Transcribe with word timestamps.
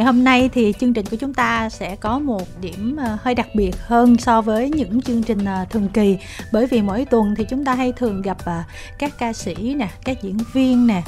ngày 0.00 0.06
hôm 0.06 0.24
nay 0.24 0.50
thì 0.52 0.74
chương 0.80 0.92
trình 0.92 1.06
của 1.10 1.16
chúng 1.16 1.34
ta 1.34 1.68
sẽ 1.68 1.96
có 1.96 2.18
một 2.18 2.42
điểm 2.60 2.96
ờ, 2.96 3.18
hơi 3.22 3.34
đặc 3.34 3.46
biệt 3.54 3.76
hơn 3.80 4.16
so 4.18 4.40
với 4.40 4.70
những 4.70 5.02
chương 5.02 5.22
trình 5.22 5.44
ờ, 5.44 5.64
thường 5.70 5.88
kỳ. 5.88 6.18
Bởi 6.52 6.66
vì 6.66 6.82
mỗi 6.82 7.04
tuần 7.04 7.34
thì 7.36 7.44
chúng 7.50 7.64
ta 7.64 7.74
hay 7.74 7.92
thường 7.92 8.22
gặp 8.22 8.36
ờ, 8.44 8.62
các 8.98 9.18
ca 9.18 9.32
sĩ 9.32 9.74
nè, 9.74 9.88
các 10.04 10.22
diễn 10.22 10.38
viên 10.52 10.86
nè, 10.86 11.02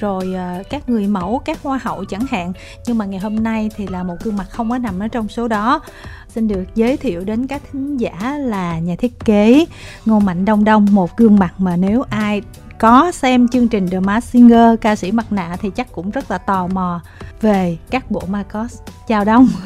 rồi 0.00 0.34
các 0.70 0.88
người 0.88 1.06
mẫu, 1.06 1.42
các 1.44 1.62
hoa 1.62 1.78
hậu 1.82 2.04
chẳng 2.04 2.26
hạn. 2.30 2.52
Nhưng 2.86 2.98
mà 2.98 3.04
ngày 3.04 3.20
hôm 3.20 3.42
nay 3.42 3.70
thì 3.76 3.86
là 3.86 4.02
một 4.02 4.16
gương 4.24 4.36
mặt 4.36 4.46
không 4.50 4.70
có 4.70 4.78
nằm 4.78 4.98
ở 4.98 5.08
trong 5.08 5.28
số 5.28 5.48
đó. 5.48 5.80
Xin 6.28 6.48
được 6.48 6.64
giới 6.74 6.96
thiệu 6.96 7.24
đến 7.24 7.46
các 7.46 7.62
thính 7.72 7.96
giả 7.96 8.38
là 8.38 8.78
nhà 8.78 8.94
thiết 8.98 9.24
kế, 9.24 9.66
Ngô 10.06 10.20
Mạnh 10.20 10.44
Đông 10.44 10.64
Đông, 10.64 10.86
một 10.90 11.16
gương 11.16 11.38
mặt 11.38 11.54
mà 11.58 11.76
nếu 11.76 12.02
ai 12.10 12.42
có 12.78 13.12
xem 13.12 13.48
chương 13.48 13.68
trình 13.68 13.88
The 13.88 14.00
Masked 14.00 14.32
Singer 14.32 14.80
ca 14.80 14.96
sĩ 14.96 15.12
mặt 15.12 15.32
nạ 15.32 15.56
thì 15.60 15.70
chắc 15.70 15.92
cũng 15.92 16.10
rất 16.10 16.30
là 16.30 16.38
tò 16.38 16.66
mò 16.66 17.00
về 17.40 17.76
các 17.90 18.10
bộ 18.10 18.22
ma 18.28 18.42
cos 18.42 18.74
chào 19.08 19.24
đông. 19.24 19.48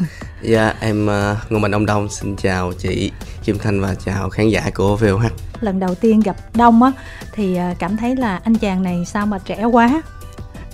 Dạ 0.43 0.75
em 0.80 1.07
uh, 1.07 1.53
ngô 1.53 1.59
mạnh 1.59 1.70
đông 1.70 1.87
đông 1.87 2.09
xin 2.09 2.37
chào 2.37 2.73
chị 2.73 3.12
kim 3.45 3.59
thanh 3.59 3.80
và 3.80 3.95
chào 3.95 4.30
khán 4.30 4.48
giả 4.48 4.70
của 4.75 4.97
voh 4.97 5.23
lần 5.61 5.80
đầu 5.80 5.95
tiên 5.95 6.20
gặp 6.20 6.37
đông 6.55 6.83
á 6.83 6.93
thì 7.33 7.59
uh, 7.70 7.79
cảm 7.79 7.97
thấy 7.97 8.17
là 8.17 8.41
anh 8.45 8.55
chàng 8.55 8.83
này 8.83 9.05
sao 9.06 9.27
mà 9.27 9.39
trẻ 9.39 9.65
quá 9.65 10.03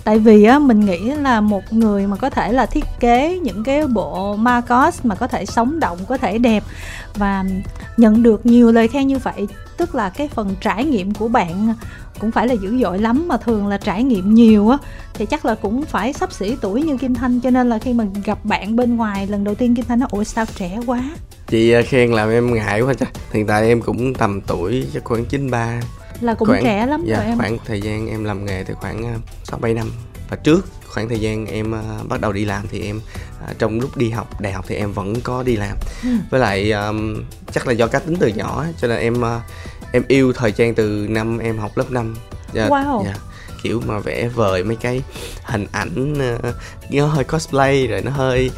tại 0.03 0.19
vì 0.19 0.43
á, 0.43 0.59
mình 0.59 0.79
nghĩ 0.79 0.99
là 0.99 1.41
một 1.41 1.73
người 1.73 2.07
mà 2.07 2.15
có 2.15 2.29
thể 2.29 2.51
là 2.51 2.65
thiết 2.65 2.85
kế 2.99 3.39
những 3.43 3.63
cái 3.63 3.87
bộ 3.87 4.35
Marcos 4.35 4.99
mà 5.03 5.15
có 5.15 5.27
thể 5.27 5.45
sống 5.45 5.79
động, 5.79 5.97
có 6.07 6.17
thể 6.17 6.37
đẹp 6.37 6.63
và 7.15 7.45
nhận 7.97 8.23
được 8.23 8.45
nhiều 8.45 8.71
lời 8.71 8.87
khen 8.87 9.07
như 9.07 9.17
vậy, 9.17 9.47
tức 9.77 9.95
là 9.95 10.09
cái 10.09 10.27
phần 10.27 10.55
trải 10.61 10.85
nghiệm 10.85 11.13
của 11.13 11.27
bạn 11.27 11.73
cũng 12.19 12.31
phải 12.31 12.47
là 12.47 12.53
dữ 12.53 12.77
dội 12.81 12.99
lắm 12.99 13.27
mà 13.27 13.37
thường 13.37 13.67
là 13.67 13.77
trải 13.77 14.03
nghiệm 14.03 14.33
nhiều 14.33 14.69
á, 14.69 14.77
thì 15.13 15.25
chắc 15.25 15.45
là 15.45 15.55
cũng 15.55 15.85
phải 15.85 16.13
sắp 16.13 16.33
xỉ 16.33 16.55
tuổi 16.61 16.81
như 16.81 16.97
kim 16.97 17.15
thanh. 17.15 17.39
Cho 17.39 17.49
nên 17.49 17.69
là 17.69 17.77
khi 17.77 17.93
mà 17.93 18.05
gặp 18.25 18.45
bạn 18.45 18.75
bên 18.75 18.95
ngoài, 18.95 19.27
lần 19.27 19.43
đầu 19.43 19.55
tiên 19.55 19.75
kim 19.75 19.85
thanh 19.85 19.99
nói, 19.99 20.09
ủa, 20.11 20.23
sao 20.23 20.45
trẻ 20.55 20.79
quá? 20.85 21.03
Chị 21.47 21.71
à, 21.71 21.81
khen 21.81 22.11
làm 22.11 22.29
em 22.29 22.53
ngại 22.53 22.81
quá 22.81 22.93
trời. 22.93 23.09
Hiện 23.33 23.47
tại 23.47 23.67
em 23.67 23.81
cũng 23.81 24.13
tầm 24.13 24.41
tuổi 24.41 24.87
chắc 24.93 25.03
khoảng 25.03 25.25
chín 25.25 25.51
ba 25.51 25.79
là 26.21 26.33
cũng 26.33 26.47
khoảng, 26.47 26.63
trẻ 26.63 26.85
lắm 26.85 27.03
dạ, 27.05 27.17
rồi 27.17 27.25
em. 27.25 27.37
khoảng 27.37 27.57
thời 27.65 27.81
gian 27.81 28.09
em 28.09 28.23
làm 28.23 28.45
nghề 28.45 28.63
thì 28.63 28.73
khoảng 28.73 29.05
à, 29.05 29.15
sáu 29.43 29.59
bảy 29.59 29.73
năm. 29.73 29.91
Và 30.29 30.37
trước 30.37 30.67
khoảng 30.87 31.09
thời 31.09 31.19
gian 31.19 31.45
em 31.45 31.73
uh, 31.73 32.07
bắt 32.09 32.21
đầu 32.21 32.31
đi 32.31 32.45
làm 32.45 32.67
thì 32.71 32.81
em 32.81 32.97
uh, 32.97 33.59
trong 33.59 33.79
lúc 33.79 33.97
đi 33.97 34.09
học 34.09 34.41
đại 34.41 34.53
học 34.53 34.65
thì 34.67 34.75
em 34.75 34.91
vẫn 34.93 35.21
có 35.21 35.43
đi 35.43 35.55
làm. 35.55 35.77
Ừ. 36.03 36.09
với 36.29 36.39
lại 36.39 36.71
um, 36.71 37.23
chắc 37.53 37.67
là 37.67 37.73
do 37.73 37.87
cá 37.87 37.99
tính 37.99 38.15
từ 38.19 38.27
nhỏ 38.27 38.65
cho 38.81 38.87
nên 38.87 38.99
em 38.99 39.13
uh, 39.13 39.41
em 39.91 40.03
yêu 40.07 40.33
thời 40.33 40.51
trang 40.51 40.75
từ 40.75 41.07
năm 41.09 41.37
em 41.37 41.57
học 41.57 41.77
lớp 41.77 41.91
5 41.91 42.15
yeah, 42.53 42.71
wow. 42.71 43.03
yeah 43.03 43.17
kiểu 43.63 43.81
mà 43.85 43.99
vẽ 43.99 44.27
vời 44.27 44.63
mấy 44.63 44.75
cái 44.75 45.01
hình 45.43 45.67
ảnh 45.71 46.13
uh, 46.13 46.55
nó 46.91 47.05
hơi 47.05 47.23
cosplay 47.23 47.87
rồi 47.87 48.01
nó 48.01 48.11
hơi 48.11 48.51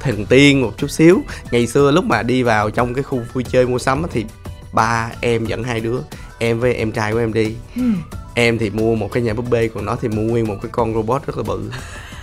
thần 0.00 0.26
tiên 0.26 0.62
một 0.62 0.72
chút 0.76 0.90
xíu. 0.90 1.22
Ngày 1.50 1.66
xưa 1.66 1.90
lúc 1.90 2.04
mà 2.04 2.22
đi 2.22 2.42
vào 2.42 2.70
trong 2.70 2.94
cái 2.94 3.02
khu 3.02 3.20
vui 3.32 3.44
chơi 3.44 3.66
mua 3.66 3.78
sắm 3.78 4.02
thì 4.12 4.24
ba 4.72 5.10
em 5.20 5.46
dẫn 5.46 5.64
hai 5.64 5.80
đứa 5.80 5.98
em 6.38 6.60
với 6.60 6.74
em 6.74 6.92
trai 6.92 7.12
của 7.12 7.18
em 7.18 7.32
đi 7.32 7.56
ừ. 7.76 7.82
em 8.34 8.58
thì 8.58 8.70
mua 8.70 8.94
một 8.94 9.12
cái 9.12 9.22
nhà 9.22 9.34
búp 9.34 9.44
bê 9.50 9.68
còn 9.68 9.84
nó 9.84 9.96
thì 10.00 10.08
mua 10.08 10.22
nguyên 10.22 10.46
một 10.46 10.56
cái 10.62 10.70
con 10.72 10.94
robot 10.94 11.26
rất 11.26 11.36
là 11.36 11.42
bự 11.42 11.70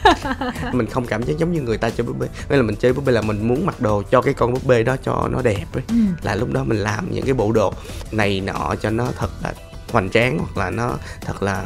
mình 0.74 0.88
không 0.88 1.06
cảm 1.06 1.24
giác 1.24 1.38
giống 1.38 1.52
như 1.52 1.62
người 1.62 1.78
ta 1.78 1.90
chơi 1.90 2.08
búp 2.08 2.20
bê 2.20 2.28
nên 2.50 2.60
là 2.60 2.64
mình 2.64 2.76
chơi 2.76 2.94
búp 2.94 3.06
bê 3.06 3.14
là 3.14 3.22
mình 3.22 3.48
muốn 3.48 3.66
mặc 3.66 3.82
đồ 3.82 4.04
cho 4.12 4.22
cái 4.22 4.34
con 4.34 4.54
búp 4.54 4.66
bê 4.66 4.84
đó 4.84 4.96
cho 5.04 5.28
nó 5.32 5.42
đẹp 5.42 5.66
ấy 5.74 5.84
ừ. 5.88 5.96
là 6.22 6.36
lúc 6.36 6.52
đó 6.52 6.64
mình 6.64 6.78
làm 6.78 7.12
những 7.12 7.26
cái 7.26 7.34
bộ 7.34 7.52
đồ 7.52 7.74
này 8.12 8.42
nọ 8.42 8.76
cho 8.82 8.90
nó 8.90 9.08
thật 9.18 9.30
là 9.44 9.54
hoành 9.92 10.10
tráng 10.10 10.38
hoặc 10.38 10.58
là 10.58 10.70
nó 10.70 10.98
thật 11.22 11.44
là 11.44 11.64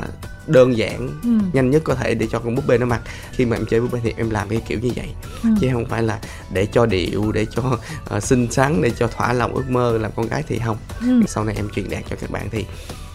đơn 0.48 0.78
giản 0.78 1.10
ừ. 1.24 1.30
nhanh 1.54 1.70
nhất 1.72 1.82
có 1.86 1.96
thể 1.96 2.16
để 2.16 2.28
cho 2.32 2.40
con 2.40 2.56
búp 2.56 2.68
bê 2.68 2.78
nó 2.78 2.86
mặc 2.86 3.02
khi 3.32 3.46
mà 3.46 3.58
em 3.58 3.66
chơi 3.66 3.82
búp 3.82 3.90
bê 3.92 4.00
thì 4.04 4.14
em 4.18 4.30
làm 4.30 4.50
cái 4.50 4.62
kiểu 4.68 4.80
như 4.80 4.92
vậy 4.96 5.08
ừ. 5.44 5.50
chứ 5.62 5.70
không 5.74 5.86
phải 5.86 6.04
là 6.04 6.20
để 6.54 6.66
cho 6.66 6.86
điệu 6.86 7.32
để 7.32 7.46
cho 7.52 7.80
uh, 8.16 8.24
xinh 8.24 8.52
xắn 8.52 8.82
để 8.82 8.92
cho 9.00 9.08
thỏa 9.08 9.34
lòng 9.34 9.56
ước 9.56 9.70
mơ 9.70 9.98
làm 9.98 10.12
con 10.16 10.28
gái 10.28 10.44
thì 10.48 10.60
không 10.66 10.78
ừ. 11.02 11.22
sau 11.28 11.44
này 11.44 11.56
em 11.56 11.70
truyền 11.70 11.90
đạt 11.90 12.04
cho 12.10 12.16
các 12.22 12.32
bạn 12.32 12.48
thì 12.52 12.66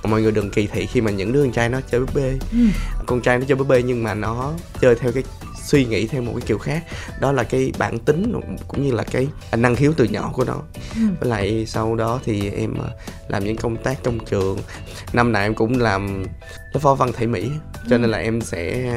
mọi 0.04 0.22
người 0.22 0.32
đừng 0.32 0.50
kỳ 0.50 0.66
thị 0.66 0.86
khi 0.86 1.00
mà 1.00 1.10
những 1.10 1.32
đứa 1.32 1.42
con 1.42 1.52
trai 1.52 1.68
nó 1.68 1.80
chơi 1.90 2.00
búp 2.00 2.14
bê 2.14 2.38
ừ. 2.52 2.58
con 3.06 3.20
trai 3.20 3.38
nó 3.38 3.44
chơi 3.48 3.56
búp 3.56 3.68
bê 3.68 3.82
nhưng 3.82 4.02
mà 4.02 4.14
nó 4.14 4.52
chơi 4.80 4.94
theo 4.94 5.12
cái 5.12 5.22
suy 5.64 5.84
nghĩ 5.84 6.06
theo 6.06 6.22
một 6.22 6.32
cái 6.36 6.42
kiểu 6.46 6.58
khác 6.58 6.84
đó 7.20 7.32
là 7.32 7.42
cái 7.42 7.72
bản 7.78 7.98
tính 7.98 8.40
cũng 8.68 8.82
như 8.84 8.92
là 8.92 9.04
cái 9.04 9.28
năng 9.56 9.76
khiếu 9.76 9.92
từ 9.96 10.04
nhỏ 10.04 10.30
của 10.34 10.44
nó 10.44 10.62
ừ. 10.94 11.00
với 11.20 11.28
lại 11.28 11.64
sau 11.66 11.96
đó 11.96 12.20
thì 12.24 12.50
em 12.50 12.74
ờ, 12.74 12.90
làm 13.28 13.44
những 13.44 13.56
công 13.56 13.76
tác 13.76 13.98
trong 14.02 14.18
trường. 14.18 14.58
Năm 15.12 15.32
nào 15.32 15.42
em 15.42 15.54
cũng 15.54 15.78
làm 15.78 16.24
lớp 16.72 16.80
phó 16.80 16.94
văn 16.94 17.12
thể 17.16 17.26
mỹ 17.26 17.50
cho 17.88 17.96
ừ. 17.96 17.98
nên 17.98 18.10
là 18.10 18.18
em 18.18 18.40
sẽ 18.40 18.92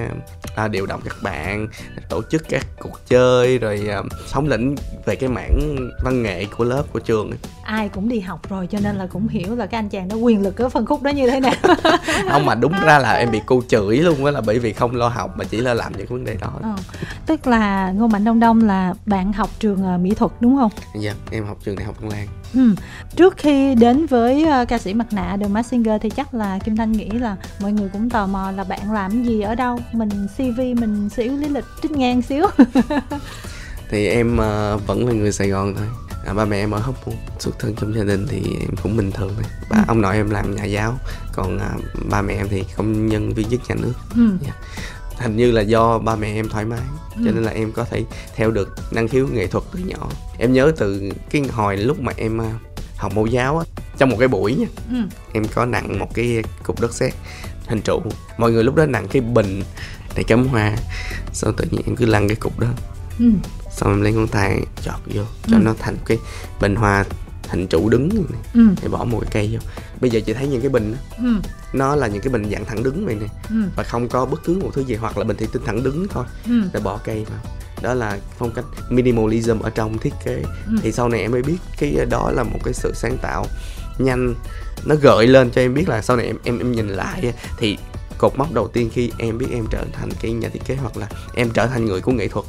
à, 0.55 0.67
điều 0.67 0.85
động 0.85 1.01
các 1.05 1.15
bạn 1.21 1.67
tổ 2.09 2.21
chức 2.31 2.43
các 2.49 2.67
cuộc 2.79 2.99
chơi 3.07 3.57
rồi 3.57 3.87
à, 3.89 4.01
thống 4.31 4.47
lĩnh 4.47 4.75
về 5.05 5.15
cái 5.15 5.29
mảng 5.29 5.89
văn 6.03 6.23
nghệ 6.23 6.45
của 6.57 6.63
lớp 6.63 6.83
của 6.93 6.99
trường. 6.99 7.31
Ai 7.63 7.89
cũng 7.89 8.09
đi 8.09 8.19
học 8.19 8.49
rồi 8.49 8.67
cho 8.67 8.79
nên 8.83 8.95
là 8.95 9.07
cũng 9.07 9.27
hiểu 9.27 9.55
là 9.55 9.65
cái 9.65 9.79
anh 9.79 9.89
chàng 9.89 10.07
đó 10.07 10.15
quyền 10.15 10.41
lực 10.41 10.61
ở 10.61 10.69
phân 10.69 10.85
khúc 10.85 11.01
đó 11.01 11.09
như 11.09 11.29
thế 11.29 11.39
nào. 11.39 11.53
Không 12.31 12.45
mà 12.45 12.55
đúng 12.55 12.73
ra 12.85 12.99
là 12.99 13.13
em 13.13 13.31
bị 13.31 13.41
cô 13.45 13.61
chửi 13.67 13.97
luôn 13.97 14.25
á 14.25 14.31
là 14.31 14.41
bởi 14.41 14.59
vì 14.59 14.73
không 14.73 14.95
lo 14.95 15.07
học 15.07 15.31
mà 15.37 15.45
chỉ 15.45 15.57
là 15.57 15.73
làm 15.73 15.97
những 15.97 16.07
vấn 16.07 16.23
đề 16.23 16.35
đó. 16.41 16.51
Ờ. 16.61 16.75
tức 17.25 17.47
là 17.47 17.91
ngô 17.91 18.07
mạnh 18.07 18.23
đông 18.23 18.39
đông 18.39 18.61
là 18.61 18.93
bạn 19.05 19.33
học 19.33 19.49
trường 19.59 19.95
uh, 19.95 20.01
mỹ 20.01 20.13
thuật 20.13 20.31
đúng 20.39 20.57
không? 20.57 20.71
Dạ 20.99 21.13
em 21.31 21.45
học 21.45 21.57
trường 21.65 21.75
đại 21.75 21.85
học 21.85 21.95
Văn 22.01 22.09
Lan 22.11 22.27
ừ. 22.55 22.75
trước 23.15 23.37
khi 23.37 23.75
đến 23.75 24.05
với 24.05 24.45
uh, 24.61 24.67
ca 24.67 24.77
sĩ 24.77 24.93
mặt 24.93 25.13
nạ 25.13 25.37
The 25.41 25.47
Masked 25.47 25.71
Singer 25.71 26.01
thì 26.01 26.09
chắc 26.09 26.33
là 26.33 26.59
kim 26.65 26.75
thanh 26.75 26.91
nghĩ 26.91 27.09
là 27.09 27.35
mọi 27.61 27.71
người 27.71 27.89
cũng 27.93 28.09
tò 28.09 28.27
mò 28.27 28.51
là 28.51 28.63
bạn 28.63 28.91
làm 28.91 29.23
gì 29.23 29.41
ở 29.41 29.55
đâu 29.55 29.79
mình 29.93 30.09
cv 30.37 30.59
mình 30.59 31.09
xíu 31.09 31.37
lý 31.37 31.49
lịch 31.49 31.65
trích 31.81 31.91
ngang 31.91 32.21
xíu 32.21 32.45
thì 33.89 34.07
em 34.07 34.33
uh, 34.33 34.87
vẫn 34.87 35.07
là 35.07 35.13
người 35.13 35.31
sài 35.31 35.49
gòn 35.49 35.75
thôi 35.77 35.87
à, 36.25 36.33
ba 36.33 36.45
mẹ 36.45 36.57
em 36.57 36.71
ở 36.71 36.79
hóc 36.79 37.07
môn 37.07 37.15
xuất 37.39 37.59
thân 37.59 37.75
trong 37.75 37.95
gia 37.95 38.03
đình 38.03 38.27
thì 38.29 38.41
em 38.59 38.75
cũng 38.83 38.97
bình 38.97 39.11
thường 39.11 39.31
thôi 39.35 39.45
ba 39.69 39.77
ừ. 39.77 39.83
ông 39.87 40.01
nội 40.01 40.15
em 40.15 40.29
làm 40.29 40.55
nhà 40.55 40.63
giáo 40.63 40.99
còn 41.33 41.59
à, 41.59 41.71
ba 42.09 42.21
mẹ 42.21 42.33
em 42.33 42.47
thì 42.49 42.63
công 42.75 43.07
nhân 43.07 43.33
viên 43.33 43.49
chức 43.49 43.61
nhà 43.69 43.75
nước 43.75 43.93
ừ. 44.15 44.29
yeah. 44.43 44.55
Dạ. 44.61 45.23
hình 45.23 45.35
như 45.35 45.51
là 45.51 45.61
do 45.61 45.99
ba 45.99 46.15
mẹ 46.15 46.33
em 46.33 46.49
thoải 46.49 46.65
mái. 46.65 46.81
Cho 47.15 47.31
nên 47.31 47.43
là 47.43 47.51
em 47.51 47.71
có 47.71 47.83
thể 47.83 48.03
theo 48.35 48.51
được 48.51 48.75
năng 48.91 49.07
khiếu 49.07 49.27
nghệ 49.27 49.47
thuật 49.47 49.63
từ 49.73 49.79
nhỏ 49.79 50.09
em 50.37 50.53
nhớ 50.53 50.71
từ 50.77 51.11
cái 51.29 51.41
hồi 51.51 51.77
lúc 51.77 51.99
mà 51.99 52.11
em 52.17 52.41
à, 52.41 52.59
học 52.97 53.11
mẫu 53.15 53.25
giáo 53.25 53.57
á 53.57 53.65
trong 53.97 54.09
một 54.09 54.17
cái 54.19 54.27
buổi 54.27 54.55
nha 54.55 54.67
ừ. 54.91 54.97
em 55.33 55.45
có 55.53 55.65
nặng 55.65 55.99
một 55.99 56.13
cái 56.13 56.43
cục 56.63 56.81
đất 56.81 56.93
sét 56.93 57.13
hình 57.67 57.81
trụ 57.81 58.01
mọi 58.37 58.51
người 58.51 58.63
lúc 58.63 58.75
đó 58.75 58.85
nặng 58.85 59.07
cái 59.11 59.21
bình 59.21 59.63
để 60.15 60.23
cắm 60.23 60.47
hoa 60.47 60.75
sau 61.33 61.51
tự 61.51 61.65
nhiên 61.71 61.81
em 61.85 61.95
cứ 61.95 62.05
lăn 62.05 62.27
cái 62.27 62.35
cục 62.35 62.59
đó 62.59 62.67
ừ. 63.19 63.25
xong 63.71 63.89
em 63.89 64.01
lấy 64.01 64.13
ngón 64.13 64.27
tay 64.27 64.61
chọt 64.81 64.99
vô 65.05 65.23
cho 65.47 65.57
ừ. 65.57 65.61
nó 65.63 65.73
thành 65.79 65.97
cái 66.05 66.17
bình 66.61 66.75
hoa 66.75 67.05
hình 67.49 67.67
trụ 67.67 67.89
đứng 67.89 68.09
này. 68.09 68.41
Ừ. 68.53 68.61
thì 68.75 68.87
bỏ 68.87 69.03
một 69.03 69.19
cái 69.21 69.29
cây 69.33 69.49
vô 69.53 69.59
bây 70.01 70.09
giờ 70.09 70.19
chị 70.25 70.33
thấy 70.33 70.47
những 70.47 70.61
cái 70.61 70.69
bình 70.69 70.91
đó, 70.91 70.97
ừ. 71.17 71.33
nó 71.73 71.95
là 71.95 72.07
những 72.07 72.21
cái 72.21 72.33
bình 72.33 72.49
dạng 72.51 72.65
thẳng 72.65 72.83
đứng 72.83 73.05
này 73.05 73.15
nè 73.15 73.27
ừ. 73.49 73.55
và 73.75 73.83
không 73.83 74.07
có 74.07 74.25
bất 74.25 74.43
cứ 74.43 74.59
một 74.63 74.69
thứ 74.73 74.81
gì 74.81 74.95
hoặc 74.95 75.17
là 75.17 75.23
bình 75.23 75.37
thủy 75.37 75.47
tinh 75.53 75.61
thẳng 75.65 75.83
đứng 75.83 76.07
thôi 76.07 76.25
ừ. 76.45 76.61
để 76.73 76.79
bỏ 76.79 76.99
cây 77.03 77.25
vào 77.29 77.39
đó 77.81 77.93
là 77.93 78.17
phong 78.37 78.51
cách 78.51 78.65
minimalism 78.89 79.59
ở 79.59 79.69
trong 79.69 79.97
thiết 79.97 80.13
kế 80.25 80.43
ừ. 80.67 80.73
thì 80.81 80.91
sau 80.91 81.09
này 81.09 81.21
em 81.21 81.31
mới 81.31 81.41
biết 81.41 81.57
cái 81.77 81.97
đó 82.09 82.31
là 82.31 82.43
một 82.43 82.59
cái 82.63 82.73
sự 82.73 82.91
sáng 82.95 83.17
tạo 83.21 83.45
nhanh 83.97 84.35
nó 84.85 84.95
gợi 84.95 85.27
lên 85.27 85.51
cho 85.51 85.61
em 85.61 85.73
biết 85.73 85.89
là 85.89 86.01
sau 86.01 86.17
này 86.17 86.25
em 86.25 86.37
em 86.43 86.59
em 86.59 86.71
nhìn 86.71 86.87
lại 86.87 87.33
thì 87.57 87.77
cột 88.17 88.37
mốc 88.37 88.53
đầu 88.53 88.67
tiên 88.67 88.89
khi 88.93 89.11
em 89.17 89.37
biết 89.37 89.47
em 89.51 89.65
trở 89.69 89.83
thành 89.93 90.09
cái 90.21 90.31
nhà 90.31 90.49
thiết 90.49 90.65
kế 90.65 90.75
hoặc 90.75 90.97
là 90.97 91.07
em 91.35 91.49
trở 91.49 91.67
thành 91.67 91.85
người 91.85 92.01
của 92.01 92.11
nghệ 92.11 92.27
thuật 92.27 92.45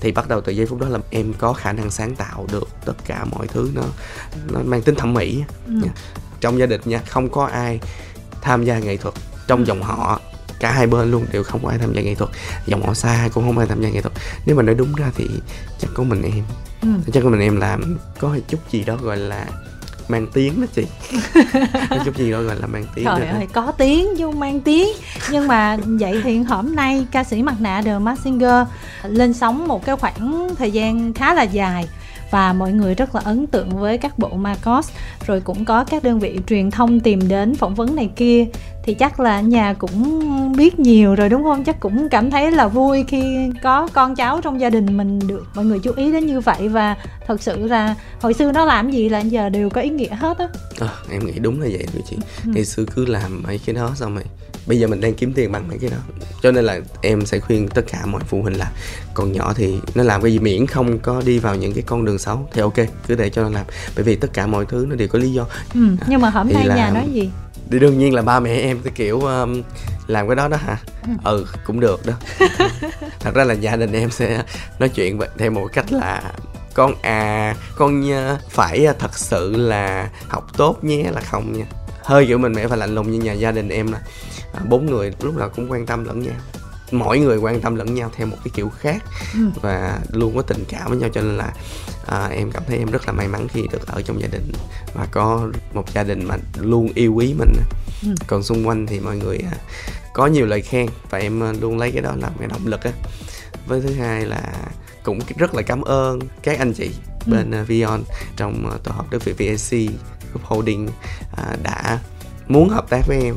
thì 0.00 0.12
bắt 0.12 0.28
đầu 0.28 0.40
từ 0.40 0.52
giây 0.52 0.66
phút 0.66 0.80
đó 0.80 0.88
là 0.88 0.98
em 1.10 1.32
có 1.38 1.52
khả 1.52 1.72
năng 1.72 1.90
sáng 1.90 2.14
tạo 2.14 2.46
được 2.52 2.68
tất 2.84 2.94
cả 3.06 3.24
mọi 3.24 3.46
thứ 3.46 3.70
nó 3.74 3.82
nó 4.52 4.60
mang 4.64 4.82
tính 4.82 4.94
thẩm 4.94 5.14
mỹ. 5.14 5.44
Ừ. 5.66 5.74
trong 6.40 6.58
gia 6.58 6.66
đình 6.66 6.80
nha 6.84 7.02
không 7.08 7.28
có 7.28 7.44
ai 7.44 7.80
tham 8.40 8.64
gia 8.64 8.78
nghệ 8.78 8.96
thuật. 8.96 9.14
Trong 9.46 9.66
dòng 9.66 9.82
họ 9.82 10.20
cả 10.60 10.72
hai 10.72 10.86
bên 10.86 11.10
luôn 11.10 11.26
đều 11.32 11.42
không 11.42 11.62
có 11.64 11.68
ai 11.70 11.78
tham 11.78 11.92
gia 11.92 12.02
nghệ 12.02 12.14
thuật. 12.14 12.30
Dòng 12.66 12.82
họ 12.82 12.94
xa 12.94 13.28
cũng 13.34 13.44
không 13.44 13.58
ai 13.58 13.66
tham 13.66 13.82
gia 13.82 13.88
nghệ 13.88 14.00
thuật. 14.00 14.12
Nếu 14.46 14.56
mà 14.56 14.62
nói 14.62 14.74
đúng 14.74 14.94
ra 14.94 15.10
thì 15.16 15.28
chắc 15.78 15.90
có 15.94 16.02
mình 16.02 16.22
em. 16.22 16.44
Ừ. 16.82 16.88
chắc 17.12 17.22
có 17.24 17.30
mình 17.30 17.40
em 17.40 17.56
làm 17.56 17.98
có 18.18 18.38
chút 18.48 18.58
gì 18.70 18.84
đó 18.84 18.96
gọi 18.96 19.16
là 19.16 19.46
mang 20.10 20.26
tiếng 20.32 20.60
đó 20.60 20.66
chị. 20.74 20.86
Chút 22.04 22.16
gì 22.16 22.30
đó 22.30 22.42
gọi 22.42 22.56
là 22.56 22.66
mang 22.66 22.84
tiếng 22.94 23.04
trời 23.04 23.26
ơi 23.26 23.46
có 23.52 23.72
tiếng 23.72 24.08
chứ 24.18 24.24
không 24.24 24.40
mang 24.40 24.60
tiếng. 24.60 24.88
Nhưng 25.30 25.48
mà 25.48 25.76
vậy 25.84 26.20
thì 26.24 26.38
hôm 26.38 26.76
nay 26.76 27.06
ca 27.12 27.24
sĩ 27.24 27.42
mặt 27.42 27.54
nạ 27.60 27.82
The 27.84 27.98
Masked 27.98 28.24
Singer 28.24 28.66
lên 29.02 29.32
sóng 29.32 29.68
một 29.68 29.84
cái 29.84 29.96
khoảng 29.96 30.48
thời 30.58 30.70
gian 30.70 31.12
khá 31.14 31.34
là 31.34 31.42
dài 31.42 31.88
và 32.30 32.52
mọi 32.52 32.72
người 32.72 32.94
rất 32.94 33.14
là 33.14 33.20
ấn 33.24 33.46
tượng 33.46 33.68
với 33.70 33.98
các 33.98 34.18
bộ 34.18 34.28
Marcos. 34.28 34.90
Rồi 35.26 35.40
cũng 35.40 35.64
có 35.64 35.84
các 35.84 36.02
đơn 36.02 36.18
vị 36.18 36.38
truyền 36.46 36.70
thông 36.70 37.00
tìm 37.00 37.28
đến 37.28 37.54
phỏng 37.54 37.74
vấn 37.74 37.96
này 37.96 38.10
kia. 38.16 38.46
Thì 38.82 38.94
chắc 38.94 39.20
là 39.20 39.40
nhà 39.40 39.74
cũng 39.74 40.56
biết 40.56 40.78
nhiều 40.78 41.14
rồi 41.14 41.28
đúng 41.28 41.42
không? 41.42 41.64
Chắc 41.64 41.80
cũng 41.80 42.08
cảm 42.08 42.30
thấy 42.30 42.50
là 42.50 42.68
vui 42.68 43.04
khi 43.08 43.50
có 43.62 43.88
con 43.92 44.14
cháu 44.14 44.40
trong 44.40 44.60
gia 44.60 44.70
đình 44.70 44.96
mình 44.96 45.18
được 45.26 45.46
mọi 45.54 45.64
người 45.64 45.78
chú 45.78 45.92
ý 45.96 46.12
đến 46.12 46.26
như 46.26 46.40
vậy. 46.40 46.68
Và 46.68 46.96
thật 47.26 47.42
sự 47.42 47.66
là 47.66 47.94
hồi 48.20 48.34
xưa 48.34 48.52
nó 48.52 48.64
làm 48.64 48.90
gì 48.90 49.08
là 49.08 49.18
giờ 49.18 49.48
đều 49.48 49.70
có 49.70 49.80
ý 49.80 49.90
nghĩa 49.90 50.14
hết 50.14 50.38
á. 50.38 50.48
À, 50.80 50.88
em 51.10 51.26
nghĩ 51.26 51.38
đúng 51.38 51.60
là 51.60 51.68
vậy 51.72 51.86
rồi 51.92 52.02
chị. 52.10 52.16
Ừ. 52.44 52.50
ngày 52.54 52.64
xưa 52.64 52.84
cứ 52.94 53.06
làm 53.06 53.42
mấy 53.42 53.60
cái 53.66 53.74
đó 53.74 53.92
xong 53.94 54.14
rồi 54.14 54.24
bây 54.66 54.78
giờ 54.78 54.86
mình 54.86 55.00
đang 55.00 55.14
kiếm 55.14 55.32
tiền 55.32 55.52
bằng 55.52 55.68
mấy 55.68 55.78
cái 55.78 55.90
đó. 55.90 55.96
Cho 56.42 56.50
nên 56.52 56.64
là 56.64 56.80
em 57.02 57.26
sẽ 57.26 57.40
khuyên 57.40 57.68
tất 57.68 57.82
cả 57.92 58.06
mọi 58.06 58.22
phụ 58.28 58.42
huynh 58.42 58.58
là 58.58 58.70
con 59.14 59.32
nhỏ 59.32 59.52
thì 59.56 59.74
nó 59.94 60.02
làm 60.02 60.22
cái 60.22 60.32
gì 60.32 60.38
miễn 60.38 60.66
không 60.66 60.98
có 60.98 61.22
đi 61.26 61.38
vào 61.38 61.56
những 61.56 61.72
cái 61.72 61.82
con 61.86 62.04
đường 62.04 62.18
xấu 62.18 62.48
thì 62.52 62.60
ok 62.60 62.76
cứ 63.06 63.14
để 63.14 63.30
cho 63.30 63.42
nó 63.42 63.48
làm. 63.48 63.66
Bởi 63.94 64.04
vì 64.04 64.16
tất 64.16 64.28
cả 64.32 64.46
mọi 64.46 64.66
thứ 64.66 64.86
nó 64.88 64.96
đều 64.96 65.08
có 65.08 65.18
lý 65.18 65.32
do. 65.32 65.46
Ừ, 65.74 65.80
nhưng 66.06 66.20
mà 66.20 66.30
hôm 66.30 66.48
nay 66.52 66.66
là... 66.66 66.76
nhà 66.76 66.90
nói 66.90 67.08
gì? 67.12 67.30
Thì 67.70 67.78
đương 67.78 67.98
nhiên 67.98 68.14
là 68.14 68.22
ba 68.22 68.40
mẹ 68.40 68.56
em 68.56 68.78
thì 68.84 68.90
kiểu 68.94 69.20
um, 69.20 69.62
làm 70.06 70.28
cái 70.28 70.36
đó 70.36 70.48
đó 70.48 70.56
hả? 70.56 70.78
Ừ, 71.02 71.12
ừ 71.24 71.46
cũng 71.64 71.80
được 71.80 72.06
đó. 72.06 72.12
Thật 73.20 73.34
ra 73.34 73.44
là 73.44 73.54
gia 73.54 73.76
đình 73.76 73.92
em 73.92 74.10
sẽ 74.10 74.42
nói 74.78 74.88
chuyện 74.88 75.18
theo 75.38 75.50
một 75.50 75.68
cách 75.72 75.92
là 75.92 76.32
con 76.74 76.94
à 77.02 77.54
con 77.76 78.02
phải 78.48 78.86
thật 78.98 79.18
sự 79.18 79.56
là 79.56 80.10
học 80.28 80.46
tốt 80.56 80.84
nhé 80.84 81.10
là 81.12 81.20
không 81.20 81.52
nha. 81.52 81.64
Hơi 82.02 82.26
kiểu 82.26 82.38
mình 82.38 82.52
mẹ 82.52 82.66
phải 82.66 82.78
lạnh 82.78 82.94
lùng 82.94 83.10
như 83.10 83.18
nhà 83.18 83.32
gia 83.32 83.52
đình 83.52 83.68
em 83.68 83.92
là 83.92 84.00
à, 84.52 84.60
bốn 84.68 84.86
người 84.86 85.12
lúc 85.20 85.36
nào 85.36 85.48
cũng 85.48 85.70
quan 85.70 85.86
tâm 85.86 86.04
lẫn 86.04 86.22
nhau 86.22 86.34
mỗi 86.92 87.18
người 87.18 87.36
quan 87.36 87.60
tâm 87.60 87.74
lẫn 87.74 87.94
nhau 87.94 88.10
theo 88.16 88.26
một 88.26 88.36
cái 88.44 88.50
kiểu 88.54 88.70
khác 88.78 89.04
ừ. 89.34 89.40
và 89.62 90.00
luôn 90.12 90.36
có 90.36 90.42
tình 90.42 90.64
cảm 90.68 90.88
với 90.88 90.98
nhau 90.98 91.10
cho 91.12 91.20
nên 91.20 91.36
là 91.36 91.52
à, 92.06 92.26
em 92.26 92.50
cảm 92.52 92.62
thấy 92.66 92.78
em 92.78 92.90
rất 92.90 93.06
là 93.06 93.12
may 93.12 93.28
mắn 93.28 93.48
khi 93.48 93.66
được 93.72 93.86
ở 93.86 94.02
trong 94.02 94.20
gia 94.20 94.28
đình 94.28 94.52
và 94.94 95.06
có 95.10 95.48
một 95.74 95.90
gia 95.94 96.02
đình 96.02 96.24
mà 96.24 96.36
luôn 96.58 96.88
yêu 96.94 97.14
quý 97.14 97.34
mình 97.38 97.52
ừ. 98.02 98.08
còn 98.26 98.42
xung 98.42 98.68
quanh 98.68 98.86
thì 98.86 99.00
mọi 99.00 99.16
người 99.16 99.38
à, 99.38 99.56
có 100.12 100.26
nhiều 100.26 100.46
lời 100.46 100.62
khen 100.62 100.86
và 101.10 101.18
em 101.18 101.42
à, 101.42 101.52
luôn 101.60 101.78
lấy 101.78 101.92
cái 101.92 102.02
đó 102.02 102.12
làm 102.16 102.32
cái 102.38 102.48
động 102.48 102.66
lực 102.66 102.82
á 102.82 102.90
với 103.66 103.80
thứ 103.80 103.94
hai 103.94 104.26
là 104.26 104.52
cũng 105.02 105.18
rất 105.36 105.54
là 105.54 105.62
cảm 105.62 105.82
ơn 105.82 106.20
các 106.42 106.58
anh 106.58 106.72
chị 106.72 106.90
ừ. 107.26 107.32
bên 107.32 107.62
uh, 107.62 107.68
Vion 107.68 108.02
trong 108.36 108.70
uh, 108.74 108.84
tổ 108.84 108.92
hợp 108.92 109.10
đức 109.10 109.24
việt 109.24 109.38
VAC 109.38 109.80
Group 110.32 110.44
Holding 110.44 110.88
uh, 111.32 111.62
đã 111.62 111.98
muốn 112.48 112.68
hợp 112.68 112.90
tác 112.90 113.00
với 113.06 113.20
em 113.22 113.34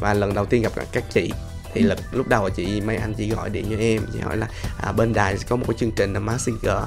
và 0.00 0.14
lần 0.14 0.34
đầu 0.34 0.46
tiên 0.46 0.62
gặp 0.62 0.72
các 0.92 1.04
chị 1.10 1.32
thì 1.74 1.82
là 1.82 1.96
lúc 2.12 2.28
đầu 2.28 2.50
chị 2.50 2.80
mấy 2.80 2.96
anh 2.96 3.14
chị 3.14 3.30
gọi 3.30 3.50
điện 3.50 3.66
cho 3.70 3.76
em 3.76 4.02
chị 4.12 4.18
hỏi 4.20 4.36
là 4.36 4.46
à, 4.82 4.92
bên 4.92 5.12
đài 5.12 5.36
có 5.48 5.56
một 5.56 5.64
cái 5.68 5.76
chương 5.78 5.90
trình 5.90 6.12
là 6.12 6.20
Mask 6.20 6.46
Singer 6.46 6.78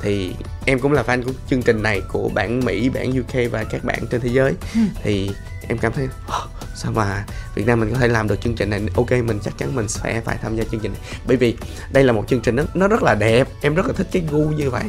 thì 0.00 0.34
em 0.66 0.80
cũng 0.80 0.92
là 0.92 1.02
fan 1.02 1.22
của 1.22 1.32
chương 1.50 1.62
trình 1.62 1.82
này 1.82 2.02
của 2.08 2.30
bản 2.34 2.64
Mỹ 2.64 2.88
bản 2.88 3.10
UK 3.20 3.52
và 3.52 3.64
các 3.64 3.84
bạn 3.84 3.98
trên 4.10 4.20
thế 4.20 4.28
giới. 4.28 4.54
Ừ. 4.74 4.80
thì 5.02 5.30
em 5.68 5.78
cảm 5.78 5.92
thấy 5.92 6.04
oh, 6.04 6.50
sao 6.74 6.92
mà 6.92 7.24
Việt 7.54 7.66
Nam 7.66 7.80
mình 7.80 7.90
có 7.92 7.98
thể 7.98 8.08
làm 8.08 8.28
được 8.28 8.40
chương 8.40 8.54
trình 8.54 8.70
này? 8.70 8.80
Ok 8.96 9.10
mình 9.10 9.38
chắc 9.44 9.58
chắn 9.58 9.76
mình 9.76 9.88
sẽ 9.88 10.20
phải 10.20 10.38
tham 10.42 10.56
gia 10.56 10.64
chương 10.64 10.80
trình 10.80 10.92
này. 10.92 11.02
Bởi 11.26 11.36
vì 11.36 11.56
đây 11.92 12.04
là 12.04 12.12
một 12.12 12.24
chương 12.28 12.40
trình 12.40 12.56
nó, 12.56 12.62
nó 12.74 12.88
rất 12.88 13.02
là 13.02 13.14
đẹp 13.14 13.48
em 13.62 13.74
rất 13.74 13.86
là 13.86 13.92
thích 13.92 14.08
cái 14.12 14.22
gu 14.30 14.44
như 14.44 14.70
vậy. 14.70 14.84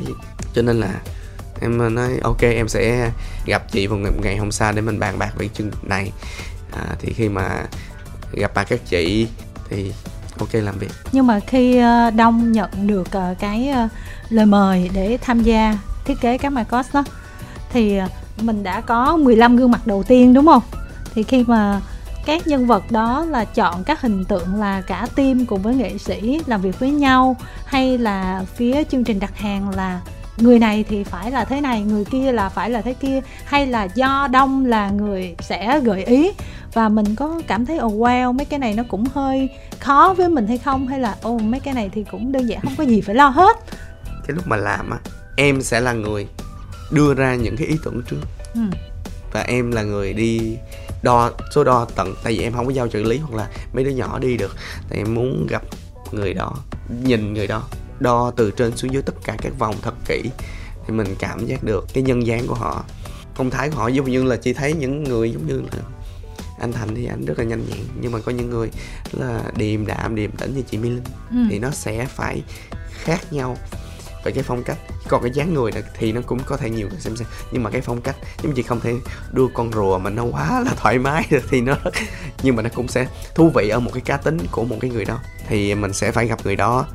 Cho 0.53 0.61
nên 0.61 0.79
là 0.79 1.01
em 1.61 1.95
nói 1.95 2.19
ok 2.23 2.41
em 2.41 2.67
sẽ 2.67 3.11
gặp 3.45 3.71
chị 3.71 3.87
vào 3.87 3.99
ngày, 3.99 4.11
ngày 4.21 4.37
hôm 4.37 4.51
sau 4.51 4.71
để 4.71 4.81
mình 4.81 4.99
bàn 4.99 5.19
bạc 5.19 5.31
về 5.37 5.47
chương 5.47 5.71
trình 5.71 5.89
này 5.89 6.11
à, 6.75 6.95
thì 6.99 7.13
khi 7.13 7.29
mà 7.29 7.65
gặp 8.31 8.51
bà 8.55 8.63
các 8.63 8.79
chị 8.85 9.27
thì 9.69 9.91
ok 10.39 10.53
làm 10.53 10.77
việc. 10.77 10.91
Nhưng 11.11 11.27
mà 11.27 11.39
khi 11.39 11.77
ờ, 11.77 12.09
đông 12.09 12.51
nhận 12.51 12.87
được 12.87 13.11
ờ, 13.11 13.35
cái 13.39 13.69
ờ, 13.69 13.87
lời 14.29 14.45
mời 14.45 14.89
để 14.93 15.17
tham 15.21 15.43
gia 15.43 15.77
thiết 16.05 16.21
kế 16.21 16.37
các 16.37 16.49
Marcos 16.49 16.93
đó 16.93 17.03
thì 17.69 17.99
mình 18.41 18.63
đã 18.63 18.81
có 18.81 19.17
15 19.17 19.55
gương 19.55 19.71
mặt 19.71 19.87
đầu 19.87 20.03
tiên 20.03 20.33
đúng 20.33 20.45
không? 20.45 20.63
Thì 21.13 21.23
khi 21.23 21.43
mà 21.47 21.81
các 22.25 22.47
nhân 22.47 22.67
vật 22.67 22.91
đó 22.91 23.25
là 23.29 23.45
chọn 23.45 23.83
các 23.83 24.01
hình 24.01 24.25
tượng 24.25 24.55
là 24.55 24.81
cả 24.81 25.07
team 25.15 25.45
cùng 25.45 25.61
với 25.61 25.75
nghệ 25.75 25.97
sĩ 25.97 26.41
làm 26.45 26.61
việc 26.61 26.79
với 26.79 26.91
nhau 26.91 27.37
hay 27.65 27.97
là 27.97 28.45
phía 28.55 28.83
chương 28.83 29.03
trình 29.03 29.19
đặt 29.19 29.37
hàng 29.37 29.69
là 29.69 30.01
người 30.37 30.59
này 30.59 30.85
thì 30.89 31.03
phải 31.03 31.31
là 31.31 31.45
thế 31.45 31.61
này 31.61 31.81
người 31.81 32.05
kia 32.05 32.31
là 32.31 32.49
phải 32.49 32.69
là 32.69 32.81
thế 32.81 32.93
kia 32.93 33.21
hay 33.45 33.67
là 33.67 33.83
do 33.83 34.27
đông 34.31 34.65
là 34.65 34.89
người 34.89 35.35
sẽ 35.39 35.79
gợi 35.79 36.03
ý 36.03 36.31
và 36.75 36.89
mình 36.89 37.15
có 37.15 37.41
cảm 37.47 37.65
thấy 37.65 37.79
oh 37.81 37.93
wow 37.93 38.33
mấy 38.33 38.45
cái 38.45 38.59
này 38.59 38.73
nó 38.73 38.83
cũng 38.87 39.03
hơi 39.13 39.49
khó 39.79 40.13
với 40.17 40.29
mình 40.29 40.47
hay 40.47 40.57
không? 40.57 40.87
Hay 40.87 40.99
là 40.99 41.15
oh 41.27 41.41
mấy 41.41 41.59
cái 41.59 41.73
này 41.73 41.89
thì 41.93 42.05
cũng 42.11 42.31
đơn 42.31 42.49
giản 42.49 42.61
không 42.61 42.75
có 42.77 42.83
gì 42.83 43.01
phải 43.01 43.15
lo 43.15 43.27
hết. 43.27 43.57
Cái 44.05 44.35
lúc 44.35 44.47
mà 44.47 44.57
làm 44.57 44.89
á 44.89 44.97
em 45.37 45.61
sẽ 45.61 45.81
là 45.81 45.93
người 45.93 46.27
đưa 46.91 47.13
ra 47.13 47.35
những 47.35 47.57
cái 47.57 47.67
ý 47.67 47.77
tưởng 47.83 48.01
trước. 48.09 48.21
Ừ. 48.53 48.61
và 49.31 49.41
em 49.41 49.71
là 49.71 49.83
người 49.83 50.13
đi 50.13 50.57
đo 51.03 51.31
số 51.55 51.63
đo 51.63 51.87
tận 51.95 52.15
tại 52.23 52.33
vì 52.33 52.43
em 52.43 52.53
không 52.53 52.65
có 52.65 52.71
giao 52.71 52.87
trợ 52.87 52.99
lý 52.99 53.17
hoặc 53.17 53.37
là 53.37 53.47
mấy 53.73 53.83
đứa 53.83 53.91
nhỏ 53.91 54.19
đi 54.19 54.37
được. 54.37 54.55
Tại 54.89 54.97
em 54.97 55.15
muốn 55.15 55.47
gặp 55.49 55.63
người 56.11 56.33
đó 56.33 56.53
nhìn 57.03 57.33
người 57.33 57.47
đó 57.47 57.63
đo 57.99 58.31
từ 58.35 58.51
trên 58.51 58.77
xuống 58.77 58.93
dưới 58.93 59.01
tất 59.01 59.15
cả 59.23 59.35
các 59.41 59.53
vòng 59.59 59.75
thật 59.81 59.93
kỹ 60.07 60.21
thì 60.87 60.93
mình 60.93 61.15
cảm 61.19 61.45
giác 61.45 61.63
được 61.63 61.87
cái 61.93 62.03
nhân 62.03 62.27
dáng 62.27 62.47
của 62.47 62.55
họ 62.55 62.83
phong 63.35 63.49
thái 63.49 63.69
của 63.69 63.75
họ 63.75 63.87
giống 63.87 64.11
như 64.11 64.23
là 64.23 64.35
chỉ 64.35 64.53
thấy 64.53 64.73
những 64.73 65.03
người 65.03 65.31
giống 65.31 65.47
như 65.47 65.61
là 65.61 65.83
anh 66.59 66.71
thành 66.71 66.95
thì 66.95 67.05
anh 67.05 67.25
rất 67.25 67.39
là 67.39 67.45
nhanh 67.45 67.65
nhẹn 67.69 67.85
nhưng 68.01 68.11
mà 68.11 68.19
có 68.25 68.31
những 68.31 68.49
người 68.49 68.69
là 69.11 69.43
điềm 69.55 69.85
đạm 69.85 70.15
điềm 70.15 70.31
tĩnh 70.31 70.55
như 70.55 70.61
chị 70.61 70.77
mỹ 70.77 70.89
linh. 70.89 71.03
Ừ. 71.31 71.37
thì 71.49 71.59
nó 71.59 71.71
sẽ 71.71 72.05
phải 72.05 72.43
khác 73.03 73.33
nhau. 73.33 73.57
Về 74.23 74.31
cái 74.31 74.43
phong 74.43 74.63
cách 74.63 74.77
còn 75.07 75.21
cái 75.21 75.31
dáng 75.31 75.53
người 75.53 75.71
thì 75.97 76.11
nó 76.11 76.21
cũng 76.21 76.39
có 76.45 76.57
thể 76.57 76.69
nhiều 76.69 76.87
người 76.89 76.99
xem 76.99 77.15
xem. 77.15 77.27
Nhưng 77.51 77.63
mà 77.63 77.69
cái 77.69 77.81
phong 77.81 78.01
cách 78.01 78.15
nhưng 78.43 78.53
chị 78.53 78.61
không 78.63 78.79
thể 78.79 78.93
đưa 79.31 79.47
con 79.53 79.71
rùa 79.73 79.97
mà 79.97 80.09
nó 80.09 80.23
quá 80.23 80.61
là 80.65 80.71
thoải 80.75 80.99
mái 80.99 81.25
được 81.29 81.43
thì 81.49 81.61
nó 81.61 81.75
nhưng 82.43 82.55
mà 82.55 82.61
nó 82.61 82.69
cũng 82.75 82.87
sẽ 82.87 83.07
thú 83.35 83.51
vị 83.55 83.69
ở 83.69 83.79
một 83.79 83.91
cái 83.93 84.01
cá 84.01 84.17
tính 84.17 84.37
của 84.51 84.63
một 84.63 84.77
cái 84.81 84.91
người 84.91 85.05
đó. 85.05 85.19
Thì 85.47 85.75
mình 85.75 85.93
sẽ 85.93 86.11
phải 86.11 86.27
gặp 86.27 86.39
người 86.45 86.55
đó 86.55 86.85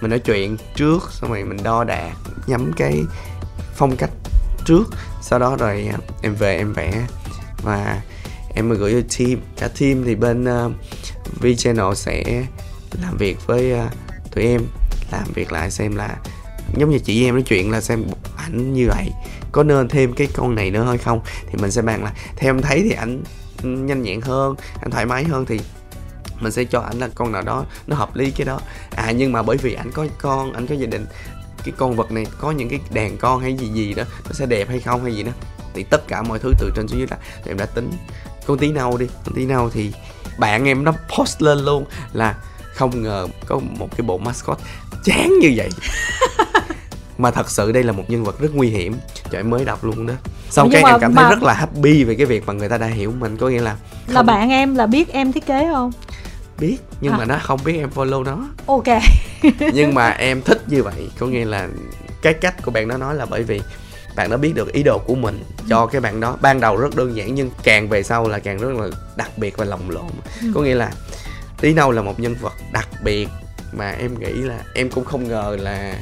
mình 0.00 0.10
nói 0.10 0.18
chuyện 0.18 0.56
trước 0.74 1.12
xong 1.12 1.30
rồi 1.30 1.44
mình 1.44 1.62
đo 1.62 1.84
đạc 1.84 2.16
nhắm 2.46 2.72
cái 2.76 3.04
phong 3.74 3.96
cách 3.96 4.10
trước. 4.64 4.84
Sau 5.22 5.38
đó 5.38 5.56
rồi 5.56 5.90
em 6.22 6.34
về 6.34 6.56
em 6.56 6.72
vẽ. 6.72 7.06
Và 7.62 8.02
em 8.58 8.68
mới 8.68 8.78
gửi 8.78 8.92
cho 8.92 9.16
team. 9.18 9.40
Cả 9.56 9.68
team 9.68 10.04
thì 10.04 10.14
bên 10.14 10.44
uh, 10.44 10.72
V 11.40 11.46
Channel 11.58 11.94
sẽ 11.94 12.44
làm 13.02 13.16
việc 13.16 13.46
với 13.46 13.72
uh, 13.72 13.92
tụi 14.34 14.44
em 14.44 14.62
làm 15.12 15.24
việc 15.34 15.52
lại 15.52 15.70
xem 15.70 15.96
là 15.96 16.16
giống 16.76 16.90
như 16.90 16.98
chị 16.98 17.24
em 17.24 17.34
nói 17.34 17.42
chuyện 17.42 17.70
là 17.70 17.80
xem 17.80 18.04
ảnh 18.36 18.74
như 18.74 18.88
vậy. 18.88 19.10
Có 19.52 19.62
nên 19.62 19.88
thêm 19.88 20.12
cái 20.12 20.28
con 20.34 20.54
này 20.54 20.70
nữa 20.70 20.84
hay 20.84 20.98
không? 20.98 21.20
Thì 21.46 21.58
mình 21.62 21.70
sẽ 21.70 21.82
bàn 21.82 22.04
là 22.04 22.12
theo 22.36 22.50
em 22.50 22.62
thấy 22.62 22.82
thì 22.82 22.90
ảnh 22.90 23.22
ừ, 23.62 23.68
nhanh 23.68 24.02
nhẹn 24.02 24.20
hơn 24.20 24.54
anh 24.80 24.90
thoải 24.90 25.06
mái 25.06 25.24
hơn 25.24 25.46
thì 25.46 25.60
mình 26.40 26.52
sẽ 26.52 26.64
cho 26.64 26.80
ảnh 26.80 26.98
là 26.98 27.08
con 27.14 27.32
nào 27.32 27.42
đó 27.42 27.64
nó 27.86 27.96
hợp 27.96 28.16
lý 28.16 28.30
cái 28.30 28.44
đó. 28.44 28.60
À 28.96 29.10
nhưng 29.10 29.32
mà 29.32 29.42
bởi 29.42 29.56
vì 29.56 29.74
ảnh 29.74 29.90
có 29.92 30.06
con 30.18 30.52
ảnh 30.52 30.66
có 30.66 30.74
gia 30.74 30.86
đình 30.86 31.06
cái 31.64 31.74
con 31.76 31.96
vật 31.96 32.12
này 32.12 32.26
có 32.38 32.50
những 32.50 32.68
cái 32.68 32.80
đàn 32.90 33.16
con 33.16 33.40
hay 33.40 33.56
gì 33.56 33.68
gì 33.68 33.94
đó 33.94 34.04
nó 34.24 34.32
sẽ 34.32 34.46
đẹp 34.46 34.68
hay 34.68 34.80
không 34.80 35.04
hay 35.04 35.14
gì 35.14 35.22
đó 35.22 35.32
thì 35.74 35.84
tất 35.90 36.08
cả 36.08 36.22
mọi 36.22 36.38
thứ 36.38 36.52
từ 36.58 36.70
trên 36.76 36.88
xuống 36.88 36.98
dưới 36.98 37.08
là 37.10 37.16
em 37.46 37.56
đã 37.56 37.66
tính 37.66 37.90
con 38.48 38.58
tí 38.58 38.72
nâu 38.72 38.96
đi 38.96 39.06
con 39.24 39.34
tí 39.34 39.46
nâu 39.46 39.70
thì 39.70 39.92
bạn 40.38 40.64
em 40.64 40.84
nó 40.84 40.92
post 41.18 41.42
lên 41.42 41.58
luôn 41.58 41.84
là 42.12 42.34
không 42.74 43.02
ngờ 43.02 43.26
có 43.46 43.60
một 43.78 43.88
cái 43.96 44.02
bộ 44.06 44.18
mascot 44.18 44.58
chán 45.04 45.38
như 45.40 45.52
vậy. 45.56 45.70
Mà 47.18 47.30
thật 47.30 47.50
sự 47.50 47.72
đây 47.72 47.82
là 47.82 47.92
một 47.92 48.04
nhân 48.08 48.24
vật 48.24 48.40
rất 48.40 48.54
nguy 48.54 48.68
hiểm 48.68 48.96
em 49.32 49.50
mới 49.50 49.64
đọc 49.64 49.84
luôn 49.84 50.06
đó. 50.06 50.14
Xong 50.50 50.70
cái 50.72 50.82
em 50.86 51.00
cảm 51.00 51.14
thấy 51.14 51.30
rất 51.30 51.42
là 51.42 51.52
happy 51.52 52.04
về 52.04 52.14
cái 52.14 52.26
việc 52.26 52.46
mà 52.46 52.52
người 52.52 52.68
ta 52.68 52.78
đã 52.78 52.86
hiểu 52.86 53.12
mình 53.18 53.36
có 53.36 53.48
nghĩa 53.48 53.60
là 53.60 53.76
không... 54.06 54.14
là 54.14 54.22
bạn 54.22 54.50
em 54.50 54.74
là 54.74 54.86
biết 54.86 55.12
em 55.12 55.32
thiết 55.32 55.46
kế 55.46 55.68
không? 55.72 55.92
Biết 56.58 56.76
nhưng 57.00 57.12
à. 57.12 57.18
mà 57.18 57.24
nó 57.24 57.38
không 57.42 57.60
biết 57.64 57.78
em 57.78 57.90
follow 57.94 58.22
nó. 58.22 58.48
Ok. 58.66 59.02
Nhưng 59.72 59.94
mà 59.94 60.08
em 60.08 60.42
thích 60.42 60.62
như 60.66 60.82
vậy 60.82 61.10
có 61.18 61.26
nghĩa 61.26 61.44
là 61.44 61.68
cái 62.22 62.34
cách 62.34 62.62
của 62.62 62.70
bạn 62.70 62.88
đó 62.88 62.96
nói 62.96 63.14
là 63.14 63.26
bởi 63.26 63.42
vì 63.42 63.60
bạn 64.18 64.30
đã 64.30 64.36
biết 64.36 64.54
được 64.54 64.72
ý 64.72 64.82
đồ 64.82 64.98
của 64.98 65.14
mình 65.14 65.44
cho 65.68 65.86
cái 65.86 66.00
bạn 66.00 66.20
đó 66.20 66.36
ban 66.40 66.60
đầu 66.60 66.76
rất 66.76 66.96
đơn 66.96 67.16
giản 67.16 67.34
nhưng 67.34 67.50
càng 67.62 67.88
về 67.88 68.02
sau 68.02 68.28
là 68.28 68.38
càng 68.38 68.58
rất 68.58 68.68
là 68.70 68.88
đặc 69.16 69.38
biệt 69.38 69.56
và 69.56 69.64
lồng 69.64 69.90
lộn 69.90 70.10
ừ. 70.42 70.48
có 70.54 70.60
nghĩa 70.60 70.74
là 70.74 70.92
tí 71.60 71.74
nâu 71.74 71.92
là 71.92 72.02
một 72.02 72.20
nhân 72.20 72.34
vật 72.40 72.52
đặc 72.72 72.88
biệt 73.04 73.28
mà 73.72 73.90
em 73.90 74.20
nghĩ 74.20 74.32
là 74.32 74.60
em 74.74 74.90
cũng 74.90 75.04
không 75.04 75.28
ngờ 75.28 75.56
là 75.60 75.94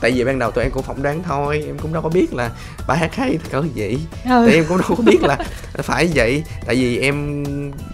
tại 0.00 0.10
vì 0.10 0.24
ban 0.24 0.38
đầu 0.38 0.50
tụi 0.50 0.64
em 0.64 0.72
cũng 0.72 0.82
phỏng 0.82 1.02
đoán 1.02 1.22
thôi 1.22 1.62
em 1.66 1.78
cũng 1.78 1.92
đâu 1.92 2.02
có 2.02 2.08
biết 2.08 2.34
là 2.34 2.50
bài 2.88 2.98
hát 2.98 3.14
hay 3.14 3.30
thì 3.30 3.48
có 3.52 3.64
gì 3.74 3.98
ừ. 4.24 4.44
tại 4.46 4.54
em 4.54 4.64
cũng 4.68 4.78
đâu 4.78 4.88
có 4.96 5.02
biết 5.02 5.22
là 5.22 5.38
phải 5.74 6.10
vậy 6.14 6.42
tại 6.66 6.76
vì 6.76 6.98
em 6.98 7.44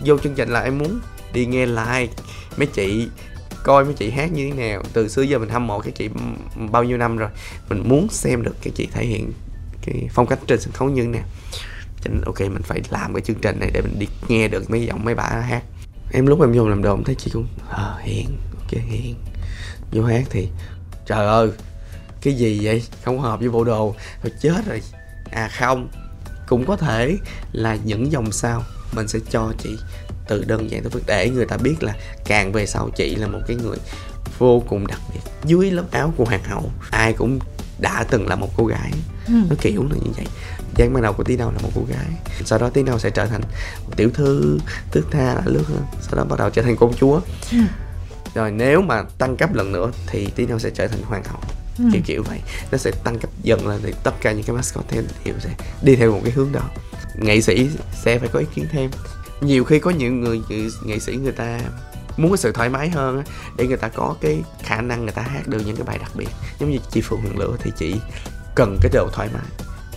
vô 0.05 0.19
chương 0.19 0.35
trình 0.35 0.49
là 0.49 0.61
em 0.61 0.79
muốn 0.79 1.01
đi 1.33 1.47
nghe 1.47 1.67
lại 1.67 2.09
mấy 2.57 2.67
chị 2.67 3.09
coi 3.65 3.85
mấy 3.85 3.95
chị 3.95 4.11
hát 4.11 4.33
như 4.33 4.51
thế 4.51 4.69
nào. 4.69 4.83
Từ 4.93 5.09
xưa 5.09 5.23
giờ 5.23 5.39
mình 5.39 5.49
hâm 5.49 5.67
mộ 5.67 5.81
các 5.81 5.95
chị 5.95 6.09
bao 6.71 6.85
nhiêu 6.85 6.97
năm 6.97 7.17
rồi. 7.17 7.29
Mình 7.69 7.83
muốn 7.89 8.09
xem 8.11 8.43
được 8.43 8.57
các 8.63 8.73
chị 8.77 8.89
thể 8.93 9.07
hiện 9.07 9.33
cái 9.83 10.09
phong 10.13 10.27
cách 10.27 10.39
trên 10.47 10.61
sân 10.61 10.73
khấu 10.73 10.89
như 10.89 11.03
thế 11.03 11.09
nào. 11.09 11.25
Cho 12.01 12.11
nên 12.11 12.21
ok 12.21 12.41
mình 12.41 12.63
phải 12.63 12.81
làm 12.91 13.15
cái 13.15 13.21
chương 13.21 13.37
trình 13.43 13.61
này 13.61 13.71
để 13.75 13.81
mình 13.81 13.99
đi 13.99 14.07
nghe 14.29 14.49
được 14.49 14.71
mấy 14.71 14.87
giọng 14.87 15.05
mấy 15.05 15.15
bà 15.15 15.25
hát. 15.25 15.63
Em 16.13 16.27
lúc 16.27 16.41
em 16.41 16.53
vô 16.53 16.69
làm 16.69 16.83
đồ 16.83 16.99
thấy 17.05 17.15
chị 17.15 17.31
cũng 17.35 17.47
ờ 17.69 17.97
à, 17.99 18.03
hiền 18.03 18.27
ok 18.61 18.71
hiền. 18.71 19.15
Vô 19.93 20.05
hát 20.05 20.25
thì 20.31 20.49
trời 21.07 21.27
ơi 21.27 21.51
cái 22.23 22.35
gì 22.35 22.61
vậy? 22.63 22.83
Không 23.05 23.21
hợp 23.21 23.41
với 23.41 23.49
bộ 23.49 23.65
đồ. 23.65 23.95
Rồi 24.23 24.33
chết 24.41 24.67
rồi. 24.67 24.83
À 25.31 25.51
không 25.59 25.89
cũng 26.47 26.67
có 26.67 26.77
thể 26.77 27.17
là 27.53 27.79
những 27.85 28.13
dòng 28.13 28.33
sau 28.33 28.63
mình 28.93 29.09
sẽ 29.09 29.19
cho 29.31 29.53
chị 29.59 29.77
từ 30.29 30.45
đơn 30.45 30.71
giản 30.71 30.83
tới 30.83 30.91
phức 30.91 31.03
để 31.07 31.31
người 31.31 31.47
ta 31.47 31.57
biết 31.57 31.83
là 31.83 31.95
càng 32.25 32.53
về 32.53 32.67
sau 32.67 32.91
chị 32.97 33.15
là 33.15 33.27
một 33.27 33.41
cái 33.47 33.57
người 33.57 33.77
vô 34.39 34.63
cùng 34.69 34.87
đặc 34.87 35.01
biệt. 35.13 35.21
Dưới 35.45 35.71
lớp 35.71 35.85
áo 35.91 36.13
của 36.17 36.25
hoàng 36.25 36.45
hậu 36.45 36.71
ai 36.91 37.13
cũng 37.13 37.39
đã 37.79 38.05
từng 38.11 38.29
là 38.29 38.37
một 38.37 38.49
cô 38.57 38.67
gái. 38.67 38.91
Ừ. 39.27 39.35
nó 39.51 39.57
kiểu 39.61 39.83
là 39.83 39.97
như 40.05 40.11
vậy. 40.17 40.27
Giai 40.77 40.89
ban 40.89 41.03
đầu 41.03 41.13
của 41.13 41.25
tí 41.25 41.37
đâu 41.37 41.51
là 41.51 41.59
một 41.63 41.71
cô 41.75 41.83
gái. 41.89 42.07
Sau 42.45 42.59
đó 42.59 42.71
tí 42.71 42.83
đâu 42.83 42.99
sẽ 42.99 43.11
trở 43.11 43.27
thành 43.27 43.41
một 43.85 43.97
tiểu 43.97 44.11
thư 44.15 44.59
tước 44.93 45.05
tha 45.11 45.35
là 45.35 45.43
lướt 45.45 45.65
hơn. 45.69 45.83
Sau 46.03 46.17
đó 46.17 46.25
bắt 46.25 46.39
đầu 46.39 46.51
trở 46.51 46.63
thành 46.63 46.77
công 46.77 46.95
chúa. 46.97 47.21
Ừ. 47.53 47.59
rồi 48.35 48.51
nếu 48.51 48.83
mà 48.83 49.03
tăng 49.19 49.37
cấp 49.37 49.55
lần 49.55 49.73
nữa 49.73 49.91
thì 50.07 50.27
tí 50.37 50.47
đâu 50.47 50.59
sẽ 50.59 50.71
trở 50.71 50.87
thành 50.89 51.03
hoàng 51.03 51.25
hậu. 51.25 51.41
Ừ. 51.79 51.85
kiểu 51.93 52.03
kiểu 52.07 52.23
vậy. 52.23 52.41
Nó 52.73 52.79
sẽ 52.79 52.91
tăng 53.05 53.19
cấp 53.19 53.31
dần 53.43 53.69
lên 53.69 53.81
thì 53.83 53.93
tất 54.03 54.15
cả 54.21 54.33
những 54.33 54.43
cái 54.45 54.57
mascot 54.57 54.85
theo 54.89 55.03
đều 55.25 55.35
sẽ 55.41 55.51
đi 55.83 55.97
theo 55.97 56.13
một 56.13 56.21
cái 56.25 56.33
hướng 56.33 56.53
đó. 56.53 56.71
Nghệ 57.19 57.41
sĩ 57.41 57.69
sẽ 58.05 58.19
phải 58.19 58.29
có 58.29 58.39
ý 58.39 58.47
kiến 58.55 58.67
thêm 58.73 58.91
nhiều 59.41 59.65
khi 59.65 59.79
có 59.79 59.91
những 59.91 60.21
người 60.21 60.43
nghệ, 60.85 60.99
sĩ 60.99 61.17
người 61.17 61.33
ta 61.33 61.61
muốn 62.17 62.31
cái 62.31 62.39
sự 62.39 62.53
thoải 62.53 62.69
mái 62.69 62.89
hơn 62.91 63.17
á, 63.19 63.25
để 63.57 63.67
người 63.67 63.77
ta 63.77 63.89
có 63.89 64.15
cái 64.21 64.43
khả 64.63 64.81
năng 64.81 65.03
người 65.03 65.13
ta 65.13 65.23
hát 65.23 65.49
được 65.49 65.63
những 65.67 65.77
cái 65.77 65.85
bài 65.87 65.99
đặc 65.99 66.11
biệt. 66.15 66.29
Giống 66.61 66.71
như 66.71 66.79
chị 66.91 67.01
Phượng 67.01 67.21
Hoàng 67.21 67.39
Lửa 67.39 67.57
thì 67.59 67.71
chị 67.79 67.95
cần 68.55 68.79
cái 68.83 68.91
độ 68.95 69.09
thoải 69.13 69.29
mái 69.33 69.43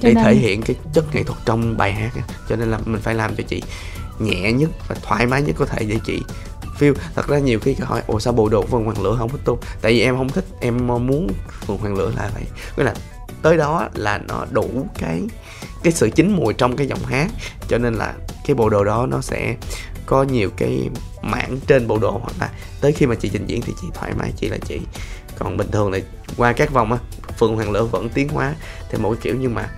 Cho 0.02 0.08
để 0.10 0.14
nên- 0.14 0.24
thể 0.24 0.36
hiện 0.36 0.62
cái 0.62 0.76
chất 0.94 1.16
nghệ 1.16 1.24
thuật 1.24 1.40
trong 1.46 1.78
bài 1.78 1.94
hát 1.94 2.12
á. 2.16 2.22
cho 2.50 2.56
nên 2.56 2.72
là 2.72 2.80
mình 2.86 3.02
phải 3.02 3.16
làm 3.16 3.36
cho 3.36 3.44
chị 3.48 3.62
nhẹ 4.20 4.52
nhất 4.52 4.70
và 4.88 4.96
thoải 5.02 5.26
mái 5.26 5.42
nhất 5.42 5.56
có 5.60 5.66
thể 5.66 5.86
để 5.86 6.00
chị 6.06 6.22
feel. 6.80 6.94
Thật 7.16 7.28
ra 7.28 7.38
nhiều 7.40 7.60
khi 7.60 7.74
hỏi 7.74 8.02
ồ 8.08 8.20
sao 8.20 8.34
bộ 8.34 8.50
đồ 8.50 8.66
Phượng 8.66 8.86
Hoàng 8.86 9.02
Lửa 9.02 9.16
không 9.20 9.30
thích 9.30 9.42
tu 9.46 9.60
tại 9.82 9.92
vì 9.92 10.02
em 10.02 10.18
không 10.18 10.30
thích 10.30 10.46
em 10.60 10.88
muốn 10.88 11.28
Phượng 11.68 11.78
Hoàng 11.78 11.96
Lửa 11.96 12.12
là 12.16 12.30
vậy. 12.34 12.44
Nghĩa 12.78 12.84
là 12.84 12.94
tới 13.42 13.58
đó 13.58 13.90
là 13.94 14.18
nó 14.18 14.46
đủ 14.52 14.88
cái 15.00 15.22
cái 15.84 15.94
sự 15.94 16.10
chín 16.10 16.36
mùi 16.36 16.54
trong 16.54 16.76
cái 16.76 16.88
giọng 16.88 17.06
hát. 17.06 17.28
Cho 17.68 17.78
nên 17.78 17.94
là 17.94 18.14
cái 18.46 18.56
bộ 18.56 18.70
đồ 18.70 18.84
đó 18.84 19.06
nó 19.06 19.22
sẽ 19.22 19.56
có 20.06 20.24
nhiều 20.24 20.50
cái 20.58 20.90
mảng 21.22 21.58
trên 21.68 21.88
bộ 21.88 21.98
đồ 21.98 22.12
hoặc 22.12 22.34
là 22.40 22.50
tới 22.82 22.92
khi 22.92 23.06
mà 23.06 23.16
chị 23.16 23.30
trình 23.34 23.46
diễn 23.48 23.62
thì 23.62 23.74
chị 23.82 23.88
thoải 23.94 24.14
mái 24.20 24.32
chị 24.38 24.50
là 24.50 24.58
chị. 24.68 24.80
Còn 25.40 25.58
bình 25.58 25.72
thường 25.72 25.92
là 25.92 26.00
qua 26.38 26.54
các 26.54 26.72
vòng 26.72 26.92
á 26.92 26.98
Phượng 27.40 27.56
Hoàng 27.56 27.72
Lửa 27.72 27.84
vẫn 27.84 28.10
tiến 28.10 28.30
hóa 28.30 28.56
theo 28.90 29.02
một 29.02 29.10
cái 29.10 29.20
kiểu 29.22 29.36
nhưng 29.40 29.56
mà 29.56 29.70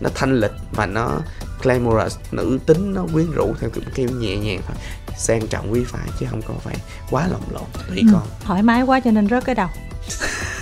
nó 0.00 0.10
thanh 0.14 0.40
lịch 0.40 0.50
và 0.72 0.86
nó 0.86 1.20
glamorous. 1.62 2.16
Nữ 2.32 2.58
tính 2.66 2.94
nó 2.94 3.06
quyến 3.12 3.30
rũ 3.30 3.54
theo 3.60 3.70
kiểu, 3.70 3.84
kiểu 3.94 4.08
nhẹ 4.18 4.36
nhàng 4.36 4.60
thôi. 4.66 4.76
Sang 5.18 5.46
trọng 5.46 5.72
quý 5.72 5.84
phái 5.86 6.08
chứ 6.20 6.26
không 6.30 6.42
có 6.42 6.54
phải 6.64 6.76
quá 7.10 7.28
lồng 7.28 7.42
lộn 7.50 7.62
tùy 7.88 7.98
Ừ. 7.98 8.08
con. 8.12 8.22
thoải 8.44 8.62
mái 8.62 8.82
quá 8.82 9.00
cho 9.00 9.10
nên 9.10 9.28
rớt 9.28 9.44
cái 9.44 9.54
đầu 9.54 9.68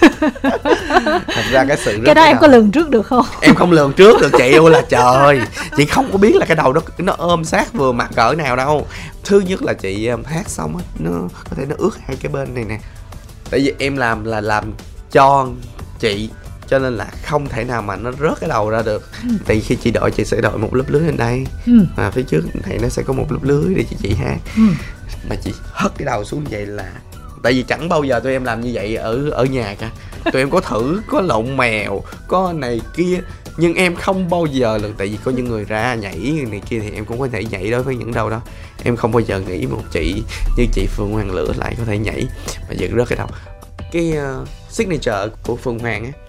thật 1.27 1.45
ra 1.51 1.65
cái 1.65 1.77
sự 1.85 1.99
cái 2.05 2.15
đó 2.15 2.23
em 2.23 2.37
có 2.41 2.47
lường 2.47 2.71
trước 2.71 2.91
được 2.91 3.07
không? 3.07 3.27
Em 3.41 3.55
không 3.55 3.73
lường 3.73 3.93
trước 3.93 4.21
được 4.21 4.31
chị 4.39 4.53
ơi 4.53 4.71
là 4.71 4.83
trời. 4.89 5.41
Chị 5.77 5.85
không 5.87 6.13
có 6.13 6.19
biết 6.19 6.37
là 6.37 6.47
cái 6.47 6.57
đầu 6.57 6.73
nó 6.73 6.81
nó 6.99 7.15
ôm 7.19 7.45
sát 7.45 7.73
vừa 7.73 7.93
mặt 7.93 8.11
cỡ 8.17 8.35
nào 8.35 8.57
đâu. 8.57 8.87
Thứ 9.25 9.41
nhất 9.41 9.63
là 9.63 9.73
chị 9.73 10.07
um, 10.07 10.25
hát 10.25 10.49
xong 10.49 10.77
á 10.77 10.85
nó 10.99 11.11
có 11.51 11.57
thể 11.57 11.65
nó 11.69 11.75
ướt 11.79 11.99
hai 12.07 12.17
cái 12.17 12.33
bên 12.33 12.55
này 12.55 12.65
nè. 12.65 12.79
Tại 13.51 13.61
vì 13.61 13.75
em 13.79 13.97
làm 13.97 14.25
là 14.25 14.41
làm 14.41 14.73
cho 15.13 15.47
chị 16.01 16.31
cho 16.69 16.79
nên 16.79 16.97
là 16.97 17.07
không 17.25 17.49
thể 17.49 17.65
nào 17.65 17.83
mà 17.83 17.97
nó 17.97 18.13
rớt 18.13 18.41
cái 18.41 18.49
đầu 18.49 18.71
ra 18.71 18.83
được. 18.83 19.09
Tại 19.47 19.57
vì 19.57 19.61
khi 19.61 19.77
chị 19.77 19.91
đội 19.91 20.11
chị 20.11 20.25
sẽ 20.25 20.41
đội 20.41 20.59
một 20.59 20.75
lớp 20.75 20.85
lưới 20.89 21.03
lên 21.03 21.17
đây. 21.17 21.47
Ừ. 21.67 21.73
và 21.97 22.11
phía 22.11 22.23
trước 22.23 22.43
này 22.69 22.79
nó 22.83 22.89
sẽ 22.89 23.03
có 23.03 23.13
một 23.13 23.33
lớp 23.33 23.39
lưới 23.43 23.75
để 23.75 23.85
chị 23.91 23.97
chị 24.03 24.15
hát. 24.15 24.37
Ừ. 24.57 24.63
mà 25.31 25.37
chị 25.45 25.53
hất 25.73 25.93
cái 25.99 26.07
đầu 26.07 26.25
xuống 26.25 26.45
vậy 26.51 26.67
là 26.67 26.91
tại 27.45 27.53
vì 27.53 27.63
chẳng 27.63 27.89
bao 27.89 28.05
giờ 28.05 28.21
tụi 28.21 28.33
em 28.33 28.45
làm 28.45 28.61
như 28.61 28.71
vậy 28.75 28.97
ở 28.97 29.31
ở 29.31 29.45
nhà 29.45 29.75
cả. 29.79 29.91
Tụi 30.33 30.43
em 30.43 30.51
có 30.51 30.61
thử 30.61 31.03
có 31.09 31.21
lộn 31.21 31.57
mèo 31.57 32.03
có 32.29 32.53
này 32.53 32.81
kia 32.97 33.21
nhưng 33.57 33.75
em 33.75 33.95
không 33.95 34.31
bao 34.31 34.47
giờ 34.47 34.79
lần 34.79 34.95
tại 34.99 35.07
vì 35.09 35.19
có 35.25 35.31
những 35.31 35.49
người 35.49 35.65
ra 35.65 35.95
nhảy 35.95 36.47
này 36.51 36.61
kia 36.69 36.79
thì 36.81 36.91
em 36.95 37.05
cũng 37.05 37.19
có 37.19 37.29
thể 37.33 37.45
nhảy 37.45 37.71
đối 37.71 37.83
với 37.83 37.97
những 37.97 38.13
đâu 38.13 38.31
đó. 38.31 38.41
Em 38.85 38.97
không 38.97 39.13
bao 39.13 39.21
giờ 39.21 39.41
nghĩ 39.41 39.67
một 39.67 39.83
chị 39.91 40.23
như 40.57 40.65
chị 40.73 40.87
Phương 40.87 41.13
Hoàng 41.13 41.35
Lửa 41.35 41.53
lại 41.57 41.75
có 41.79 41.85
thể 41.85 41.99
nhảy. 41.99 42.27
Mà 42.69 42.75
giật 42.75 42.91
rớt 42.97 43.09
cái 43.09 43.19
đầu 43.19 43.29
cái 43.93 44.13
uh, 44.43 44.49
signature 44.71 45.27
của 45.43 45.57
Phương 45.57 45.79
Hoàng 45.79 46.05
á 46.05 46.24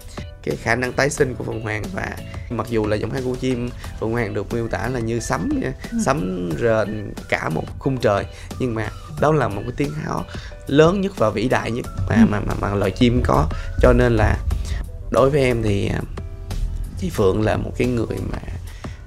cái 0.46 0.56
khả 0.56 0.74
năng 0.74 0.92
tái 0.92 1.10
sinh 1.10 1.34
của 1.34 1.44
Phương 1.44 1.60
Hoàng. 1.60 1.82
Và 1.94 2.16
mặc 2.50 2.66
dù 2.70 2.86
là 2.86 2.96
giọng 2.96 3.10
hát 3.10 3.20
của 3.24 3.36
chim 3.40 3.70
Phương 4.00 4.12
Hoàng 4.12 4.34
được 4.34 4.54
miêu 4.54 4.68
tả 4.68 4.88
là 4.88 5.00
như 5.00 5.20
sấm 5.20 5.48
nha, 5.62 5.72
sấm 6.04 6.50
rền 6.60 7.12
cả 7.28 7.48
một 7.48 7.64
khung 7.78 7.98
trời. 7.98 8.24
Nhưng 8.58 8.74
mà 8.74 8.88
đó 9.20 9.32
là 9.32 9.48
một 9.48 9.62
cái 9.62 9.72
tiếng 9.76 9.92
háo 9.92 10.24
lớn 10.66 11.00
nhất 11.00 11.12
và 11.16 11.30
vĩ 11.30 11.48
đại 11.48 11.70
nhất 11.70 11.86
mà 12.08 12.26
mà 12.30 12.40
mà, 12.40 12.54
mà 12.60 12.74
loài 12.74 12.90
chim 12.90 13.22
có. 13.24 13.48
Cho 13.82 13.92
nên 13.92 14.16
là 14.16 14.36
đối 15.10 15.30
với 15.30 15.42
em 15.42 15.62
thì 15.62 15.88
à, 15.88 16.00
chị 16.98 17.10
Phượng 17.10 17.42
là 17.42 17.56
một 17.56 17.72
cái 17.78 17.88
người 17.88 18.18
mà 18.32 18.38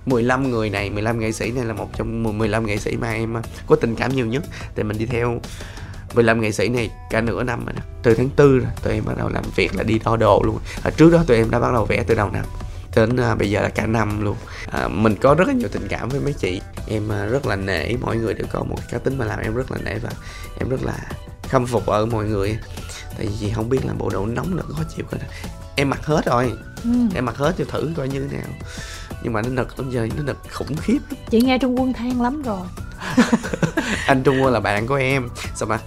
15 0.06 0.52
người 0.52 0.70
này 0.70 0.90
15 0.90 1.20
nghệ 1.20 1.32
sĩ 1.32 1.52
này 1.52 1.66
là 1.66 1.74
một 1.74 1.90
trong 1.98 2.24
10 2.24 2.34
15 2.34 2.66
nghệ 2.66 2.78
sĩ 2.78 2.98
mà 2.98 3.12
em 3.12 3.38
à, 3.38 3.42
có 3.68 3.76
tình 3.76 3.96
cảm 3.96 4.16
nhiều 4.16 4.26
nhất. 4.26 4.44
Tại 4.76 4.84
mình 4.84 4.98
đi 4.98 5.06
theo 5.06 5.40
15 6.14 6.42
nghệ 6.42 6.52
sĩ 6.52 6.70
này 6.70 6.90
cả 7.10 7.22
nửa 7.22 7.44
năm 7.44 7.66
rồi 7.66 7.74
đó. 7.76 7.82
từ 8.04 8.14
tháng 8.14 8.30
tư 8.30 8.60
rồi 8.60 8.72
tụi 8.84 8.94
em 8.94 9.06
bắt 9.06 9.18
đầu 9.18 9.30
làm 9.30 9.44
việc 9.56 9.76
là 9.76 9.84
đi 9.84 10.00
đo 10.06 10.18
đồ 10.18 10.42
luôn. 10.46 10.60
À, 10.84 10.92
trước 10.98 11.12
đó 11.12 11.24
tụi 11.28 11.38
em 11.38 11.52
đã 11.52 11.60
bắt 11.60 11.74
đầu 11.74 11.86
vẽ 11.86 12.04
từ 12.08 12.16
đầu 12.16 12.30
năm 12.32 12.46
đến 12.96 13.18
à, 13.18 13.36
bây 13.36 13.50
giờ 13.50 13.62
là 13.62 13.70
cả 13.70 13.86
năm 13.86 14.24
luôn. 14.24 14.36
À, 14.72 14.88
mình 14.88 15.16
có 15.22 15.34
rất 15.34 15.48
là 15.48 15.54
nhiều 15.54 15.70
tình 15.72 15.88
cảm 15.88 16.10
với 16.10 16.20
mấy 16.20 16.34
chị. 16.34 16.62
Em 16.88 17.12
à, 17.12 17.26
rất 17.26 17.46
là 17.46 17.56
nể 17.56 17.94
mỗi 18.02 18.18
người 18.18 18.34
đều 18.34 18.48
có 18.52 18.64
một 18.64 18.76
cái 18.78 18.88
cá 18.92 18.98
tính 18.98 19.18
mà 19.18 19.26
làm 19.26 19.40
em 19.40 19.56
rất 19.56 19.72
là 19.72 19.78
nể 19.84 20.00
và 20.00 20.10
em 20.60 20.70
rất 20.70 20.84
là 20.84 20.98
khâm 21.50 21.66
phục 21.66 21.86
ở 21.86 22.06
mọi 22.06 22.26
người. 22.26 22.58
Tại 23.18 23.28
vì 23.28 23.34
chị 23.40 23.52
không 23.56 23.70
biết 23.70 23.86
là 23.86 23.94
bộ 23.94 24.10
đồ 24.10 24.26
nóng 24.26 24.56
nó 24.56 24.64
khó 24.68 24.84
chịu 24.96 25.06
cái 25.12 25.20
em 25.76 25.90
mặc 25.90 26.06
hết 26.06 26.26
rồi. 26.26 26.54
Ừ. 26.84 26.90
em 27.16 27.26
mặc 27.26 27.38
hết 27.38 27.56
cho 27.58 27.66
thử 27.66 27.90
coi 27.98 28.08
như 28.08 28.28
thế 28.28 28.38
nào. 28.38 28.48
Nhưng 29.24 29.34
mà 29.34 29.42
nó 29.42 29.50
nực 29.50 29.80
lắm 29.80 29.92
giờ 29.92 30.08
nó 30.18 30.24
nực 30.24 30.38
khủng 30.52 30.78
khiếp 30.78 31.00
lắm. 31.10 31.20
Chị 31.30 31.42
nghe 31.42 31.58
trung 31.58 31.80
quân 31.80 31.94
than 31.94 32.22
lắm 32.22 32.42
rồi. 32.42 32.68
Anh 34.06 34.24
trung 34.24 34.44
quân 34.44 34.54
là 34.54 34.60
bạn 34.60 34.88
của 34.88 34.96
em. 34.96 35.30
Sao 35.56 35.68
mà 35.68 35.80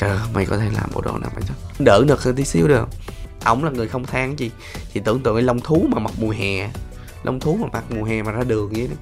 trời 0.00 0.10
ơi, 0.10 0.18
mày 0.34 0.46
có 0.46 0.58
thể 0.58 0.70
làm 0.74 0.90
bộ 0.94 1.00
đồ 1.00 1.18
nào 1.18 1.30
mày 1.34 1.42
cho 1.48 1.54
đỡ 1.78 2.04
nực 2.06 2.22
hơn 2.22 2.34
tí 2.34 2.44
xíu 2.44 2.68
được. 2.68 2.78
Không? 2.78 2.90
ổng 3.44 3.64
là 3.64 3.70
người 3.70 3.88
không 3.88 4.06
than 4.06 4.38
gì. 4.38 4.50
Chị 4.92 5.00
tưởng 5.04 5.20
tượng 5.20 5.34
cái 5.34 5.42
lông 5.42 5.60
thú 5.60 5.86
mà 5.88 5.98
mặc 5.98 6.12
mùa 6.18 6.30
hè. 6.30 6.70
Lông 7.22 7.40
thú 7.40 7.58
mà 7.60 7.68
mặc 7.72 7.84
mùa 7.90 8.04
hè 8.04 8.22
mà 8.22 8.32
ra 8.32 8.44
đường 8.44 8.72
vậy 8.72 8.88
đó. 8.88 8.96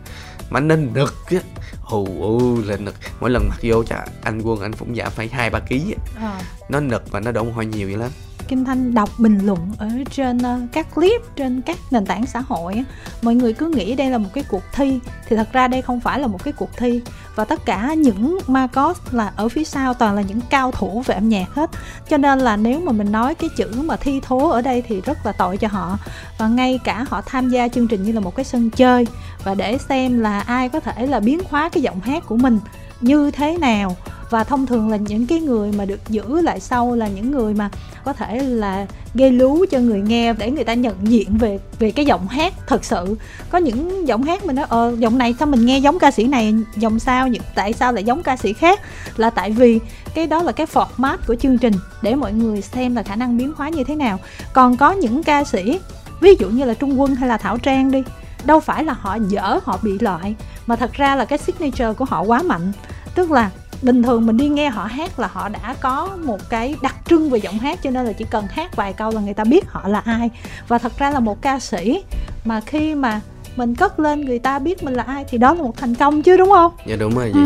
Mà 0.50 0.60
nên 0.60 0.90
nực 0.94 1.14
á. 1.30 1.38
Hù 1.80 2.38
ư 2.38 2.64
là 2.64 2.76
nực 2.76 2.94
mỗi 3.20 3.30
lần 3.30 3.48
mặc 3.48 3.58
vô 3.62 3.84
cho 3.84 3.96
anh 4.22 4.40
quân 4.42 4.60
anh 4.60 4.72
cũng 4.72 4.96
giảm 4.96 5.12
phải 5.12 5.28
hai 5.28 5.50
ba 5.50 5.58
ký 5.58 5.94
á. 5.96 6.26
À. 6.26 6.40
nó 6.68 6.80
nực 6.80 7.10
và 7.10 7.20
nó 7.20 7.32
đổ 7.32 7.44
mồ 7.44 7.52
hôi 7.52 7.66
nhiều 7.66 7.88
vậy 7.88 7.96
lắm 7.96 8.10
Kim 8.48 8.64
Thanh 8.64 8.94
đọc 8.94 9.10
bình 9.18 9.38
luận 9.46 9.72
ở 9.78 9.88
trên 10.10 10.38
ờ, 10.38 10.60
các 10.72 10.94
clip 10.94 11.22
trên 11.36 11.60
các 11.60 11.76
nền 11.90 12.06
tảng 12.06 12.26
xã 12.26 12.40
hội 12.40 12.84
mọi 13.22 13.34
người 13.34 13.52
cứ 13.52 13.66
nghĩ 13.66 13.94
đây 13.94 14.10
là 14.10 14.18
một 14.18 14.28
cái 14.34 14.44
cuộc 14.48 14.62
thi, 14.72 14.98
thì 15.28 15.36
thật 15.36 15.48
ra 15.52 15.68
đây 15.68 15.82
không 15.82 16.00
phải 16.00 16.20
là 16.20 16.26
một 16.26 16.44
cái 16.44 16.52
cuộc 16.52 16.76
thi. 16.76 17.00
Và 17.34 17.44
tất 17.44 17.64
cả 17.64 17.94
những 17.94 18.38
Marcos 18.46 18.98
là 19.10 19.32
ở 19.36 19.48
phía 19.48 19.64
sau 19.64 19.94
toàn 19.94 20.14
là 20.14 20.22
những 20.22 20.40
cao 20.50 20.72
thủ 20.72 21.02
về 21.06 21.14
âm 21.14 21.28
nhạc 21.28 21.54
hết. 21.54 21.70
Cho 22.08 22.16
nên 22.16 22.38
là 22.38 22.56
nếu 22.56 22.80
mà 22.80 22.92
mình 22.92 23.12
nói 23.12 23.34
cái 23.34 23.50
chữ 23.56 23.82
mà 23.84 23.96
thi 23.96 24.20
thố 24.20 24.50
ở 24.50 24.62
đây 24.62 24.82
thì 24.82 25.00
rất 25.00 25.26
là 25.26 25.32
tội 25.32 25.56
cho 25.56 25.68
họ. 25.68 25.98
Và 26.38 26.48
ngay 26.48 26.78
cả 26.84 27.04
họ 27.08 27.20
tham 27.26 27.48
gia 27.48 27.68
chương 27.68 27.88
trình 27.88 28.02
như 28.02 28.12
là 28.12 28.20
một 28.20 28.36
cái 28.36 28.44
sân 28.44 28.70
chơi. 28.70 29.06
Và 29.44 29.54
để 29.54 29.78
xem 29.78 30.18
là 30.18 30.40
ai 30.40 30.68
có 30.68 30.80
thể 30.80 31.06
là 31.06 31.20
biến 31.20 31.40
hóa 31.50 31.68
cái 31.68 31.82
giọng 31.82 32.00
hát 32.00 32.26
của 32.26 32.36
mình 32.36 32.58
như 33.00 33.30
thế 33.30 33.58
nào 33.58 33.96
và 34.30 34.44
thông 34.44 34.66
thường 34.66 34.90
là 34.90 34.96
những 34.96 35.26
cái 35.26 35.40
người 35.40 35.72
mà 35.72 35.84
được 35.84 36.00
giữ 36.08 36.40
lại 36.40 36.60
sau 36.60 36.94
là 36.94 37.08
những 37.08 37.30
người 37.30 37.54
mà 37.54 37.70
có 38.04 38.12
thể 38.12 38.42
là 38.42 38.86
gây 39.14 39.30
lú 39.30 39.64
cho 39.70 39.78
người 39.78 40.00
nghe 40.00 40.32
để 40.32 40.50
người 40.50 40.64
ta 40.64 40.74
nhận 40.74 40.96
diện 41.02 41.38
về 41.38 41.58
về 41.78 41.90
cái 41.90 42.06
giọng 42.06 42.28
hát 42.28 42.54
thật 42.66 42.84
sự. 42.84 43.16
Có 43.50 43.58
những 43.58 44.08
giọng 44.08 44.22
hát 44.22 44.46
mình 44.46 44.56
nói 44.56 44.66
ờ 44.68 44.94
giọng 44.98 45.18
này 45.18 45.34
sao 45.38 45.48
mình 45.48 45.66
nghe 45.66 45.78
giống 45.78 45.98
ca 45.98 46.10
sĩ 46.10 46.24
này, 46.24 46.54
giọng 46.76 46.98
sao 46.98 47.28
tại 47.54 47.72
sao 47.72 47.92
lại 47.92 48.04
giống 48.04 48.22
ca 48.22 48.36
sĩ 48.36 48.52
khác? 48.52 48.80
Là 49.16 49.30
tại 49.30 49.50
vì 49.50 49.80
cái 50.14 50.26
đó 50.26 50.42
là 50.42 50.52
cái 50.52 50.66
format 50.66 51.16
của 51.26 51.34
chương 51.34 51.58
trình 51.58 51.74
để 52.02 52.14
mọi 52.14 52.32
người 52.32 52.62
xem 52.62 52.96
là 52.96 53.02
khả 53.02 53.16
năng 53.16 53.38
biến 53.38 53.52
hóa 53.56 53.68
như 53.68 53.84
thế 53.84 53.94
nào. 53.94 54.18
Còn 54.52 54.76
có 54.76 54.92
những 54.92 55.22
ca 55.22 55.44
sĩ, 55.44 55.80
ví 56.20 56.36
dụ 56.38 56.48
như 56.48 56.64
là 56.64 56.74
trung 56.74 57.00
quân 57.00 57.14
hay 57.14 57.28
là 57.28 57.36
thảo 57.36 57.58
trang 57.58 57.90
đi, 57.90 58.02
đâu 58.44 58.60
phải 58.60 58.84
là 58.84 58.92
họ 58.92 59.18
dở, 59.28 59.60
họ 59.64 59.78
bị 59.82 59.98
loại, 60.00 60.34
mà 60.66 60.76
thật 60.76 60.92
ra 60.92 61.16
là 61.16 61.24
cái 61.24 61.38
signature 61.38 61.92
của 61.92 62.04
họ 62.04 62.22
quá 62.22 62.42
mạnh. 62.42 62.72
Tức 63.14 63.30
là 63.30 63.50
bình 63.82 64.02
thường 64.02 64.26
mình 64.26 64.36
đi 64.36 64.48
nghe 64.48 64.68
họ 64.68 64.84
hát 64.84 65.18
là 65.18 65.26
họ 65.32 65.48
đã 65.48 65.74
có 65.80 66.16
một 66.24 66.38
cái 66.50 66.74
đặc 66.82 66.96
trưng 67.08 67.30
về 67.30 67.38
giọng 67.38 67.58
hát 67.58 67.78
cho 67.82 67.90
nên 67.90 68.06
là 68.06 68.12
chỉ 68.12 68.24
cần 68.30 68.46
hát 68.50 68.76
vài 68.76 68.92
câu 68.92 69.10
là 69.10 69.20
người 69.20 69.34
ta 69.34 69.44
biết 69.44 69.64
họ 69.68 69.88
là 69.88 69.98
ai 69.98 70.30
và 70.68 70.78
thật 70.78 70.92
ra 70.98 71.10
là 71.10 71.20
một 71.20 71.42
ca 71.42 71.58
sĩ 71.60 72.02
mà 72.44 72.60
khi 72.60 72.94
mà 72.94 73.20
mình 73.56 73.74
cất 73.74 74.00
lên 74.00 74.20
người 74.24 74.38
ta 74.38 74.58
biết 74.58 74.82
mình 74.82 74.94
là 74.94 75.02
ai 75.02 75.24
thì 75.28 75.38
đó 75.38 75.54
là 75.54 75.62
một 75.62 75.76
thành 75.76 75.94
công 75.94 76.22
chứ 76.22 76.36
đúng 76.36 76.50
không 76.50 76.72
dạ 76.86 76.96
đúng 76.96 77.14
rồi 77.14 77.30
Ừ. 77.34 77.40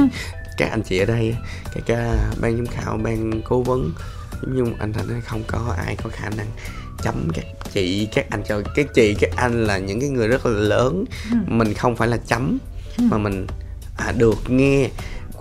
các 0.59 0.71
anh 0.71 0.83
chị 0.83 0.99
ở 0.99 1.05
đây 1.05 1.37
kể 1.75 1.81
cả 1.87 2.15
ban 2.41 2.57
giám 2.57 2.67
khảo 2.67 2.99
ban 3.03 3.41
cố 3.45 3.63
vấn 3.63 3.91
giống 4.43 4.57
như 4.65 4.73
anh 4.79 4.93
thành 4.93 5.21
không 5.21 5.43
có 5.47 5.75
ai 5.87 5.97
có 6.05 6.11
khả 6.13 6.31
năng 6.37 6.47
chấm 7.03 7.29
các 7.35 7.45
chị 7.73 8.09
các 8.15 8.27
anh 8.31 8.43
cho 8.49 8.63
các 8.75 8.87
chị 8.95 9.15
các 9.21 9.31
anh 9.37 9.65
là 9.65 9.79
những 9.79 10.01
cái 10.01 10.09
người 10.09 10.29
rất 10.29 10.47
là 10.47 10.53
lớn 10.53 11.05
Ừ. 11.31 11.37
mình 11.47 11.75
không 11.75 11.97
phải 11.97 12.09
là 12.09 12.17
chấm 12.17 12.59
Ừ. 12.99 13.05
mà 13.11 13.19
mình 13.19 13.47
à, 13.97 14.13
được 14.19 14.39
nghe 14.49 14.89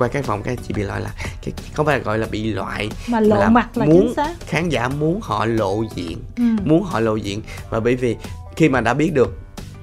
qua 0.02 0.08
các 0.08 0.28
vòng 0.28 0.44
các 0.44 0.60
chị 0.68 0.74
bị 0.74 0.84
loại 0.84 1.02
là 1.02 1.12
cái 1.42 1.54
không 1.74 1.86
phải 1.86 1.98
là 1.98 2.04
gọi 2.04 2.18
là 2.18 2.28
bị 2.32 2.54
loại 2.54 2.90
mà 3.08 3.20
lộ 3.20 3.36
là 3.36 3.50
mặt 3.50 3.78
là 3.78 3.86
muốn 3.86 4.02
chính 4.02 4.16
xác. 4.16 4.34
khán 4.48 4.70
giả 4.70 4.88
muốn 4.88 5.20
họ 5.24 5.46
lộ 5.46 5.84
diện 5.96 6.18
ừ. 6.38 6.44
muốn 6.66 6.84
họ 6.84 7.00
lộ 7.00 7.16
diện. 7.16 7.42
Và 7.70 7.80
bởi 7.80 7.96
vì 7.96 8.16
khi 8.56 8.70
mà 8.70 8.82
đã 8.82 8.94
biết 8.94 9.14
được 9.14 9.38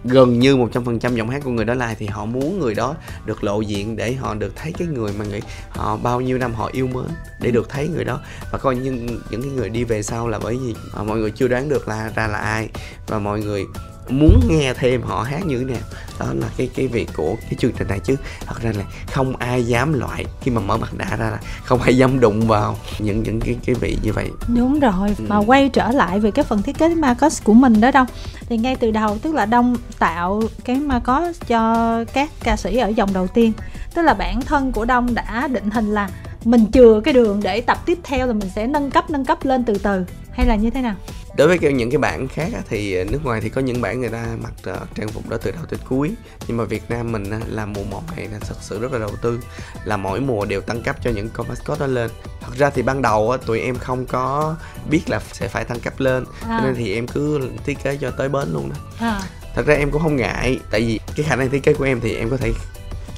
gần 0.05 0.39
như 0.39 0.57
100% 0.57 1.17
giọng 1.17 1.31
hát 1.31 1.43
của 1.45 1.51
người 1.51 1.65
đó 1.65 1.75
like 1.75 1.95
thì 1.99 2.07
họ 2.07 2.25
muốn 2.25 2.59
người 2.59 2.75
đó 2.75 2.95
được 3.27 3.45
lộ 3.45 3.61
diện 3.61 3.97
để 3.97 4.13
họ 4.13 4.35
được 4.35 4.53
thấy 4.57 4.73
cái 4.79 4.89
người 4.89 5.13
mà 5.19 5.25
nghĩ 5.25 5.41
họ 5.71 5.97
bao 5.97 6.21
nhiêu 6.21 6.39
năm 6.39 6.55
họ 6.55 6.71
yêu 6.73 6.87
mến 6.87 7.05
để 7.41 7.51
được 7.51 7.69
thấy 7.69 7.89
người 7.89 8.05
đó. 8.05 8.21
Và 8.53 8.59
coi 8.59 8.77
những 8.77 9.07
những 9.31 9.43
cái 9.43 9.51
người 9.51 9.69
đi 9.69 9.85
về 9.85 10.03
sau 10.03 10.29
là 10.29 10.39
bởi 10.39 10.57
vì 10.57 10.75
à, 10.97 11.03
mọi 11.03 11.19
người 11.19 11.31
chưa 11.31 11.49
đoán 11.49 11.69
được 11.69 11.89
là 11.89 12.11
ra 12.15 12.27
là 12.27 12.39
ai. 12.39 12.69
Và 13.07 13.19
mọi 13.19 13.41
người 13.41 13.65
muốn 14.11 14.41
nghe 14.49 14.75
thêm 14.75 15.03
họ 15.03 15.23
hát 15.23 15.47
như 15.47 15.59
thế 15.59 15.65
nào. 15.65 15.83
Đó 16.19 16.27
là 16.35 16.47
cái 16.57 16.71
cái 16.75 16.87
việc 16.87 17.11
của 17.17 17.37
cái 17.43 17.55
chương 17.59 17.73
trình 17.73 17.88
này 17.88 18.00
chứ. 18.05 18.17
Thật 18.47 18.62
ra 18.62 18.73
là 18.79 18.85
không 19.12 19.37
ai 19.37 19.67
dám 19.67 19.93
loại 19.93 20.25
khi 20.41 20.50
mà 20.50 20.61
mở 20.61 20.77
mặt 20.77 20.95
nạ 20.95 21.17
ra 21.19 21.31
là 21.31 21.38
không 21.65 21.83
ai 21.83 21.97
dám 21.97 22.21
đụng 22.21 22.47
vào 22.47 22.77
những 22.99 23.23
những 23.23 23.41
cái 23.41 23.57
cái 23.67 23.75
vị 23.75 23.99
như 24.03 24.12
vậy. 24.12 24.31
Đúng 24.55 24.81
rồi 24.81 25.09
ừ. 25.19 25.25
mà 25.29 25.37
quay 25.37 25.69
trở 25.69 25.91
lại 25.91 26.21
về 26.21 26.31
cái 26.31 26.45
phần 26.45 26.62
thiết 26.62 26.79
kế 26.79 26.95
Marcos 26.95 27.43
của 27.45 27.55
mình 27.55 27.81
đó 27.81 27.91
đông 27.91 28.07
thì 28.49 28.57
ngay 28.57 28.77
từ 28.77 28.91
đầu 28.91 29.19
tức 29.19 29.35
là 29.35 29.47
đông 29.47 29.77
tạo 29.99 30.43
cái 30.65 30.77
Marcos 30.77 31.41
cho 31.47 32.05
các 32.12 32.31
ca 32.43 32.57
sĩ 32.57 32.77
ở 32.77 32.88
dòng 32.88 33.12
đầu 33.12 33.27
tiên. 33.27 33.53
Tức 33.95 34.03
là 34.03 34.15
bản 34.15 34.41
thân 34.41 34.73
của 34.73 34.85
đông 34.85 35.15
đã 35.15 35.49
định 35.49 35.71
hình 35.71 35.95
là 35.95 36.11
mình 36.45 36.67
chừa 36.73 37.00
cái 37.05 37.15
đường 37.15 37.41
để 37.43 37.61
tập 37.61 37.79
tiếp 37.87 37.99
theo 38.05 38.27
là 38.27 38.33
mình 38.33 38.50
sẽ 38.55 38.67
nâng 38.67 38.91
cấp 38.91 39.11
nâng 39.11 39.25
cấp 39.25 39.45
lên 39.45 39.65
từ 39.65 39.79
từ. 39.79 40.05
Hay 40.31 40.47
là 40.47 40.55
như 40.55 40.71
thế 40.71 40.83
nào 40.83 40.95
đối 41.38 41.49
với 41.49 41.73
những 41.73 41.90
cái 41.90 41.99
bản 41.99 42.28
khác 42.28 42.49
thì 42.68 42.95
ờ, 42.95 43.04
nước 43.04 43.25
ngoài 43.25 43.40
thì 43.40 43.49
có 43.49 43.61
những 43.61 43.80
bản 43.80 44.00
người 44.00 44.11
ta 44.11 44.26
mặc 44.42 44.52
ờ, 44.62 44.80
trang 44.95 45.09
phục 45.09 45.28
đó 45.28 45.37
từ 45.42 45.50
đầu 45.50 45.64
tới 45.71 45.78
cuối 45.88 46.14
nhưng 46.49 46.57
mà 46.57 46.64
Việt 46.64 46.83
Nam 46.90 47.12
mình 47.12 47.40
là 47.49 47.66
mùa 47.66 47.85
một 47.85 48.02
này 48.16 48.28
là 48.33 48.38
thật 48.40 48.54
sự 48.61 48.80
rất 48.80 48.92
là 48.92 48.99
đầu 48.99 49.16
tư 49.23 49.40
là 49.85 49.97
mỗi 49.97 50.21
mùa 50.21 50.45
đều 50.45 50.61
tăng 50.61 50.83
cấp 50.83 50.97
cho 51.02 51.11
những 51.11 51.28
con 51.33 51.49
mascot 51.49 51.78
đó 51.78 51.87
lên 51.87 52.11
thật 52.40 52.52
ra 52.57 52.71
thì 52.71 52.83
ban 52.83 53.02
đầu 53.02 53.37
tụi 53.47 53.61
em 53.61 53.76
không 53.76 54.07
có 54.07 54.57
biết 54.90 55.00
là 55.07 55.21
sẽ 55.33 55.49
phải 55.49 55.64
tăng 55.64 55.80
cấp 55.80 56.00
lên 56.00 56.25
à. 56.49 56.61
nên 56.64 56.75
thì 56.75 56.95
em 56.95 57.09
cứ 57.09 57.40
thiết 57.64 57.78
kế 57.83 57.97
cho 57.97 58.11
tới 58.11 58.28
bến 58.28 58.49
luôn 58.52 58.71
đó 58.71 58.76
à. 58.99 59.23
thật 59.54 59.66
ra 59.66 59.75
em 59.75 59.90
cũng 59.90 60.02
không 60.02 60.16
ngại 60.16 60.61
tại 60.71 60.80
vì 60.80 61.00
cái 61.16 61.26
khả 61.26 61.37
năng 61.37 61.50
thiết 61.50 61.62
kế 61.62 61.75
của 61.75 61.85
em 61.85 62.00
thì 62.00 62.14
em 62.14 62.30
có 62.30 62.37
thể 62.37 62.52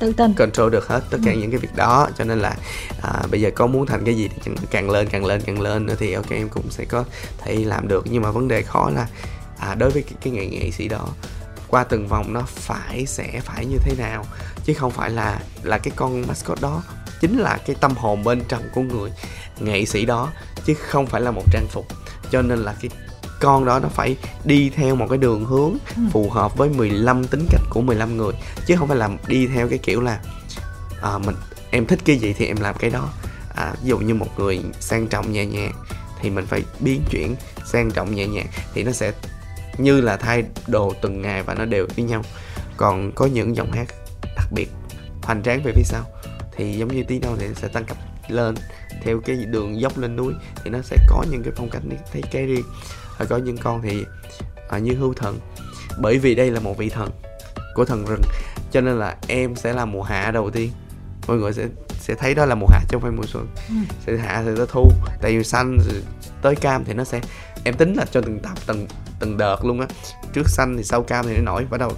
tự 0.01 0.13
tin. 0.13 0.35
Control 0.35 0.71
được 0.71 0.89
hết 0.89 1.01
tất 1.11 1.19
cả 1.25 1.33
ừ. 1.33 1.39
những 1.39 1.51
cái 1.51 1.59
việc 1.59 1.77
đó 1.77 2.09
cho 2.19 2.25
nên 2.25 2.39
là 2.39 2.57
à, 3.03 3.23
bây 3.31 3.41
giờ 3.41 3.51
có 3.55 3.67
muốn 3.67 3.87
thành 3.87 4.05
cái 4.05 4.17
gì 4.17 4.29
thì 4.45 4.53
càng 4.71 4.91
lên 4.91 5.09
càng 5.09 5.25
lên 5.25 5.41
càng 5.47 5.61
lên 5.61 5.87
nữa 5.87 5.95
thì 5.99 6.13
ok 6.13 6.31
em 6.31 6.49
cũng 6.49 6.71
sẽ 6.71 6.85
có 6.85 7.05
thể 7.39 7.55
làm 7.65 7.89
được. 7.89 8.05
Nhưng 8.11 8.23
mà 8.23 8.31
vấn 8.31 8.49
đề 8.49 8.63
khó 8.63 8.91
là 8.91 9.07
à, 9.59 9.75
đối 9.75 9.91
với 9.91 10.03
cái, 10.03 10.15
cái 10.23 10.33
nghệ 10.33 10.47
nghệ 10.47 10.71
sĩ 10.71 10.89
đó 10.89 11.09
qua 11.69 11.85
từng 11.85 12.09
vòng 12.09 12.33
nó 12.33 12.43
phải 12.47 13.07
sẽ 13.07 13.41
phải 13.45 13.65
như 13.65 13.77
thế 13.85 13.95
nào? 13.99 14.25
Chứ 14.65 14.75
không 14.75 14.91
phải 14.91 15.11
là 15.11 15.41
là 15.63 15.79
cái 15.79 15.93
con 15.97 16.27
mascot 16.27 16.61
đó 16.61 16.83
chính 17.21 17.39
là 17.39 17.59
cái 17.67 17.77
tâm 17.81 17.95
hồn 17.97 18.25
bên 18.25 18.43
trong 18.49 18.63
của 18.75 18.81
người 18.81 19.11
nghệ 19.61 19.85
sĩ 19.85 20.05
đó 20.05 20.29
chứ 20.65 20.75
không 20.75 21.07
phải 21.07 21.21
là 21.21 21.31
một 21.31 21.45
trang 21.53 21.67
phục. 21.71 21.87
Cho 22.31 22.43
nên 22.43 22.59
là 22.59 22.75
cái 22.81 22.91
con 23.41 23.65
đó 23.65 23.79
nó 23.79 23.89
phải 23.89 24.17
đi 24.45 24.71
theo 24.71 24.97
một 24.97 25.07
cái 25.09 25.19
đường 25.19 25.45
hướng 25.45 25.77
ừ. 25.97 26.03
phù 26.13 26.31
hợp 26.31 26.57
với 26.57 26.69
15 26.69 27.25
tính 27.25 27.47
cách 27.51 27.61
của 27.71 27.81
15 27.81 28.17
người. 28.17 28.33
Chứ 28.67 28.77
không 28.77 28.89
phải 28.89 28.97
là 28.97 29.11
đi 29.27 29.47
theo 29.47 29.69
cái 29.69 29.79
kiểu 29.79 30.01
là 30.01 30.21
à, 31.03 31.19
mình 31.19 31.35
em 31.71 31.87
thích 31.87 31.99
cái 32.05 32.17
gì 32.17 32.33
thì 32.33 32.47
em 32.47 32.57
làm 32.61 32.75
cái 32.79 32.91
đó. 32.91 33.09
À, 33.55 33.75
ví 33.83 33.89
dụ 33.89 33.99
như 33.99 34.15
một 34.15 34.39
người 34.39 34.61
sang 34.81 35.09
trọng 35.09 35.33
nhẹ 35.33 35.47
nhàng 35.47 35.73
thì 36.21 36.31
mình 36.31 36.47
phải 36.47 36.65
biến 36.81 37.03
chuyển 37.11 37.37
sang 37.67 37.91
trọng 37.91 38.15
nhẹ 38.15 38.27
nhàng 38.27 38.47
thì 38.75 38.83
nó 38.83 38.93
sẽ 38.93 39.13
như 39.79 40.01
là 40.01 40.17
thay 40.17 40.45
đồ 40.67 40.95
từng 41.03 41.23
ngày 41.23 41.43
và 41.43 41.55
nó 41.55 41.65
đều 41.65 41.87
với 41.97 42.05
nhau. 42.05 42.23
Còn 42.77 43.13
có 43.13 43.27
những 43.27 43.57
giọng 43.57 43.73
hát 43.73 43.87
đặc 44.37 44.47
biệt 44.53 44.69
hoành 45.23 45.43
tráng 45.43 45.63
về 45.63 45.73
phía 45.77 45.85
sau 45.85 46.05
thì 46.57 46.73
giống 46.73 46.97
như 46.97 47.03
tí 47.03 47.19
đâu 47.19 47.37
thì 47.39 47.47
sẽ 47.55 47.69
tăng 47.69 47.85
cấp 47.85 47.97
lên. 48.29 48.55
Theo 49.03 49.21
cái 49.21 49.37
đường 49.37 49.81
dốc 49.81 49.99
lên 49.99 50.17
núi 50.17 50.33
thì 50.65 50.71
nó 50.71 50.79
sẽ 50.83 50.97
có 51.09 51.25
những 51.31 51.43
cái 51.43 51.53
phong 51.57 51.71
cách 51.71 51.83
thấy 52.13 52.23
cái 52.33 52.47
riêng 52.47 52.65
và 53.21 53.27
có 53.27 53.37
những 53.37 53.57
con 53.57 53.83
thì 53.83 54.05
à, 54.69 54.79
như 54.79 54.95
hưu 54.95 55.15
thần. 55.15 55.39
Bởi 55.99 56.19
vì 56.19 56.35
đây 56.35 56.51
là 56.51 56.61
một 56.61 56.79
vị 56.79 56.89
thần 56.89 57.11
của 57.75 57.85
thần 57.85 58.05
rừng 58.05 58.23
cho 58.71 58.81
nên 58.81 58.99
là 58.99 59.17
em 59.29 59.57
sẽ 59.57 59.73
là 59.73 59.85
mùa 59.85 60.03
hạ 60.03 60.31
đầu 60.31 60.51
tiên. 60.51 60.71
Mọi 61.29 61.37
người 61.37 61.53
sẽ 61.53 61.69
sẽ 61.91 62.15
thấy 62.15 62.35
đó 62.35 62.47
là 62.47 62.55
mùa 62.55 62.67
hạ 62.71 62.81
chứ 62.81 62.89
không 62.93 63.03
phải 63.03 63.11
mùa 63.11 63.27
xuân. 63.27 63.47
Ừ. 63.69 63.75
sẽ 64.07 64.17
hạ 64.17 64.43
thì 64.47 64.51
tới 64.57 64.67
thu 64.69 64.91
tại 65.21 65.39
vì 65.39 65.45
xanh 65.45 65.79
rồi 65.79 66.03
tới 66.43 66.57
cam 66.57 66.85
thì 66.85 66.95
nó 66.95 67.05
sẽ 67.05 67.21
em 67.65 67.75
tính 67.75 67.95
là 67.95 68.05
cho 68.11 68.21
từng 68.21 68.39
tập 68.39 68.59
từng 68.67 68.87
từng 69.21 69.37
đợt 69.37 69.65
luôn 69.65 69.81
á. 69.81 69.87
Trước 70.33 70.49
xanh 70.49 70.77
thì 70.77 70.85
sau 70.85 71.03
cam 71.03 71.27
thì 71.27 71.37
nó 71.37 71.43
nổi 71.43 71.67
bắt 71.71 71.81
đầu 71.81 71.93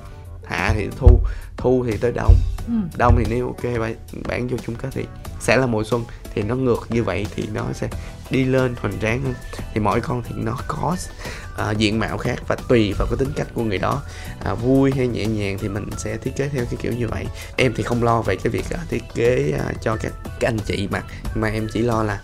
hạ 0.44 0.72
thì 0.76 0.88
thu 0.98 1.18
thu 1.56 1.84
thì 1.86 1.96
tới 1.96 2.12
đông. 2.12 2.34
Ừ. 2.66 2.72
đông 2.98 3.14
thì 3.18 3.24
nếu 3.30 3.46
ok 3.46 3.80
bạn 3.80 3.94
bán 4.28 4.48
vô 4.48 4.56
chung 4.66 4.74
kết 4.74 4.88
thì 4.92 5.06
sẽ 5.42 5.56
là 5.56 5.66
mùa 5.66 5.84
xuân 5.84 6.04
thì 6.34 6.42
nó 6.42 6.54
ngược 6.54 6.86
như 6.88 7.02
vậy 7.02 7.26
thì 7.36 7.48
nó 7.52 7.64
sẽ 7.74 7.88
đi 8.30 8.44
lên 8.44 8.74
hoành 8.80 8.98
tráng 9.02 9.22
hơn. 9.22 9.34
Thì 9.74 9.80
mỗi 9.80 10.00
con 10.00 10.22
thì 10.22 10.34
nó 10.36 10.58
có 10.68 10.96
uh, 11.70 11.78
diện 11.78 11.98
mạo 11.98 12.18
khác 12.18 12.36
và 12.48 12.56
tùy 12.68 12.92
vào 12.98 13.08
cái 13.10 13.16
tính 13.18 13.32
cách 13.36 13.46
của 13.54 13.62
người 13.62 13.78
đó. 13.78 14.02
Uh, 14.52 14.62
vui 14.62 14.92
hay 14.96 15.06
nhẹ 15.06 15.26
nhàng 15.26 15.58
thì 15.60 15.68
mình 15.68 15.90
sẽ 15.96 16.16
thiết 16.16 16.36
kế 16.36 16.48
theo 16.48 16.64
cái 16.64 16.76
kiểu 16.82 16.92
như 16.92 17.08
vậy. 17.08 17.26
Em 17.56 17.72
thì 17.76 17.82
không 17.82 18.02
lo 18.02 18.22
về 18.22 18.36
cái 18.36 18.50
việc 18.50 18.64
uh, 18.74 18.90
thiết 18.90 19.02
kế 19.14 19.52
uh, 19.54 19.82
cho 19.82 19.96
các, 19.96 20.12
các 20.40 20.48
anh 20.48 20.58
chị 20.66 20.88
mà 20.90 21.02
mà 21.34 21.48
em 21.48 21.68
chỉ 21.72 21.82
lo 21.82 22.02
là 22.02 22.20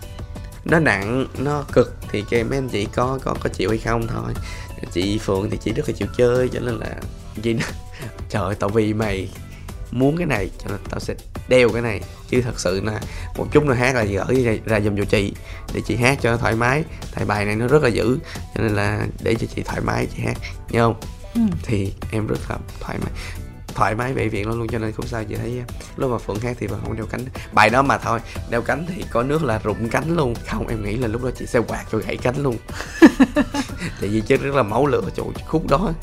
nó 0.65 0.79
nặng 0.79 1.25
nó 1.37 1.63
cực 1.73 1.95
thì 2.11 2.23
cái 2.29 2.43
mấy 2.43 2.57
anh 2.57 2.69
chị 2.69 2.87
có 2.95 3.19
có 3.23 3.35
có 3.39 3.49
chịu 3.49 3.69
hay 3.69 3.77
không 3.77 4.07
thôi. 4.07 4.33
Chị 4.91 5.17
phượng 5.17 5.49
thì 5.49 5.57
chị 5.57 5.73
rất 5.73 5.89
là 5.89 5.95
chịu 5.97 6.07
chơi 6.17 6.49
cho 6.53 6.59
nên 6.59 6.75
là 6.75 6.95
chị 7.43 7.55
trời 8.29 8.43
ơi 8.43 8.55
tao 8.59 8.69
vì 8.69 8.93
mày 8.93 9.29
muốn 9.91 10.17
cái 10.17 10.27
này 10.27 10.49
cho 10.63 10.69
nên 10.69 10.79
tao 10.89 10.99
sẽ 10.99 11.15
đeo 11.47 11.69
cái 11.69 11.81
này. 11.81 12.01
Chứ 12.29 12.41
thật 12.41 12.59
sự 12.59 12.81
là 12.81 12.99
một 13.37 13.47
chút 13.51 13.63
nó 13.65 13.73
hát 13.73 13.95
là 13.95 14.03
gửi 14.03 14.59
ra, 14.65 14.79
dùm 14.79 14.97
cho 14.97 15.05
chị 15.05 15.33
để 15.73 15.81
chị 15.85 15.95
hát 15.95 16.19
cho 16.21 16.31
nó 16.31 16.37
thoải 16.37 16.55
mái. 16.55 16.83
Tại 17.15 17.25
bài 17.25 17.45
này 17.45 17.55
nó 17.55 17.67
rất 17.67 17.83
là 17.83 17.89
dữ 17.89 18.19
cho 18.55 18.61
nên 18.61 18.75
là 18.75 19.07
để 19.23 19.35
cho 19.35 19.47
chị 19.55 19.63
thoải 19.63 19.81
mái 19.81 20.07
chị 20.15 20.23
hát 20.23 20.37
nhớ 20.69 20.85
không? 20.85 20.99
Ừ. 21.35 21.41
thì 21.63 21.93
em 22.11 22.27
rất 22.27 22.37
là 22.49 22.57
thoải 22.79 22.97
mái 23.01 23.11
thoải 23.79 23.95
mái 23.95 24.13
về 24.13 24.27
viện 24.27 24.49
luôn 24.49 24.67
cho 24.67 24.79
nên 24.79 24.91
không 24.91 25.07
sao 25.07 25.23
chị 25.23 25.35
thấy 25.35 25.61
lúc 25.97 26.11
mà 26.11 26.17
phượng 26.17 26.39
hát 26.39 26.57
thì 26.59 26.67
vẫn 26.67 26.81
không 26.83 26.95
đeo 26.95 27.05
cánh. 27.05 27.21
Bài 27.53 27.69
đó 27.69 27.81
mà 27.81 27.97
thôi 27.97 28.19
đeo 28.49 28.61
cánh 28.61 28.85
thì 28.87 29.05
có 29.11 29.23
nước 29.23 29.43
là 29.43 29.59
rụng 29.63 29.89
cánh 29.89 30.15
luôn. 30.15 30.33
Không 30.47 30.67
em 30.67 30.83
nghĩ 30.83 30.97
là 30.97 31.07
lúc 31.07 31.23
đó 31.23 31.29
chị 31.39 31.45
sẽ 31.45 31.59
quạt 31.59 31.85
cho 31.91 31.97
gãy 31.97 32.17
cánh 32.17 32.43
luôn. 32.43 32.57
Tại 34.01 34.09
vì 34.09 34.21
chứ 34.21 34.37
rất 34.37 34.55
là 34.55 34.63
máu 34.63 34.87
lửa 34.87 35.01
chỗ 35.15 35.31
khúc 35.47 35.67
đó. 35.69 35.93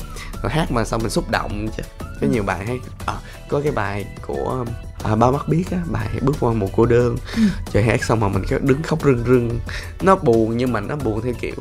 Rồi 0.43 0.51
hát 0.51 0.71
mà 0.71 0.85
sao 0.85 0.99
mình 0.99 1.09
xúc 1.09 1.29
động 1.31 1.67
chứ. 1.77 1.83
Có 2.21 2.27
nhiều 2.31 2.43
bài 2.43 2.65
hay 2.65 2.79
à, 3.07 3.13
có 3.49 3.61
cái 3.63 3.71
bài 3.71 4.05
của 4.27 4.65
à, 5.03 5.15
ba 5.15 5.31
mắt 5.31 5.47
biết 5.47 5.63
á 5.71 5.77
bài 5.91 6.07
bước 6.21 6.35
qua 6.39 6.53
một 6.53 6.67
cô 6.75 6.85
đơn. 6.85 7.17
Ừ. 7.35 7.41
trời 7.71 7.83
hát 7.83 8.03
xong 8.03 8.19
mà 8.19 8.27
mình 8.27 8.43
cứ 8.49 8.59
đứng 8.59 8.83
khóc 8.83 9.03
rưng 9.03 9.23
rưng. 9.27 9.59
Nó 10.01 10.15
buồn 10.15 10.57
nhưng 10.57 10.73
mà 10.73 10.79
nó 10.79 10.95
buồn 10.95 11.21
theo 11.21 11.33
kiểu 11.41 11.55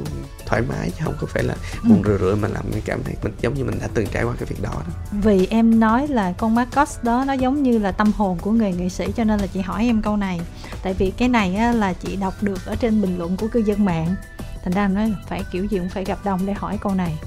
thoải 0.46 0.62
mái 0.62 0.90
chứ 0.90 1.04
không 1.04 1.14
có 1.20 1.26
phải 1.26 1.42
là 1.42 1.54
ừ. 1.82 1.88
buồn 1.88 2.02
rười 2.04 2.18
rượi 2.18 2.36
mà 2.36 2.48
làm 2.48 2.70
người 2.70 2.82
cảm 2.84 3.02
thấy 3.04 3.14
mình 3.22 3.32
giống 3.40 3.54
như 3.54 3.64
mình 3.64 3.78
đã 3.80 3.88
từng 3.94 4.06
trải 4.12 4.24
qua 4.24 4.34
cái 4.38 4.46
việc 4.46 4.62
đó 4.62 4.70
đó. 4.74 4.92
Vì 5.22 5.46
em 5.46 5.80
nói 5.80 6.08
là 6.08 6.32
con 6.32 6.54
Marcos 6.54 6.98
đó 7.02 7.24
nó 7.26 7.32
giống 7.32 7.62
như 7.62 7.78
là 7.78 7.92
tâm 7.92 8.12
hồn 8.12 8.38
của 8.40 8.50
người 8.50 8.72
nghệ 8.72 8.88
sĩ 8.88 9.06
cho 9.16 9.24
nên 9.24 9.40
là 9.40 9.46
chị 9.46 9.60
hỏi 9.60 9.84
em 9.84 10.02
câu 10.02 10.16
này. 10.16 10.40
Tại 10.82 10.94
vì 10.94 11.10
cái 11.10 11.28
này 11.28 11.56
á, 11.56 11.72
là 11.72 11.92
chị 11.92 12.16
đọc 12.16 12.34
được 12.40 12.66
ở 12.66 12.74
trên 12.74 13.02
bình 13.02 13.18
luận 13.18 13.36
của 13.36 13.48
cư 13.48 13.60
dân 13.60 13.84
mạng. 13.84 14.14
Thành 14.64 14.72
ra 14.72 14.84
em 14.84 14.94
nói 14.94 15.14
phải 15.28 15.42
kiểu 15.52 15.64
gì 15.64 15.78
cũng 15.78 15.88
phải 15.88 16.04
gặp 16.04 16.18
đồng 16.24 16.46
để 16.46 16.52
hỏi 16.52 16.78
câu 16.80 16.94
này. 16.94 17.18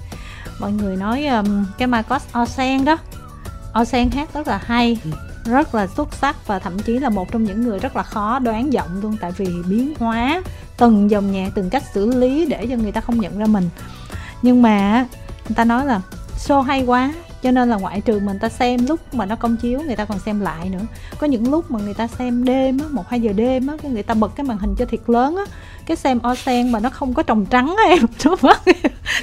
Mọi 0.59 0.71
người 0.71 0.95
nói 0.95 1.25
um, 1.25 1.65
cái 1.77 1.87
Marcos 1.87 2.23
Osen 2.41 2.85
đó 2.85 2.97
Osen 3.81 4.11
hát 4.11 4.33
rất 4.33 4.47
là 4.47 4.61
hay 4.63 4.97
ừ. 5.03 5.11
rất 5.45 5.75
là 5.75 5.87
xuất 5.87 6.13
sắc 6.13 6.47
và 6.47 6.59
thậm 6.59 6.79
chí 6.79 6.99
là 6.99 7.09
một 7.09 7.31
trong 7.31 7.43
những 7.43 7.61
người 7.61 7.79
rất 7.79 7.95
là 7.95 8.03
khó 8.03 8.39
đoán 8.39 8.73
giọng 8.73 9.01
luôn 9.01 9.17
tại 9.21 9.31
vì 9.37 9.47
biến 9.69 9.93
hóa 9.99 10.41
từng 10.77 11.11
dòng 11.11 11.31
nhạc 11.31 11.49
từng 11.55 11.69
cách 11.69 11.83
xử 11.93 12.15
lý 12.15 12.45
để 12.45 12.67
cho 12.69 12.75
người 12.75 12.91
ta 12.91 13.01
không 13.01 13.19
nhận 13.19 13.37
ra 13.37 13.45
mình. 13.45 13.69
Nhưng 14.41 14.61
mà 14.61 15.07
người 15.49 15.55
ta 15.55 15.65
nói 15.65 15.85
là 15.85 16.01
show 16.37 16.61
hay 16.61 16.85
quá 16.85 17.13
cho 17.41 17.51
nên 17.51 17.69
là 17.69 17.77
ngoại 17.77 18.01
trừ 18.01 18.19
mình 18.19 18.39
ta 18.39 18.49
xem 18.49 18.85
lúc 18.87 19.13
mà 19.13 19.25
nó 19.25 19.35
công 19.35 19.57
chiếu 19.57 19.81
người 19.81 19.95
ta 19.95 20.05
còn 20.05 20.19
xem 20.19 20.39
lại 20.39 20.69
nữa. 20.69 20.85
Có 21.19 21.27
những 21.27 21.51
lúc 21.51 21.71
mà 21.71 21.79
người 21.79 21.93
ta 21.93 22.07
xem 22.07 22.43
đêm 22.43 22.77
á 22.79 22.85
một 22.91 23.09
hai 23.09 23.21
giờ 23.21 23.33
đêm 23.33 23.67
á 23.67 23.75
người 23.83 24.03
ta 24.03 24.13
bật 24.13 24.35
cái 24.35 24.45
màn 24.45 24.57
hình 24.57 24.75
cho 24.77 24.85
thiệt 24.85 25.01
lớn 25.07 25.35
á 25.35 25.43
cái 25.89 25.95
xem 25.95 26.19
o 26.23 26.35
sen 26.35 26.71
mà 26.71 26.79
nó 26.79 26.89
không 26.89 27.13
có 27.13 27.23
trồng 27.23 27.45
trắng 27.45 27.75
á 27.77 27.83
em. 27.89 27.99
Đúng 28.25 28.35
không 28.41 28.51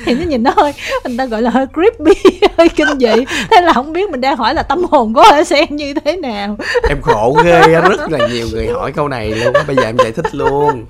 thì 0.05 0.15
nó 0.15 0.25
nhìn 0.25 0.43
nó 0.43 0.53
hơi 0.57 0.73
người 1.05 1.17
ta 1.19 1.27
gọi 1.27 1.43
là 1.43 1.51
hơi 1.51 1.67
creepy 1.75 2.41
hơi 2.59 2.69
kinh 2.69 2.99
dị. 3.01 3.25
Thế 3.51 3.61
là 3.61 3.73
không 3.73 3.93
biết 3.93 4.11
mình 4.11 4.21
đang 4.21 4.37
hỏi 4.37 4.55
là 4.55 4.63
tâm 4.63 4.85
hồn 4.91 5.15
của 5.15 5.21
o 5.21 5.45
sen 5.45 5.77
như 5.77 5.95
thế 5.95 6.17
nào. 6.17 6.57
Em 6.89 7.03
khổ 7.03 7.39
ghê 7.45 7.63
rất 7.67 8.11
là 8.11 8.29
nhiều 8.29 8.49
người 8.53 8.69
hỏi 8.69 8.93
câu 8.93 9.09
này 9.09 9.31
luôn 9.31 9.55
bây 9.67 9.77
giờ 9.77 9.83
em 9.83 9.97
giải 9.99 10.13
thích 10.13 10.35
luôn. 10.35 10.87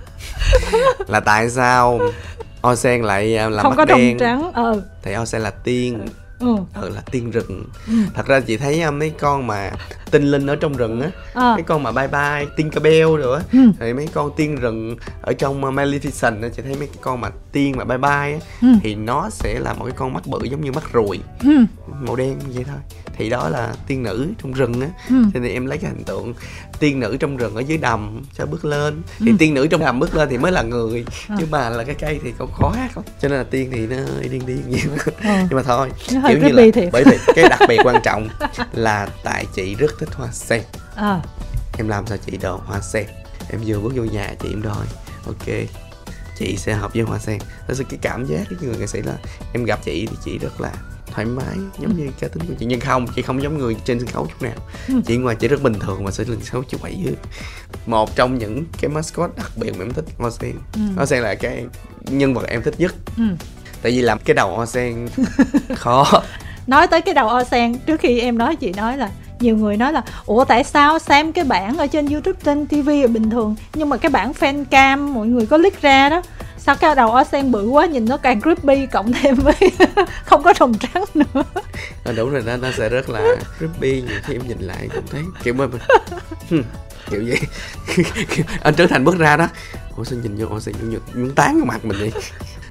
Là 1.08 1.20
tại 1.20 1.50
sao 1.50 2.00
o 2.60 2.74
sen 2.74 3.02
lại 3.02 3.36
à, 3.36 3.48
làm 3.48 3.62
không 3.62 3.76
có 3.76 3.84
đen. 3.84 4.18
trắng 4.18 4.50
ờ. 4.54 4.80
Thì 5.02 5.12
o 5.12 5.24
sen 5.24 5.42
là 5.42 5.50
tiên. 5.50 5.98
Ừ. 6.04 6.25
ừ 6.38 6.56
là 6.94 7.00
tiên 7.10 7.30
rừng 7.30 7.64
ừ. 7.86 7.92
thật 8.14 8.26
ra 8.26 8.40
chị 8.40 8.56
thấy 8.56 8.82
um, 8.82 8.98
mấy 8.98 9.10
con 9.10 9.46
mà 9.46 9.70
tinh 10.10 10.30
linh 10.30 10.46
ở 10.46 10.56
trong 10.56 10.72
rừng 10.72 11.00
á 11.00 11.10
à. 11.34 11.54
mấy 11.54 11.62
con 11.62 11.82
mà 11.82 11.92
bye 11.92 12.08
bye 12.08 12.80
beo 12.82 13.16
rồi 13.16 13.36
á 13.36 13.44
ừ. 13.52 13.58
rồi 13.80 13.94
mấy 13.94 14.08
con 14.14 14.30
tiên 14.36 14.56
rừng 14.56 14.96
ở 15.22 15.32
trong 15.32 15.64
uh, 15.64 15.74
Maleficent 15.74 16.42
á 16.42 16.48
chị 16.56 16.62
thấy 16.62 16.74
mấy 16.78 16.86
cái 16.86 16.98
con 17.00 17.20
mà 17.20 17.30
tiên 17.52 17.74
mà 17.76 17.84
bye 17.84 17.98
bye 17.98 18.10
á 18.10 18.38
ừ. 18.62 18.68
thì 18.82 18.94
nó 18.94 19.30
sẽ 19.30 19.58
là 19.60 19.74
một 19.74 19.84
cái 19.84 19.94
con 19.96 20.12
mắt 20.12 20.26
bự 20.26 20.38
giống 20.44 20.60
như 20.60 20.72
mắt 20.72 20.92
ruồi 20.92 21.20
ừ. 21.42 21.64
màu 22.00 22.16
đen 22.16 22.38
vậy 22.54 22.64
thôi 22.64 22.78
thì 23.18 23.30
đó 23.30 23.48
là 23.48 23.74
tiên 23.86 24.02
nữ 24.02 24.28
trong 24.42 24.52
rừng 24.52 24.80
á 24.80 24.88
ừ. 25.08 25.14
cho 25.34 25.40
nên 25.40 25.52
em 25.52 25.66
lấy 25.66 25.78
cái 25.78 25.90
hình 25.90 26.04
tượng 26.04 26.34
tiên 26.78 27.00
nữ 27.00 27.16
trong 27.20 27.36
rừng 27.36 27.54
ở 27.54 27.60
dưới 27.60 27.78
đầm 27.78 28.22
cho 28.34 28.46
bước 28.46 28.64
lên 28.64 29.02
thì 29.18 29.30
Ừ. 29.30 29.36
tiên 29.38 29.54
nữ 29.54 29.66
trong 29.66 29.80
đầm 29.80 29.98
bước 29.98 30.14
lên 30.14 30.28
thì 30.30 30.38
mới 30.38 30.52
là 30.52 30.62
người 30.62 31.04
À. 31.28 31.36
chứ 31.40 31.46
mà 31.50 31.70
là 31.70 31.84
cái 31.84 31.94
cây 31.94 32.20
thì 32.22 32.32
cũng 32.38 32.52
khó 32.52 32.68
hát 32.76 32.96
lắm 32.96 33.04
cho 33.20 33.28
nên 33.28 33.38
là 33.38 33.44
tiên 33.50 33.68
thì 33.72 33.86
nó 33.86 33.96
điên 34.30 34.46
điên 34.46 34.62
vậy 34.70 34.80
Ờ. 35.22 35.30
nhưng 35.50 35.56
mà 35.56 35.62
thôi 35.62 35.90
Nó 36.14 36.20
hơi 36.20 36.34
kiểu 36.34 36.42
như 36.48 36.52
là 36.52 36.62
thiệt. 36.74 36.88
bởi 36.92 37.04
vì 37.04 37.18
cái 37.34 37.48
đặc 37.50 37.60
biệt 37.68 37.78
quan 37.84 38.02
trọng 38.04 38.28
là 38.72 39.08
tại 39.24 39.46
chị 39.54 39.74
rất 39.74 39.90
thích 39.98 40.08
hoa 40.14 40.28
sen 40.32 40.62
Ờ. 40.96 41.20
em 41.78 41.88
làm 41.88 42.06
sao 42.06 42.18
chị 42.26 42.36
đồ 42.36 42.56
hoa 42.66 42.80
sen 42.80 43.06
em 43.50 43.60
vừa 43.66 43.80
bước 43.80 43.92
vô 43.96 44.02
nhà 44.04 44.34
chị 44.42 44.48
em 44.50 44.62
đòi 44.62 44.86
ok 45.26 45.46
chị 46.38 46.56
sẽ 46.56 46.74
hợp 46.74 46.92
với 46.94 47.02
hoa 47.02 47.18
sen 47.18 47.38
đó 47.38 47.74
là 47.78 47.84
cái 47.90 47.98
cảm 48.02 48.24
giác 48.26 48.42
cái 48.50 48.58
người 48.62 48.76
nghệ 48.78 48.86
sĩ 48.86 49.02
là 49.02 49.12
em 49.52 49.64
gặp 49.64 49.80
chị 49.84 50.06
thì 50.10 50.16
chị 50.24 50.38
rất 50.38 50.60
là 50.60 50.72
thoải 51.16 51.26
mái 51.26 51.56
giống 51.78 51.96
như 51.96 52.08
cá 52.20 52.28
tính 52.28 52.42
của 52.48 52.54
chị. 52.58 52.66
Nhưng 52.66 52.80
không 52.80 53.06
chị 53.16 53.22
không 53.22 53.42
giống 53.42 53.58
người 53.58 53.76
trên 53.84 53.98
sân 53.98 54.08
khấu 54.08 54.26
chút 54.26 54.42
nào. 54.42 54.54
Ừ. 54.88 54.94
chị 55.06 55.16
ngoài 55.16 55.36
chị 55.36 55.48
rất 55.48 55.62
bình 55.62 55.74
thường 55.80 56.04
mà 56.04 56.10
sẽ 56.10 56.24
lên 56.24 56.38
sân 56.40 56.50
khấu 56.50 56.62
chị 56.62 56.76
quậy 56.82 56.94
dữ 57.04 57.14
một 57.86 58.16
trong 58.16 58.38
những 58.38 58.64
cái 58.80 58.88
mascot 58.88 59.30
đặc 59.36 59.50
biệt 59.56 59.72
mà 59.78 59.84
em 59.84 59.92
thích 59.92 60.04
hoa 60.18 60.30
sen 60.30 60.52
Ừ. 60.74 60.80
hoa 60.96 61.06
sen 61.06 61.22
là 61.22 61.34
cái 61.34 61.64
nhân 62.10 62.34
vật 62.34 62.46
em 62.48 62.62
thích 62.62 62.74
nhất. 62.78 62.94
Ừ. 63.16 63.22
tại 63.82 63.92
vì 63.92 64.02
làm 64.02 64.18
cái 64.24 64.34
đầu 64.34 64.56
hoa 64.56 64.66
sen 64.66 65.08
khó. 65.76 66.22
Nói 66.66 66.86
tới 66.86 67.00
cái 67.00 67.14
đầu 67.14 67.28
o 67.28 67.44
sen 67.44 67.78
trước 67.78 68.00
khi 68.00 68.20
em 68.20 68.38
nói 68.38 68.56
chị 68.56 68.72
nói 68.72 68.96
là 68.98 69.10
nhiều 69.40 69.56
người 69.56 69.76
nói 69.76 69.92
là 69.92 70.02
ủa 70.26 70.44
tại 70.44 70.64
sao 70.64 70.98
xem 70.98 71.32
cái 71.32 71.44
bản 71.44 71.76
ở 71.78 71.86
trên 71.86 72.06
youtube 72.06 72.38
trên 72.44 72.66
tv 72.66 72.88
là 72.88 73.06
bình 73.06 73.30
thường 73.30 73.56
nhưng 73.74 73.88
mà 73.88 73.96
cái 73.96 74.10
bản 74.10 74.32
fan 74.40 74.64
cam 74.64 75.14
mọi 75.14 75.26
người 75.26 75.46
có 75.46 75.58
click 75.58 75.82
ra 75.82 76.08
đó 76.08 76.22
sao 76.66 76.76
cái 76.80 76.94
đầu 76.94 77.10
o 77.10 77.24
sen 77.24 77.50
bự 77.52 77.66
quá 77.68 77.86
nhìn 77.86 78.04
nó 78.04 78.16
càng 78.16 78.40
creepy 78.40 78.86
cộng 78.86 79.12
thêm 79.12 79.34
với 79.34 79.54
không 80.24 80.42
có 80.42 80.54
rồng 80.60 80.74
trắng 80.78 81.04
nữa. 81.14 81.42
Ờ, 82.04 82.12
đúng 82.12 82.30
rồi 82.30 82.42
đó 82.46 82.56
nó 82.56 82.68
sẽ 82.78 82.88
rất 82.88 83.08
là 83.10 83.36
creepy 83.58 84.02
nhiều 84.02 84.18
khi 84.24 84.34
em 84.34 84.48
nhìn 84.48 84.58
lại 84.60 84.88
cũng 84.94 85.06
thấy 85.10 85.22
kiểu 85.44 85.54
mà 85.54 85.66
mình 85.66 86.62
kiểu 87.10 87.24
vậy. 87.28 87.40
Anh 88.62 88.74
Trấn 88.74 88.88
Thành 88.88 89.04
bước 89.04 89.18
ra 89.18 89.36
đó. 89.36 89.48
Ủa 89.96 90.04
sao 90.04 90.18
nhìn 90.22 90.36
vô 90.38 90.46
ủa 90.48 90.60
sao 90.60 90.74
nhìn 90.80 91.00
vô 91.14 91.28
tán 91.36 91.56
vào 91.56 91.66
mặt 91.66 91.84
mình 91.84 91.98
vậy? 92.00 92.12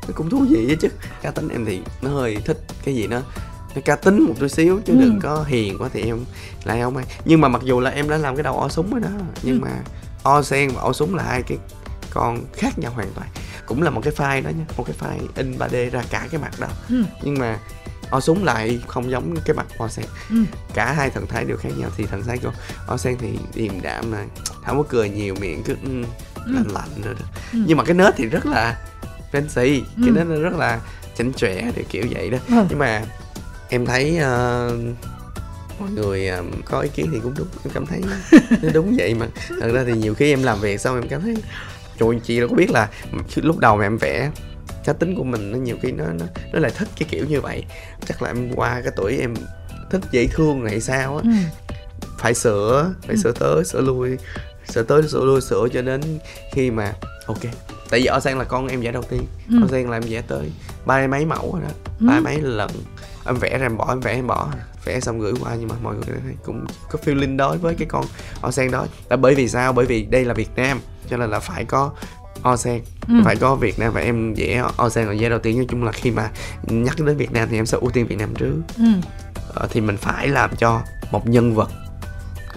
Nó 0.08 0.13
cũng 0.15 0.29
thú 0.29 0.45
vị 0.49 0.77
chứ. 0.81 0.88
Cá 1.21 1.31
tính 1.31 1.49
em 1.49 1.65
thì 1.65 1.81
nó 2.01 2.10
hơi 2.10 2.38
thích 2.45 2.58
cái 2.86 2.95
gì 2.95 3.08
nó 3.08 3.21
nó 3.75 3.81
cá 3.86 3.95
tính 3.95 4.21
một 4.21 4.34
chút 4.39 4.47
xíu 4.47 4.79
chứ 4.86 4.93
Ừ. 4.93 4.99
đừng 4.99 5.19
có 5.23 5.43
hiền 5.47 5.77
quá 5.79 5.89
thì 5.93 6.01
em 6.01 6.25
lại 6.63 6.81
không 6.81 6.97
ai. 6.97 7.05
Nhưng 7.25 7.41
mà 7.41 7.47
mặc 7.47 7.62
dù 7.65 7.79
là 7.79 7.89
em 7.91 8.10
đã 8.10 8.17
làm 8.17 8.36
cái 8.36 8.43
đầu 8.43 8.60
o 8.60 8.69
súng 8.69 8.91
rồi 8.91 9.01
đó 9.01 9.10
nhưng 9.43 9.62
Ừ. 9.62 9.65
mà 9.65 9.69
o 10.23 10.41
sen 10.41 10.69
và 10.69 10.81
o 10.81 10.93
súng 10.93 11.15
là 11.15 11.23
hai 11.23 11.41
cái 11.43 11.58
con 12.13 12.45
khác 12.53 12.79
nhau 12.79 12.91
hoàn 12.95 13.08
toàn 13.15 13.27
cũng 13.65 13.82
là 13.82 13.89
một 13.89 14.01
cái 14.04 14.13
file 14.13 14.43
đó 14.43 14.49
nha 14.49 14.65
một 14.78 14.86
cái 14.88 14.95
file 14.99 15.28
in 15.36 15.58
3D 15.58 15.89
ra 15.89 16.04
cả 16.10 16.28
cái 16.32 16.41
mặt 16.41 16.51
đó 16.60 16.67
ừ. 16.89 17.04
nhưng 17.23 17.39
mà 17.39 17.60
o 18.10 18.19
súng 18.19 18.43
lại 18.43 18.80
không 18.88 19.12
giống 19.12 19.36
cái 19.45 19.56
mặt 19.56 19.65
o 19.78 19.88
sen 19.88 20.06
Ừ. 20.30 20.36
cả 20.73 20.93
hai 20.93 21.10
thần 21.10 21.28
thái 21.28 21.45
đều 21.45 21.58
khác 21.58 21.69
nhau 21.78 21.89
thì 21.97 22.06
thần 22.06 22.23
thái 22.23 22.38
của 22.38 22.51
o 22.88 22.97
sen 22.97 23.17
thì 23.19 23.39
điềm 23.54 23.82
đạm 23.82 24.12
này 24.12 24.25
không 24.65 24.78
có 24.78 24.84
cười 24.89 25.10
nhiều 25.10 25.36
miệng 25.39 25.63
cứ 25.63 25.75
ừ, 25.84 25.89
lạnh 26.45 26.67
lạnh 26.73 26.89
rồi 27.04 27.13
đó. 27.13 27.25
Ừ. 27.54 27.60
nhưng 27.67 27.78
mà 27.78 27.84
cái 27.84 27.93
nết 27.93 28.13
thì 28.17 28.25
rất 28.25 28.45
là 28.45 28.78
fancy 29.32 29.82
cái 29.82 30.08
Ừ. 30.08 30.12
nết 30.12 30.28
nó 30.28 30.36
rất 30.36 30.54
là 30.54 30.80
chảnh 31.17 31.34
chọe 31.34 31.71
thì 31.75 31.84
kiểu 31.89 32.04
vậy 32.12 32.30
đó 32.30 32.38
Ừ. 32.49 32.65
nhưng 32.69 32.80
mà 32.80 33.01
em 33.69 33.86
thấy 33.86 34.17
ờ, 34.17 34.71
mọi 35.80 35.89
người 35.91 36.28
ờ, 36.28 36.43
có 36.65 36.80
ý 36.80 36.89
kiến 36.95 37.10
thì 37.12 37.19
cũng 37.23 37.34
đúng 37.38 37.47
em 37.63 37.73
cảm 37.73 37.86
thấy 37.86 38.01
nó 38.62 38.69
đúng 38.73 38.95
vậy 38.97 39.13
mà 39.15 39.28
thật 39.62 39.71
ra 39.73 39.84
thì 39.88 39.93
nhiều 39.93 40.13
khi 40.13 40.34
em 40.34 40.43
làm 40.43 40.60
việc 40.62 40.82
xong 40.82 40.95
em 41.01 41.10
cảm 41.10 41.21
thấy 41.21 41.36
trời 41.99 42.19
chị 42.23 42.39
đâu 42.39 42.49
có 42.49 42.55
biết 42.55 42.71
là 42.71 42.89
lúc 43.36 43.58
đầu 43.60 43.77
mà 43.77 43.86
em 43.86 43.97
vẽ 43.97 44.31
cá 44.86 44.93
tính 44.93 45.15
của 45.15 45.23
mình 45.23 45.51
nó 45.51 45.58
nhiều 45.58 45.75
khi 45.81 45.91
nó 45.91 46.05
nó 46.05 46.25
nó 46.53 46.60
lại 46.60 46.71
thích 46.77 46.88
cái 46.99 47.08
kiểu 47.12 47.25
như 47.29 47.41
vậy 47.41 47.63
chắc 48.08 48.21
là 48.21 48.29
em 48.29 48.51
qua 48.55 48.81
cái 48.84 48.91
tuổi 48.95 49.17
em 49.17 49.34
thích 49.91 50.01
dễ 50.12 50.27
thương 50.27 50.63
này 50.63 50.81
sao 50.81 51.17
á 51.17 51.23
Ừ. 51.23 51.29
phải 52.17 52.34
sửa 52.34 52.93
phải 53.01 53.15
Ừ. 53.15 53.21
sửa 53.23 53.31
tới 53.31 53.65
sửa 53.65 53.81
lui 53.81 54.17
sửa 54.69 54.84
tới 54.84 55.03
sửa 55.08 55.25
lui 55.25 55.41
sửa 55.41 55.67
cho 55.73 55.81
đến 55.81 56.01
khi 56.53 56.71
mà 56.71 56.93
ok 57.27 57.38
tại 57.89 57.99
vì 57.99 58.05
ở 58.05 58.19
sang 58.19 58.38
là 58.39 58.43
con 58.43 58.67
em 58.67 58.81
vẽ 58.81 58.91
đầu 58.91 59.03
tiên 59.03 59.25
Ừ. 59.51 59.55
ở 59.63 59.67
sang 59.71 59.89
là 59.89 59.97
em 59.97 60.03
vẽ 60.10 60.21
tới 60.27 60.51
ba 60.86 61.08
mấy 61.08 61.25
mẫu 61.25 61.51
rồi 61.53 61.62
đó 61.62 61.73
Ừ. 61.99 62.05
ba 62.08 62.19
mấy 62.19 62.41
lần 62.41 62.69
em 63.25 63.36
vẽ 63.36 63.58
ra 63.58 63.65
em 63.65 63.77
bỏ 63.77 63.86
em 63.89 63.99
vẽ 63.99 64.12
em 64.13 64.27
bỏ 64.27 64.47
vẽ 64.86 64.99
xong 64.99 65.19
gửi 65.19 65.34
qua 65.41 65.55
nhưng 65.60 65.67
mà 65.67 65.75
mọi 65.84 65.95
người 65.95 66.17
cũng 66.43 66.65
có 66.91 66.99
feeling 67.05 67.38
đối 67.38 67.58
với 67.58 67.75
cái 67.75 67.88
con 67.91 68.05
o 68.41 68.51
sen 68.51 68.71
đó 68.71 68.86
là 69.10 69.15
bởi 69.17 69.36
vì 69.36 69.47
sao 69.49 69.73
bởi 69.73 69.86
vì 69.86 70.03
đây 70.05 70.25
là 70.25 70.34
Việt 70.34 70.49
Nam 70.55 70.79
cho 71.09 71.17
nên 71.17 71.29
là 71.29 71.39
phải 71.39 71.65
có 71.65 71.91
o 72.41 72.57
sen 72.57 72.81
Ừ. 73.07 73.13
phải 73.25 73.35
có 73.35 73.55
Việt 73.55 73.79
Nam 73.79 73.93
và 73.93 74.01
em 74.01 74.33
vẽ 74.33 74.63
o 74.77 74.89
sen 74.89 75.07
là 75.07 75.13
vẽ 75.19 75.29
đầu 75.29 75.39
tiên 75.39 75.57
nói 75.57 75.65
chung 75.69 75.83
là 75.83 75.91
khi 75.91 76.11
mà 76.11 76.29
nhắc 76.63 76.99
đến 76.99 77.17
Việt 77.17 77.31
Nam 77.31 77.47
thì 77.51 77.59
em 77.59 77.65
sẽ 77.65 77.77
ưu 77.81 77.89
tiên 77.91 78.07
Việt 78.07 78.15
Nam 78.15 78.35
trước 78.35 78.55
Ừ. 78.77 78.83
Ờ, 79.53 79.67
thì 79.71 79.81
mình 79.81 79.97
phải 79.97 80.27
làm 80.27 80.55
cho 80.55 80.81
một 81.11 81.27
nhân 81.29 81.55
vật 81.55 81.69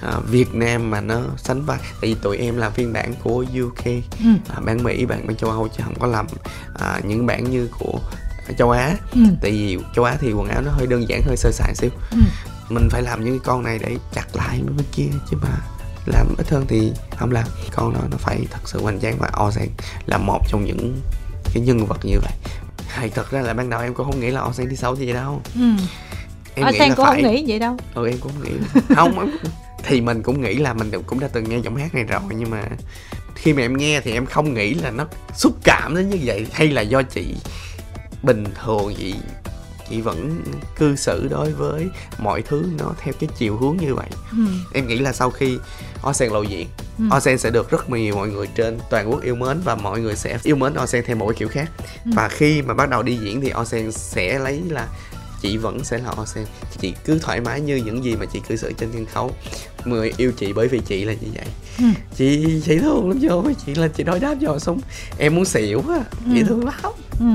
à, 0.03 0.13
Việt 0.31 0.55
Nam 0.55 0.91
mà 0.91 1.01
nó 1.01 1.21
sánh 1.37 1.63
vai 1.63 1.79
tại 1.81 1.91
vì 2.01 2.15
tụi 2.15 2.37
em 2.37 2.57
là 2.57 2.71
phiên 2.71 2.93
bản 2.93 3.15
của 3.23 3.45
UK 3.65 3.85
Ừ. 4.25 4.31
à, 4.49 4.61
bản 4.65 4.83
Mỹ 4.83 5.05
bản 5.07 5.27
bên 5.27 5.37
châu 5.37 5.51
Âu 5.51 5.69
chứ 5.69 5.83
không 5.85 5.95
có 5.99 6.07
làm 6.07 6.27
à, 6.75 7.01
những 7.05 7.27
bản 7.27 7.51
như 7.51 7.69
của 7.79 7.99
châu 8.59 8.71
Á 8.71 8.95
Ừ. 9.13 9.21
tại 9.43 9.51
vì 9.51 9.79
châu 9.97 10.05
Á 10.05 10.17
thì 10.21 10.33
quần 10.33 10.49
áo 10.49 10.63
nó 10.63 10.71
hơi 10.71 10.87
đơn 10.87 11.09
giản 11.09 11.23
hơi 11.27 11.37
sơ 11.37 11.51
sài 11.53 11.75
xíu 11.75 11.91
Ừ. 12.11 12.19
mình 12.69 12.89
phải 12.91 13.03
làm 13.03 13.25
những 13.25 13.39
cái 13.39 13.45
con 13.45 13.63
này 13.63 13.79
để 13.79 13.97
chặt 14.13 14.37
lại 14.37 14.61
với 14.65 14.75
bên 14.77 14.87
kia 14.93 15.09
chứ 15.31 15.37
mà 15.43 15.49
làm 16.13 16.35
ít 16.39 16.49
hơn 16.49 16.65
thì 16.69 16.93
không 17.17 17.33
làm. 17.33 17.47
Con 17.73 17.95
đó 17.95 18.01
nó 18.11 18.17
phải 18.17 18.47
thật 18.51 18.61
sự 18.65 18.83
hoành 18.83 19.01
tráng 19.01 19.17
và 19.19 19.31
Osen 19.47 19.69
là 20.07 20.19
một 20.19 20.41
trong 20.49 20.65
những 20.65 21.01
cái 21.55 21.63
nhân 21.63 21.87
vật 21.87 21.99
như 22.05 22.19
vậy. 22.23 22.33
Hay 22.89 23.09
thật 23.09 23.31
ra 23.31 23.41
là 23.41 23.55
ban 23.55 23.71
đầu 23.71 23.81
em 23.81 23.95
cũng 23.95 24.07
không 24.07 24.21
nghĩ 24.21 24.31
là 24.31 24.43
Osen 24.43 24.69
đi 24.69 24.77
sâu 24.77 24.95
như 24.95 25.05
vậy 25.05 25.15
đâu. 25.15 25.43
Ừ. 25.55 25.71
em 26.55 26.67
o 26.67 26.71
nghĩ 26.71 26.79
cũng 26.79 27.07
phải. 27.07 27.23
không 27.23 27.33
nghĩ 27.33 27.45
vậy 27.49 27.59
đâu. 27.59 27.77
Ừ 27.95 28.09
em 28.09 28.19
cũng 28.19 28.33
không 28.33 28.45
nghĩ. 28.45 28.83
Không 28.97 29.19
em 29.21 29.29
thì 29.89 30.01
mình 30.01 30.23
cũng 30.23 30.41
nghĩ 30.41 30.55
là 30.55 30.73
mình 30.73 30.91
cũng 31.07 31.21
đã 31.21 31.29
từng 31.33 31.49
nghe 31.49 31.59
giọng 31.59 31.77
hát 31.77 31.95
này 31.95 32.05
rồi 32.05 32.21
nhưng 32.31 32.51
mà 32.51 32.63
khi 33.35 33.53
mà 33.53 33.63
em 33.63 33.77
nghe 33.77 34.01
thì 34.01 34.13
em 34.13 34.27
không 34.27 34.55
nghĩ 34.55 34.75
là 34.75 34.91
nó 34.91 35.07
xúc 35.35 35.53
cảm 35.65 35.95
đến 35.97 36.09
như 36.09 36.19
vậy 36.25 36.47
hay 36.53 36.69
là 36.69 36.83
do 36.83 37.03
chị 37.03 37.35
bình 38.23 38.45
thường 38.65 38.95
chị 38.99 39.15
chị 39.91 40.01
vẫn 40.01 40.43
cư 40.77 40.97
xử 40.97 41.29
đối 41.31 41.53
với 41.53 41.89
mọi 42.19 42.43
thứ 42.43 42.63
nó 42.79 42.93
theo 43.03 43.15
cái 43.21 43.29
chiều 43.39 43.57
hướng 43.57 43.77
như 43.77 43.95
vậy 43.95 44.09
ừ. 44.33 44.39
em 44.75 44.87
nghĩ 44.87 44.99
là 44.99 45.13
sau 45.13 45.31
khi 45.31 45.59
Osen 46.09 46.33
lộ 46.33 46.43
diện 46.43 46.69
Ừ. 46.99 47.05
Osen 47.17 47.39
sẽ 47.39 47.51
được 47.51 47.71
rất 47.71 47.91
nhiều 47.91 48.17
mọi 48.17 48.29
người 48.29 48.47
trên 48.55 48.79
toàn 48.91 49.11
quốc 49.11 49.23
yêu 49.23 49.35
mến 49.35 49.61
và 49.65 49.75
mọi 49.75 50.01
người 50.01 50.17
sẽ 50.17 50.39
yêu 50.43 50.57
mến 50.57 50.75
Osen 50.83 51.05
theo 51.07 51.17
một 51.17 51.27
cái 51.29 51.35
kiểu 51.39 51.49
khác 51.49 51.71
Ừ. 52.05 52.11
và 52.15 52.29
khi 52.29 52.63
mà 52.63 52.75
bắt 52.75 52.91
đầu 52.91 53.03
đi 53.03 53.17
diễn 53.17 53.41
thì 53.41 53.53
Osen 53.61 53.93
sẽ 53.93 54.39
lấy 54.39 54.63
là 54.69 54.89
chị 55.43 55.57
vẫn 55.57 55.85
sẽ 55.85 55.99
là 55.99 56.11
Osen 56.23 56.45
chị 56.81 56.95
cứ 57.05 57.19
thoải 57.19 57.41
mái 57.41 57.61
như 57.61 57.77
những 57.77 58.05
gì 58.05 58.17
mà 58.17 58.27
chị 58.33 58.41
cư 58.49 58.57
xử 58.57 58.73
trên 58.73 58.89
sân 58.93 59.07
khấu. 59.07 59.31
Người 59.85 60.13
yêu 60.17 60.33
chị 60.37 60.53
bởi 60.53 60.69
vì 60.69 60.79
chị 60.87 61.05
là 61.05 61.13
như 61.13 61.29
vậy. 61.35 61.47
Ừ. 61.79 61.85
chị 62.17 62.45
chị 62.67 62.79
thương 62.79 63.09
lắm 63.09 63.19
vô 63.23 63.45
chị 63.67 63.75
là 63.75 63.89
chị 63.89 64.03
đối 64.05 64.21
đáp 64.21 64.35
cho 64.41 64.59
súng 64.59 64.81
em 65.19 65.35
muốn 65.35 65.45
xỉu 65.45 65.83
á. 65.89 65.99
Chị 66.35 66.41
Ừ. 66.41 66.47
thương 66.49 66.65
lắm. 66.65 66.75
Ừ. 67.21 67.27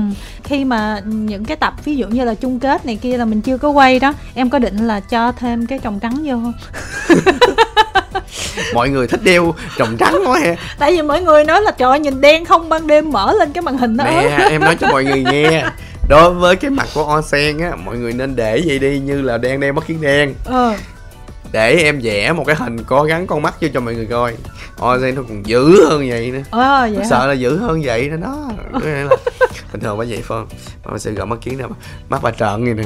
khi 0.44 0.64
mà 0.64 1.00
những 1.06 1.44
cái 1.44 1.56
tập 1.56 1.74
ví 1.84 1.96
dụ 1.96 2.06
như 2.08 2.24
là 2.24 2.34
chung 2.34 2.60
kết 2.60 2.86
này 2.86 2.96
kia 3.02 3.16
là 3.16 3.24
mình 3.24 3.40
chưa 3.40 3.58
có 3.58 3.68
quay 3.70 3.98
đó 4.00 4.14
em 4.34 4.50
có 4.50 4.58
định 4.58 4.86
là 4.86 5.00
cho 5.00 5.32
thêm 5.32 5.66
cái 5.66 5.78
tròng 5.84 6.00
trắng 6.00 6.16
vô 6.24 6.32
không? 6.34 6.52
Mọi 8.74 8.88
người 8.88 9.06
thích 9.08 9.20
đeo 9.22 9.54
trồng 9.78 9.96
trắng 9.96 10.14
quá 10.26 10.38
ha 10.40 10.54
tại 10.78 10.92
vì 10.92 11.02
mọi 11.02 11.22
người 11.22 11.44
nói 11.44 11.62
là 11.62 11.70
trời 11.70 11.90
ơi, 11.90 12.00
nhìn 12.00 12.20
đen 12.20 12.44
không 12.44 12.68
ban 12.68 12.86
đêm 12.86 13.10
mở 13.12 13.32
lên 13.38 13.52
cái 13.52 13.62
màn 13.62 13.78
hình 13.78 13.96
ớt 13.96 14.04
nè 14.04 14.46
em 14.50 14.60
nói 14.60 14.76
cho 14.80 14.88
mọi 14.90 15.04
người 15.04 15.24
nghe 15.32 15.64
đối 16.08 16.34
với 16.34 16.56
cái 16.56 16.70
mặt 16.70 16.88
của 16.94 17.16
Osen 17.18 17.58
á 17.58 17.76
mọi 17.84 17.98
người 17.98 18.12
nên 18.12 18.36
để 18.36 18.62
vậy 18.66 18.78
đi 18.78 18.98
như 18.98 19.22
là 19.22 19.38
đang 19.38 19.60
đeo 19.60 19.72
mắt 19.72 19.86
kiến 19.86 20.00
đen. 20.00 20.34
Ờ. 20.44 20.74
Để 21.52 21.76
em 21.76 22.00
vẽ 22.02 22.32
một 22.32 22.44
cái 22.46 22.56
hình 22.56 22.76
có 22.84 23.04
gắn 23.04 23.26
con 23.26 23.42
mắt 23.42 23.54
vô 23.60 23.68
cho 23.74 23.80
mọi 23.80 23.94
người 23.94 24.06
coi. 24.06 24.34
Osen 24.84 25.14
nó 25.14 25.22
còn 25.28 25.46
dữ 25.46 25.88
hơn 25.88 26.08
vậy 26.08 26.30
nữa. 26.30 26.42
Ờ 26.50 26.86
hả? 26.86 27.04
sợ 27.10 27.26
là 27.26 27.32
dữ 27.32 27.56
hơn 27.58 27.82
vậy 27.84 28.08
nữa 28.08 28.16
đó. 28.16 28.50
Là 28.72 29.06
bình 29.72 29.80
thường 29.80 29.98
phải 29.98 30.06
vậy 30.06 30.16
phải 30.16 30.22
không? 30.28 30.46
Mà 30.84 30.98
sẽ 30.98 31.10
gỡ 31.10 31.24
mắt 31.24 31.38
kiến 31.42 31.58
ra 31.58 31.66
mắt 32.08 32.22
bà 32.22 32.30
trợn 32.30 32.64
vậy 32.64 32.74
nè. 32.74 32.84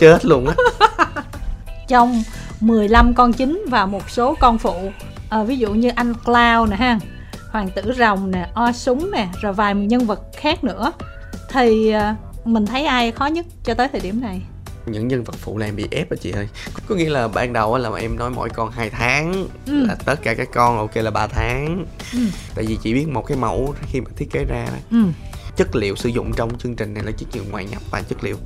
Chết 0.00 0.24
luôn 0.24 0.46
á. 0.48 0.54
Trong 1.88 2.22
15 2.60 3.14
con 3.14 3.32
chính 3.32 3.64
và 3.68 3.86
một 3.86 4.10
số 4.10 4.34
con 4.40 4.58
phụ. 4.58 4.92
Ờ, 5.30 5.44
ví 5.44 5.58
dụ 5.58 5.70
như 5.70 5.90
anh 5.94 6.14
Cloud 6.14 6.70
nè 6.70 6.76
ha 6.76 6.98
hoàng 7.50 7.68
tử 7.68 7.82
rồng 7.98 8.30
nè 8.30 8.48
o 8.54 8.72
súng 8.72 9.10
nè 9.10 9.28
rồi 9.40 9.52
vài 9.52 9.74
nhân 9.74 10.06
vật 10.06 10.20
khác 10.36 10.64
nữa. 10.64 10.92
Thì 11.48 11.90
ờ, 11.90 12.14
mình 12.44 12.66
thấy 12.66 12.84
ai 12.84 13.12
khó 13.12 13.26
nhất 13.26 13.46
cho 13.64 13.74
tới 13.74 13.88
thời 13.92 14.00
điểm 14.00 14.20
này 14.20 14.42
những 14.86 15.08
nhân 15.08 15.24
vật 15.24 15.34
phụ 15.38 15.58
là 15.58 15.66
em 15.66 15.76
bị 15.76 15.86
ép 15.90 16.10
đó 16.10 16.16
chị 16.20 16.30
ơi 16.30 16.48
có 16.88 16.94
nghĩa 16.94 17.10
là 17.10 17.28
ban 17.28 17.52
đầu 17.52 17.78
là 17.78 17.90
em 17.94 18.16
nói 18.16 18.30
mỗi 18.30 18.48
con 18.50 18.70
2 18.70 18.90
tháng 18.90 19.48
Ừ. 19.66 19.86
là 19.86 19.94
tất 20.04 20.22
cả 20.22 20.34
các 20.34 20.48
con 20.54 20.76
ok 20.78 20.96
là 20.96 21.10
3 21.10 21.26
tháng 21.26 21.86
ừ. 22.12 22.18
tại 22.54 22.64
vì 22.68 22.78
chị 22.82 22.94
biết 22.94 23.08
một 23.08 23.22
cái 23.26 23.36
mẫu 23.36 23.74
khi 23.92 24.00
mà 24.00 24.10
thiết 24.16 24.28
kế 24.32 24.44
ra 24.44 24.66
Ừ. 24.90 24.96
chất 25.56 25.76
liệu 25.76 25.96
sử 25.96 26.08
dụng 26.08 26.32
trong 26.36 26.58
chương 26.58 26.76
trình 26.76 26.94
này 26.94 27.02
là 27.04 27.10
chất 27.12 27.28
liệu 27.34 27.44
ngoại 27.50 27.64
nhập 27.64 27.82
và 27.90 28.02
chất 28.02 28.24
liệu 28.24 28.36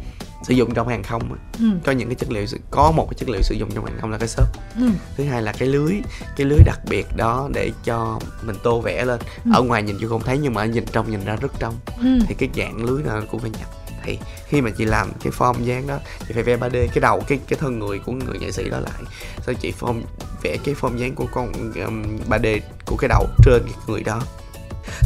sử 0.49 0.55
dụng 0.55 0.75
trong 0.75 0.89
hàng 0.89 1.03
không. 1.03 1.37
Ừ. 1.59 1.65
có 1.85 1.93
những 1.93 2.09
cái 2.09 2.15
chất 2.15 2.31
liệu 2.31 2.45
có 2.71 2.91
một 2.97 3.07
cái 3.11 3.15
chất 3.19 3.29
liệu 3.29 3.43
sử 3.43 3.55
dụng 3.55 3.71
trong 3.75 3.85
hàng 3.87 3.97
không 4.01 4.11
là 4.11 4.19
cái 4.19 4.29
xốp 4.29 4.47
Ừ. 4.81 4.89
thứ 5.17 5.25
hai 5.25 5.43
là 5.43 5.53
cái 5.53 5.69
lưới 5.69 5.93
cái 6.37 6.47
lưới 6.47 6.59
đặc 6.67 6.79
biệt 6.91 7.07
đó 7.17 7.49
để 7.55 7.71
cho 7.85 8.19
mình 8.43 8.57
tô 8.63 8.81
vẽ 8.81 9.05
lên 9.05 9.21
Ừ. 9.45 9.51
ở 9.55 9.63
ngoài 9.63 9.83
nhìn 9.83 9.97
chưa 10.01 10.09
không 10.09 10.23
thấy 10.23 10.39
nhưng 10.39 10.55
mà 10.55 10.65
nhìn 10.65 10.85
trong 10.93 11.11
nhìn 11.11 11.25
ra 11.25 11.37
rất 11.37 11.53
trong 11.59 11.75
Ừ. 12.03 12.19
thì 12.29 12.35
cái 12.35 12.49
dạng 12.57 12.85
lưới 12.85 13.03
nào 13.03 13.23
cũng 13.31 13.41
phải 13.41 13.51
nhập 13.51 13.69
thì 14.05 14.19
khi 14.47 14.61
mà 14.61 14.71
chị 14.71 14.85
làm 14.85 15.13
cái 15.25 15.33
form 15.39 15.63
dáng 15.65 15.87
đó 15.87 15.99
chị 16.29 16.35
phải 16.35 16.43
vẽ 16.43 16.57
3D 16.57 16.89
cái 16.89 17.01
đầu 17.01 17.23
cái 17.29 17.39
cái 17.49 17.59
thân 17.61 17.79
người 17.79 17.99
của 17.99 18.13
người 18.13 18.39
nghệ 18.39 18.53
sĩ 18.53 18.71
đó 18.71 18.79
lại. 18.81 19.03
Sau 19.47 19.55
chị 19.55 19.73
form 19.81 20.03
vẽ 20.43 20.57
cái 20.65 20.75
form 20.81 20.97
dáng 20.97 21.15
của 21.15 21.27
con 21.33 21.53
um, 21.87 22.03
3D 22.29 22.61
của 22.87 22.97
cái 22.97 23.09
đầu 23.09 23.27
trên 23.45 23.63
cái 23.65 23.75
người 23.87 24.03
đó. 24.03 24.23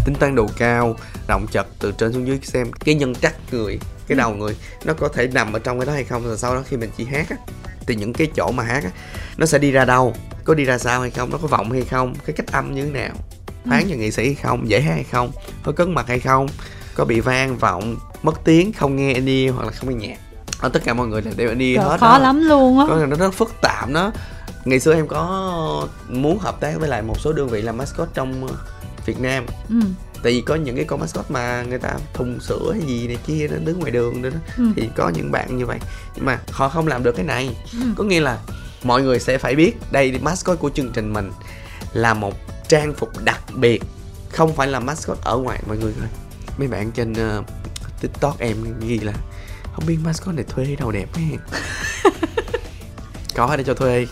Tính 0.05 0.15
tăng 0.15 0.35
độ 0.35 0.47
cao 0.59 0.97
rộng 1.29 1.47
chật 1.53 1.67
từ 1.79 1.93
trên 1.99 2.13
xuống 2.13 2.27
dưới 2.27 2.39
xem 2.43 2.73
cái 2.73 2.95
nhân 2.95 3.15
trắc 3.15 3.35
người 3.51 3.79
cái 4.07 4.17
đầu 4.17 4.35
người 4.35 4.57
nó 4.85 4.95
có 4.95 5.09
thể 5.09 5.27
nằm 5.27 5.53
ở 5.53 5.59
trong 5.59 5.79
cái 5.79 5.87
đó 5.87 5.93
hay 5.93 6.05
không 6.05 6.25
rồi 6.25 6.39
sau 6.39 6.55
đó 6.55 6.63
khi 6.69 6.77
mình 6.77 6.91
chỉ 6.97 7.05
hát 7.05 7.31
á 7.31 7.37
thì 7.87 7.95
những 7.95 8.13
cái 8.13 8.27
chỗ 8.37 8.53
mà 8.53 8.63
hát 8.63 8.85
á 8.85 8.91
nó 9.37 9.47
sẽ 9.47 9.59
đi 9.59 9.71
ra 9.71 9.85
đâu 9.85 10.15
có 10.45 10.55
đi 10.55 10.65
ra 10.65 10.79
sao 10.79 11.01
hay 11.01 11.11
không 11.11 11.31
nó 11.31 11.39
có 11.39 11.49
vọng 11.49 11.71
hay 11.71 11.83
không 11.83 12.15
cái 12.27 12.37
cách 12.37 12.53
âm 12.53 12.75
như 12.75 12.85
thế 12.85 12.91
nào 12.91 13.11
phán 13.71 13.87
cho 13.91 13.97
nghệ 13.97 14.11
sĩ 14.11 14.25
hay 14.25 14.35
không 14.35 14.69
dễ 14.69 14.81
hát 14.81 14.93
hay 14.93 15.05
không 15.05 15.33
có 15.63 15.73
cấn 15.73 15.95
mặt 15.95 16.09
hay 16.09 16.21
không 16.21 16.47
có 16.95 17.05
bị 17.05 17.21
vang 17.21 17.59
vọng 17.59 17.97
mất 18.23 18.45
tiếng 18.45 18.73
không 18.73 18.97
nghe 18.97 19.15
đi 19.15 19.49
hoặc 19.49 19.65
là 19.65 19.71
không 19.73 19.99
nghe 19.99 20.09
nhạc. 20.09 20.17
Ở 20.61 20.69
tất 20.69 20.81
cả 20.85 20.95
mọi 20.95 21.07
người 21.07 21.23
đều 21.37 21.55
đi 21.55 21.77
hết 21.77 22.01
khó 22.01 22.19
đó. 22.19 22.19
lắm 22.19 22.41
luôn 22.41 22.79
á. 22.79 22.87
Có 22.89 23.07
nó 23.07 23.17
rất 23.17 23.35
phức 23.35 23.53
tạp 23.63 23.89
nó 23.89 24.11
ngày 24.65 24.81
xưa 24.81 24.95
em 24.95 25.09
có 25.09 25.89
muốn 26.09 26.39
hợp 26.39 26.61
tác 26.61 26.81
với 26.81 26.89
lại 26.89 27.03
một 27.03 27.21
số 27.21 27.33
đơn 27.33 27.49
vị 27.49 27.63
làm 27.63 27.77
mascot 27.77 28.09
trong 28.15 28.49
Việt 29.07 29.21
Nam. 29.21 29.47
Ừ. 29.69 29.77
tại 30.23 30.33
vì 30.33 30.41
có 30.41 30.55
những 30.55 30.77
cái 30.77 30.85
con 30.85 31.01
mascot 31.01 31.31
mà 31.31 31.63
người 31.63 31.79
ta 31.79 31.95
thùng 32.15 32.41
sữa 32.41 32.73
hay 32.73 32.83
gì 32.87 33.07
này 33.07 33.17
kia 33.27 33.49
nó 33.51 33.57
đứng 33.65 33.79
ngoài 33.79 33.91
đường 33.91 34.23
nữa 34.23 34.31
đó. 34.31 34.39
Ừ. 34.57 34.65
thì 34.77 34.89
có 34.97 35.09
những 35.09 35.33
bạn 35.33 35.57
như 35.57 35.67
vậy. 35.67 35.79
Nhưng 36.17 36.25
mà 36.25 36.39
họ 36.51 36.69
không 36.69 36.87
làm 36.87 37.03
được 37.03 37.17
cái 37.17 37.25
này. 37.25 37.57
Ừ. 37.73 37.87
có 37.97 38.05
nghĩa 38.05 38.21
là 38.21 38.39
mọi 38.83 39.03
người 39.03 39.19
sẽ 39.19 39.39
phải 39.39 39.55
biết 39.55 39.73
đây 39.93 40.19
mascot 40.23 40.59
của 40.59 40.71
chương 40.71 40.93
trình 40.93 41.13
mình 41.13 41.31
là 41.93 42.15
một 42.15 42.35
trang 42.69 42.95
phục 42.95 43.25
đặc 43.25 43.41
biệt. 43.55 43.83
Không 44.33 44.57
phải 44.57 44.69
là 44.69 44.81
mascot 44.81 45.19
ở 45.25 45.37
ngoài 45.37 45.63
mọi 45.67 45.77
người 45.79 45.93
ơi 46.01 46.09
mấy 46.59 46.69
bạn 46.69 46.91
trên 46.91 47.15
ờ, 47.15 47.43
tiktok 48.01 48.38
em 48.38 48.57
ghi 48.81 48.99
là 48.99 49.12
không 49.75 49.87
biết 49.87 49.99
mascot 50.05 50.35
này 50.35 50.45
thuê 50.49 50.77
đâu 50.79 50.93
đẹp 50.93 51.09
hay 51.15 51.38
có 53.35 53.57
để 53.57 53.65
cho 53.65 53.75
thuê. 53.75 54.07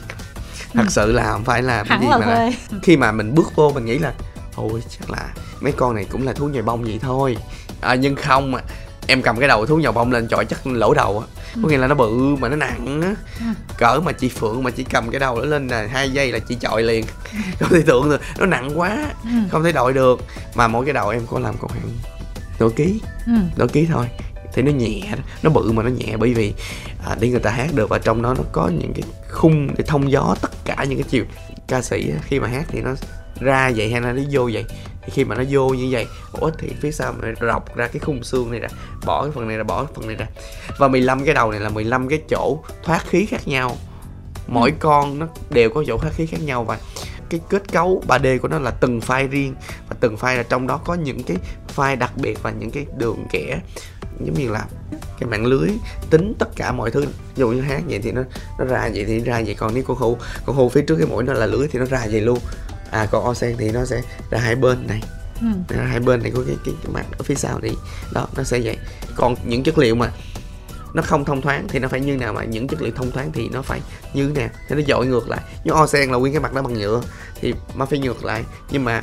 Thật 0.74 0.84
sự 0.88 1.12
là 1.12 1.32
không 1.32 1.44
phải 1.44 1.62
là 1.62 1.84
cái 1.88 1.98
gì 2.00 2.06
là 2.06 2.18
mà 2.18 2.26
là 2.26 2.50
khi 2.82 2.96
mà 2.96 3.12
mình 3.12 3.34
bước 3.34 3.52
vô 3.54 3.72
mình 3.74 3.84
nghĩ 3.84 3.98
là 3.98 4.12
thôi 4.52 4.82
chắc 4.90 5.10
là 5.10 5.28
mấy 5.60 5.72
con 5.72 5.94
này 5.94 6.06
cũng 6.10 6.26
là 6.26 6.32
thú 6.32 6.48
nhồi 6.48 6.62
bông 6.62 6.82
vậy 6.82 6.98
thôi. 7.02 7.36
À, 7.80 7.94
nhưng 7.94 8.16
không 8.16 8.52
mà 8.52 8.60
em 9.06 9.22
cầm 9.22 9.38
cái 9.38 9.48
đầu 9.48 9.66
thú 9.66 9.76
nhồi 9.76 9.92
bông 9.92 10.12
lên 10.12 10.28
chọi 10.28 10.44
chắc 10.44 10.66
lỗ 10.66 10.94
đầu 10.94 11.18
á. 11.18 11.26
Có 11.62 11.68
nghĩa 11.68 11.78
là 11.78 11.86
nó 11.86 11.94
bự 11.94 12.36
mà 12.36 12.48
nó 12.48 12.56
nặng 12.56 13.02
á. 13.02 13.14
Ừ. 13.38 13.46
cỡ 13.78 14.00
mà 14.04 14.12
chị 14.12 14.28
phượng 14.28 14.62
mà 14.62 14.70
chỉ 14.70 14.84
cầm 14.84 15.10
cái 15.10 15.20
đầu 15.20 15.38
nó 15.38 15.44
lên 15.44 15.68
là 15.68 15.86
hai 15.92 16.10
giây 16.10 16.32
là 16.32 16.38
chị 16.38 16.54
chọi 16.54 16.82
liền. 16.82 17.04
Không 17.60 17.68
thể 17.70 17.82
tưởng 17.86 18.10
được 18.10 18.20
nó 18.38 18.46
nặng 18.46 18.78
quá. 18.78 19.12
Ừ. 19.24 19.30
không 19.50 19.64
thể 19.64 19.72
đội 19.72 19.92
được. 19.92 20.20
Mà 20.54 20.68
mỗi 20.68 20.84
cái 20.84 20.94
đầu 20.94 21.08
em 21.08 21.26
có 21.26 21.38
làm 21.38 21.54
còn 21.60 21.70
khoảng 21.70 21.82
nửa 22.60 22.70
ký. 22.76 23.00
Ừ. 23.26 23.32
nửa 23.56 23.66
ký 23.72 23.86
thôi. 23.92 24.06
Thì 24.52 24.62
nó 24.62 24.72
nhẹ 24.72 25.00
nó 25.42 25.50
bự 25.50 25.72
mà 25.72 25.82
nó 25.82 25.88
nhẹ 25.88 26.16
bởi 26.16 26.34
vì 26.34 26.54
à, 27.06 27.16
để 27.20 27.28
người 27.28 27.40
ta 27.40 27.50
hát 27.50 27.68
được 27.74 27.88
và 27.88 27.98
trong 27.98 28.22
đó 28.22 28.34
nó 28.38 28.44
có 28.52 28.68
những 28.68 28.92
cái 28.94 29.02
khung 29.28 29.68
để 29.78 29.84
thông 29.86 30.10
gió 30.10 30.34
tất 30.40 30.50
cả 30.64 30.84
những 30.88 30.98
cái 30.98 31.08
chiều 31.10 31.24
ca 31.68 31.82
sĩ 31.82 32.12
khi 32.22 32.40
mà 32.40 32.48
hát 32.48 32.64
thì 32.68 32.80
nó 32.80 32.94
ra 33.40 33.72
vậy 33.76 33.92
hay 33.92 34.00
là 34.00 34.12
nó 34.12 34.22
vô 34.30 34.50
vậy? 34.52 34.64
Thì 35.02 35.10
khi 35.12 35.24
mà 35.24 35.34
nó 35.34 35.42
vô 35.50 35.68
như 35.68 35.88
vậy 35.90 36.06
ủa 36.32 36.50
thì 36.58 36.68
phía 36.80 36.92
sau 36.92 37.14
mình 37.20 37.34
rọc 37.40 37.76
ra 37.76 37.86
cái 37.86 38.00
khung 38.00 38.24
xương 38.24 38.50
này 38.50 38.60
ra 38.60 38.68
bỏ 39.06 39.22
cái 39.22 39.32
phần 39.34 39.48
này 39.48 39.56
ra 39.56 39.62
bỏ 39.62 39.84
cái 39.84 39.92
phần 39.94 40.06
này 40.06 40.16
ra. 40.16 40.26
Và 40.78 40.88
15 40.88 41.24
cái 41.24 41.34
đầu 41.34 41.50
này 41.50 41.60
là 41.60 41.68
15 41.68 42.08
cái 42.08 42.22
chỗ 42.30 42.58
thoát 42.82 43.06
khí 43.06 43.26
khác 43.26 43.48
nhau. 43.48 43.76
Mỗi 44.46 44.72
con 44.78 45.18
nó 45.18 45.28
đều 45.50 45.70
có 45.70 45.84
chỗ 45.86 45.98
thoát 45.98 46.14
khí 46.14 46.26
khác 46.26 46.42
nhau 46.42 46.64
và 46.64 46.78
cái 47.30 47.40
kết 47.48 47.72
cấu 47.72 48.02
3D 48.08 48.38
của 48.38 48.48
nó 48.48 48.58
là 48.58 48.70
từng 48.70 49.00
file 49.00 49.28
riêng. 49.28 49.54
Và 49.88 49.96
từng 50.00 50.16
file 50.16 50.36
là 50.36 50.42
trong 50.42 50.66
đó 50.66 50.80
có 50.84 50.94
những 50.94 51.22
cái 51.22 51.36
file 51.76 51.98
đặc 51.98 52.16
biệt 52.16 52.42
và 52.42 52.50
những 52.50 52.70
cái 52.70 52.86
đường 52.98 53.26
kẻ 53.30 53.60
giống 54.24 54.34
như 54.34 54.50
là 54.50 54.66
cái 55.20 55.28
mạng 55.28 55.46
lưới 55.46 55.68
tính 56.10 56.34
tất 56.38 56.48
cả 56.56 56.72
mọi 56.72 56.90
thứ. 56.90 57.06
Dụ 57.36 57.48
như 57.48 57.60
hát 57.60 57.82
vậy 57.88 58.00
thì 58.02 58.12
nó 58.12 58.22
nó 58.58 58.64
ra 58.64 58.90
vậy 58.94 59.04
thì 59.04 59.20
ra 59.20 59.42
vậy. 59.46 59.54
Còn 59.54 59.74
nếu 59.74 59.84
con 59.86 59.96
hù 59.96 60.16
con 60.46 60.56
hù 60.56 60.68
phía 60.68 60.82
trước 60.82 60.96
cái 60.96 61.06
mũi 61.06 61.22
nó 61.22 61.32
là 61.32 61.46
lưới 61.46 61.68
thì 61.68 61.78
nó 61.78 61.84
ra 61.84 62.06
vậy 62.10 62.20
luôn. 62.20 62.38
À 62.90 63.06
còn 63.10 63.24
o 63.24 63.34
sen 63.34 63.56
thì 63.58 63.70
nó 63.70 63.84
sẽ 63.84 64.02
ra 64.30 64.38
hai 64.38 64.54
bên 64.54 64.86
này. 64.86 65.02
Ừ. 65.40 65.76
hai 65.76 66.00
bên 66.00 66.22
này 66.22 66.32
có 66.34 66.42
cái, 66.46 66.56
cái, 66.64 66.74
cái 66.82 66.92
mặt 66.92 67.06
ở 67.18 67.22
phía 67.22 67.34
sau 67.34 67.60
thì 67.62 67.70
đó 68.12 68.28
nó 68.36 68.42
sẽ 68.42 68.60
vậy. 68.64 68.76
Còn 69.16 69.34
những 69.44 69.62
chất 69.62 69.78
liệu 69.78 69.94
mà 69.94 70.10
nó 70.94 71.02
không 71.02 71.24
thông 71.24 71.42
thoáng 71.42 71.68
thì 71.68 71.78
nó 71.78 71.88
phải 71.88 72.00
như 72.00 72.16
nào 72.16 72.32
mà 72.32 72.44
những 72.44 72.68
chất 72.68 72.82
liệu 72.82 72.92
thông 72.96 73.10
thoáng 73.10 73.32
thì 73.32 73.48
nó 73.48 73.62
phải 73.62 73.80
như 74.14 74.32
thế 74.34 74.40
nào? 74.40 74.50
Thì 74.68 74.76
nó 74.76 74.82
dội 74.88 75.06
ngược 75.06 75.28
lại. 75.28 75.40
Nhưng 75.64 75.74
o 75.74 75.86
sen 75.86 76.10
là 76.10 76.18
nguyên 76.18 76.32
cái 76.32 76.42
mặt 76.42 76.54
nó 76.54 76.62
bằng 76.62 76.74
nhựa, 76.74 77.02
thì 77.40 77.54
nó 77.74 77.86
phải 77.86 77.98
ngược 77.98 78.24
lại. 78.24 78.44
Nhưng 78.70 78.84
mà 78.84 79.02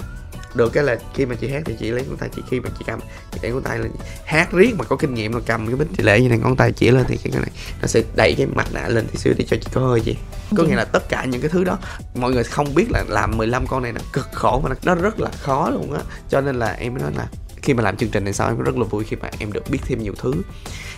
được 0.56 0.74
cái 0.74 0.84
là 0.84 0.98
khi 1.14 1.26
mà 1.26 1.36
chị 1.36 1.50
hát 1.50 1.62
thì 1.66 1.76
chị 1.80 1.92
lấy 1.92 2.06
ngón 2.06 2.18
tay 2.18 2.30
chị, 2.36 2.42
khi 2.50 2.60
mà 2.60 2.70
chị 2.80 2.86
cầm, 2.88 3.00
chị 3.32 3.40
để 3.42 3.52
ngón 3.52 3.62
tay 3.62 3.80
lên. 3.80 3.92
Hát 4.26 4.52
riết 4.52 4.76
mà 4.78 4.86
có 4.86 4.96
kinh 4.96 5.14
nghiệm 5.14 5.32
mà 5.32 5.40
cầm 5.46 5.68
cái 5.68 5.76
bích 5.76 5.88
chị 5.98 6.04
lệ 6.04 6.22
như 6.22 6.30
này, 6.30 6.38
ngón 6.38 6.56
tay 6.56 6.72
chỉ 6.72 6.92
lên 6.92 7.06
thì 7.08 7.18
cái 7.18 7.32
này, 7.36 7.52
nó 7.82 7.88
sẽ 7.88 8.02
đẩy 8.16 8.36
cái 8.38 8.48
mặt 8.56 8.68
nạ 8.74 8.88
lên 8.88 9.08
thì 9.12 9.18
xíu 9.18 9.34
để 9.38 9.46
cho 9.48 9.58
chị 9.62 9.68
có 9.74 9.82
hơi 9.82 10.02
gì 10.02 10.16
có 10.58 10.64
nghĩa 10.64 10.76
là 10.76 10.86
tất 10.86 11.10
cả 11.10 11.26
những 11.26 11.42
cái 11.42 11.50
thứ 11.50 11.64
đó, 11.64 11.78
mọi 12.16 12.32
người 12.32 12.44
không 12.44 12.76
biết 12.76 12.86
là 12.90 13.04
làm 13.08 13.38
15 13.38 13.68
con 13.68 13.84
này 13.84 13.94
là 13.94 14.02
cực 14.14 14.28
khổ 14.34 14.62
mà 14.64 14.76
nó 14.84 14.96
rất 14.96 15.20
là 15.20 15.30
khó 15.42 15.70
luôn 15.70 15.94
á. 15.94 16.00
Cho 16.30 16.42
nên 16.42 16.60
là 16.60 16.72
em 16.72 16.94
mới 16.94 17.04
nói 17.04 17.12
là 17.16 17.28
khi 17.62 17.74
mà 17.74 17.84
làm 17.84 17.98
chương 17.98 18.10
trình 18.10 18.24
này 18.24 18.34
sao? 18.34 18.48
Em 18.48 18.62
rất 18.62 18.78
là 18.78 18.84
vui 18.84 19.04
khi 19.04 19.16
mà 19.16 19.30
em 19.40 19.54
được 19.54 19.70
biết 19.70 19.80
thêm 19.86 20.00
nhiều 20.00 20.14
thứ. 20.18 20.34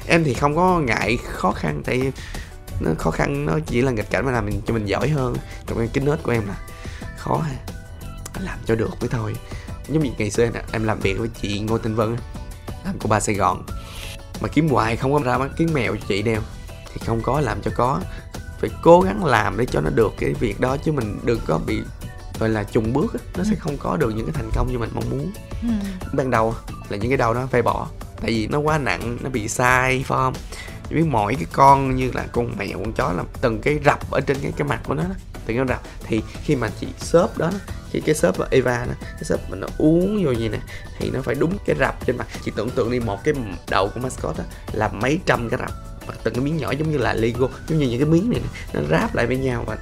Em 0.08 0.24
thì 0.24 0.34
không 0.34 0.56
có 0.56 0.80
ngại 0.80 1.18
khó 1.24 1.52
khăn 1.52 1.82
tại 1.86 2.12
nó 2.80 2.92
khó 2.98 3.12
khăn 3.12 3.46
nó 3.46 3.60
chỉ 3.66 3.82
là 3.82 3.92
nghịch 3.92 4.10
cảnh 4.10 4.26
mà 4.26 4.32
làm 4.32 4.46
mình 4.46 4.62
cho 4.66 4.74
mình 4.74 4.86
giỏi 4.86 5.10
hơn. 5.10 5.36
Trong 5.68 5.78
cái 5.78 5.90
kính 5.94 6.06
nết 6.06 6.24
của 6.24 6.32
em 6.32 6.48
là 6.48 6.58
khó 7.18 7.38
ha. 7.38 7.56
Làm 8.40 8.60
cho 8.66 8.76
được 8.76 8.90
mới 9.00 9.10
thôi. 9.10 9.36
Giống 9.88 10.04
như 10.04 10.12
ngày 10.18 10.32
xưa 10.32 10.44
em, 10.44 10.54
em 10.72 10.84
làm 10.84 11.00
việc 11.00 11.20
với 11.20 11.30
chị 11.42 11.60
ngô 11.60 11.78
tinh 11.78 11.96
vân 11.96 12.18
làm 12.86 13.00
của 13.00 13.10
ba 13.10 13.20
sài 13.20 13.36
gòn. 13.36 13.64
Mà 14.42 14.48
kiếm 14.48 14.70
hoài 14.70 14.98
không 14.98 15.14
có 15.14 15.20
ra 15.20 15.38
mắt 15.38 15.50
kiếm 15.58 15.70
mèo 15.74 15.96
cho 15.96 16.02
chị 16.08 16.22
đeo. 16.22 16.42
Thì 16.68 17.02
không 17.06 17.22
có 17.22 17.42
làm 17.42 17.62
cho 17.62 17.72
có. 17.76 18.02
Phải 18.60 18.70
cố 18.84 19.02
gắng 19.02 19.26
làm 19.26 19.58
để 19.58 19.66
cho 19.66 19.82
nó 19.82 19.90
được 19.90 20.14
cái 20.18 20.34
việc 20.34 20.60
đó 20.60 20.78
chứ 20.78 20.92
mình 20.92 21.20
đừng 21.24 21.40
có 21.46 21.58
bị 21.58 21.82
gọi 22.40 22.50
là 22.50 22.64
trùng 22.64 22.94
bước 22.94 23.16
nó 23.38 23.44
sẽ 23.44 23.56
không 23.56 23.78
có 23.78 23.98
được 23.98 24.10
những 24.16 24.26
cái 24.26 24.34
thành 24.34 24.50
công 24.56 24.72
như 24.72 24.80
mình 24.80 24.90
mong 24.94 25.10
muốn. 25.10 25.32
Ừ. 25.62 25.70
ban 26.14 26.30
đầu 26.30 26.56
là 26.90 26.98
những 26.98 27.10
cái 27.10 27.18
đầu 27.18 27.34
đó 27.34 27.48
phải 27.52 27.62
bỏ 27.62 27.88
tại 28.22 28.32
vì 28.32 28.48
nó 28.48 28.60
quá 28.60 28.78
nặng 28.78 29.18
nó 29.22 29.30
bị 29.30 29.48
sai 29.48 30.06
form 30.08 30.34
Chỉ 30.90 30.96
biết 30.96 31.06
mỗi 31.08 31.36
cái 31.36 31.46
con 31.52 31.96
như 31.96 32.12
là 32.14 32.26
con 32.32 32.58
mèo 32.58 32.80
con 32.80 32.94
chó 32.94 33.14
là 33.14 33.24
từng 33.42 33.62
cái 33.62 33.80
rập 33.86 34.12
ở 34.12 34.22
trên 34.22 34.38
cái 34.42 34.52
cái 34.58 34.68
mặt 34.68 34.80
của 34.84 34.94
nó 34.94 35.04
đó, 35.04 35.16
từng 35.46 35.58
cái 35.58 35.66
rập. 35.68 35.82
Thì 36.04 36.22
khi 36.44 36.56
mà 36.56 36.70
chị 36.80 36.88
xốp 37.00 37.38
đó 37.38 37.52
khi 37.92 38.02
cái 38.02 38.16
xốp 38.16 38.40
là 38.40 38.48
Eva 38.52 38.86
đó 38.86 38.94
cái 39.02 39.24
xốp 39.24 39.40
mình 39.50 39.60
nó 39.60 39.68
uống 39.78 40.26
vô 40.26 40.32
như 40.32 40.50
nè 40.50 40.60
thì 41.00 41.12
nó 41.12 41.22
phải 41.22 41.36
đúng 41.36 41.58
cái 41.66 41.76
rập 41.80 42.06
trên 42.06 42.18
mặt. 42.18 42.28
Chị 42.46 42.52
tưởng 42.56 42.70
tượng 42.70 42.92
đi 42.92 43.00
một 43.00 43.24
cái 43.24 43.34
đầu 43.70 43.90
của 43.94 44.00
mascot 44.00 44.38
đó 44.38 44.44
là 44.74 44.88
mấy 44.88 45.20
trăm 45.26 45.50
cái 45.50 45.60
rập 45.60 45.72
và 46.08 46.14
từng 46.24 46.34
cái 46.34 46.44
miếng 46.44 46.58
nhỏ 46.58 46.72
giống 46.72 46.92
như 46.92 46.98
là 46.98 47.14
Lego 47.14 47.48
giống 47.68 47.80
như 47.80 47.88
những 47.88 48.00
cái 48.00 48.10
miếng 48.10 48.30
này 48.30 48.42
nó 48.74 48.82
ráp 48.92 49.16
lại 49.16 49.26
với 49.26 49.38
nhau 49.38 49.64
và 49.68 49.78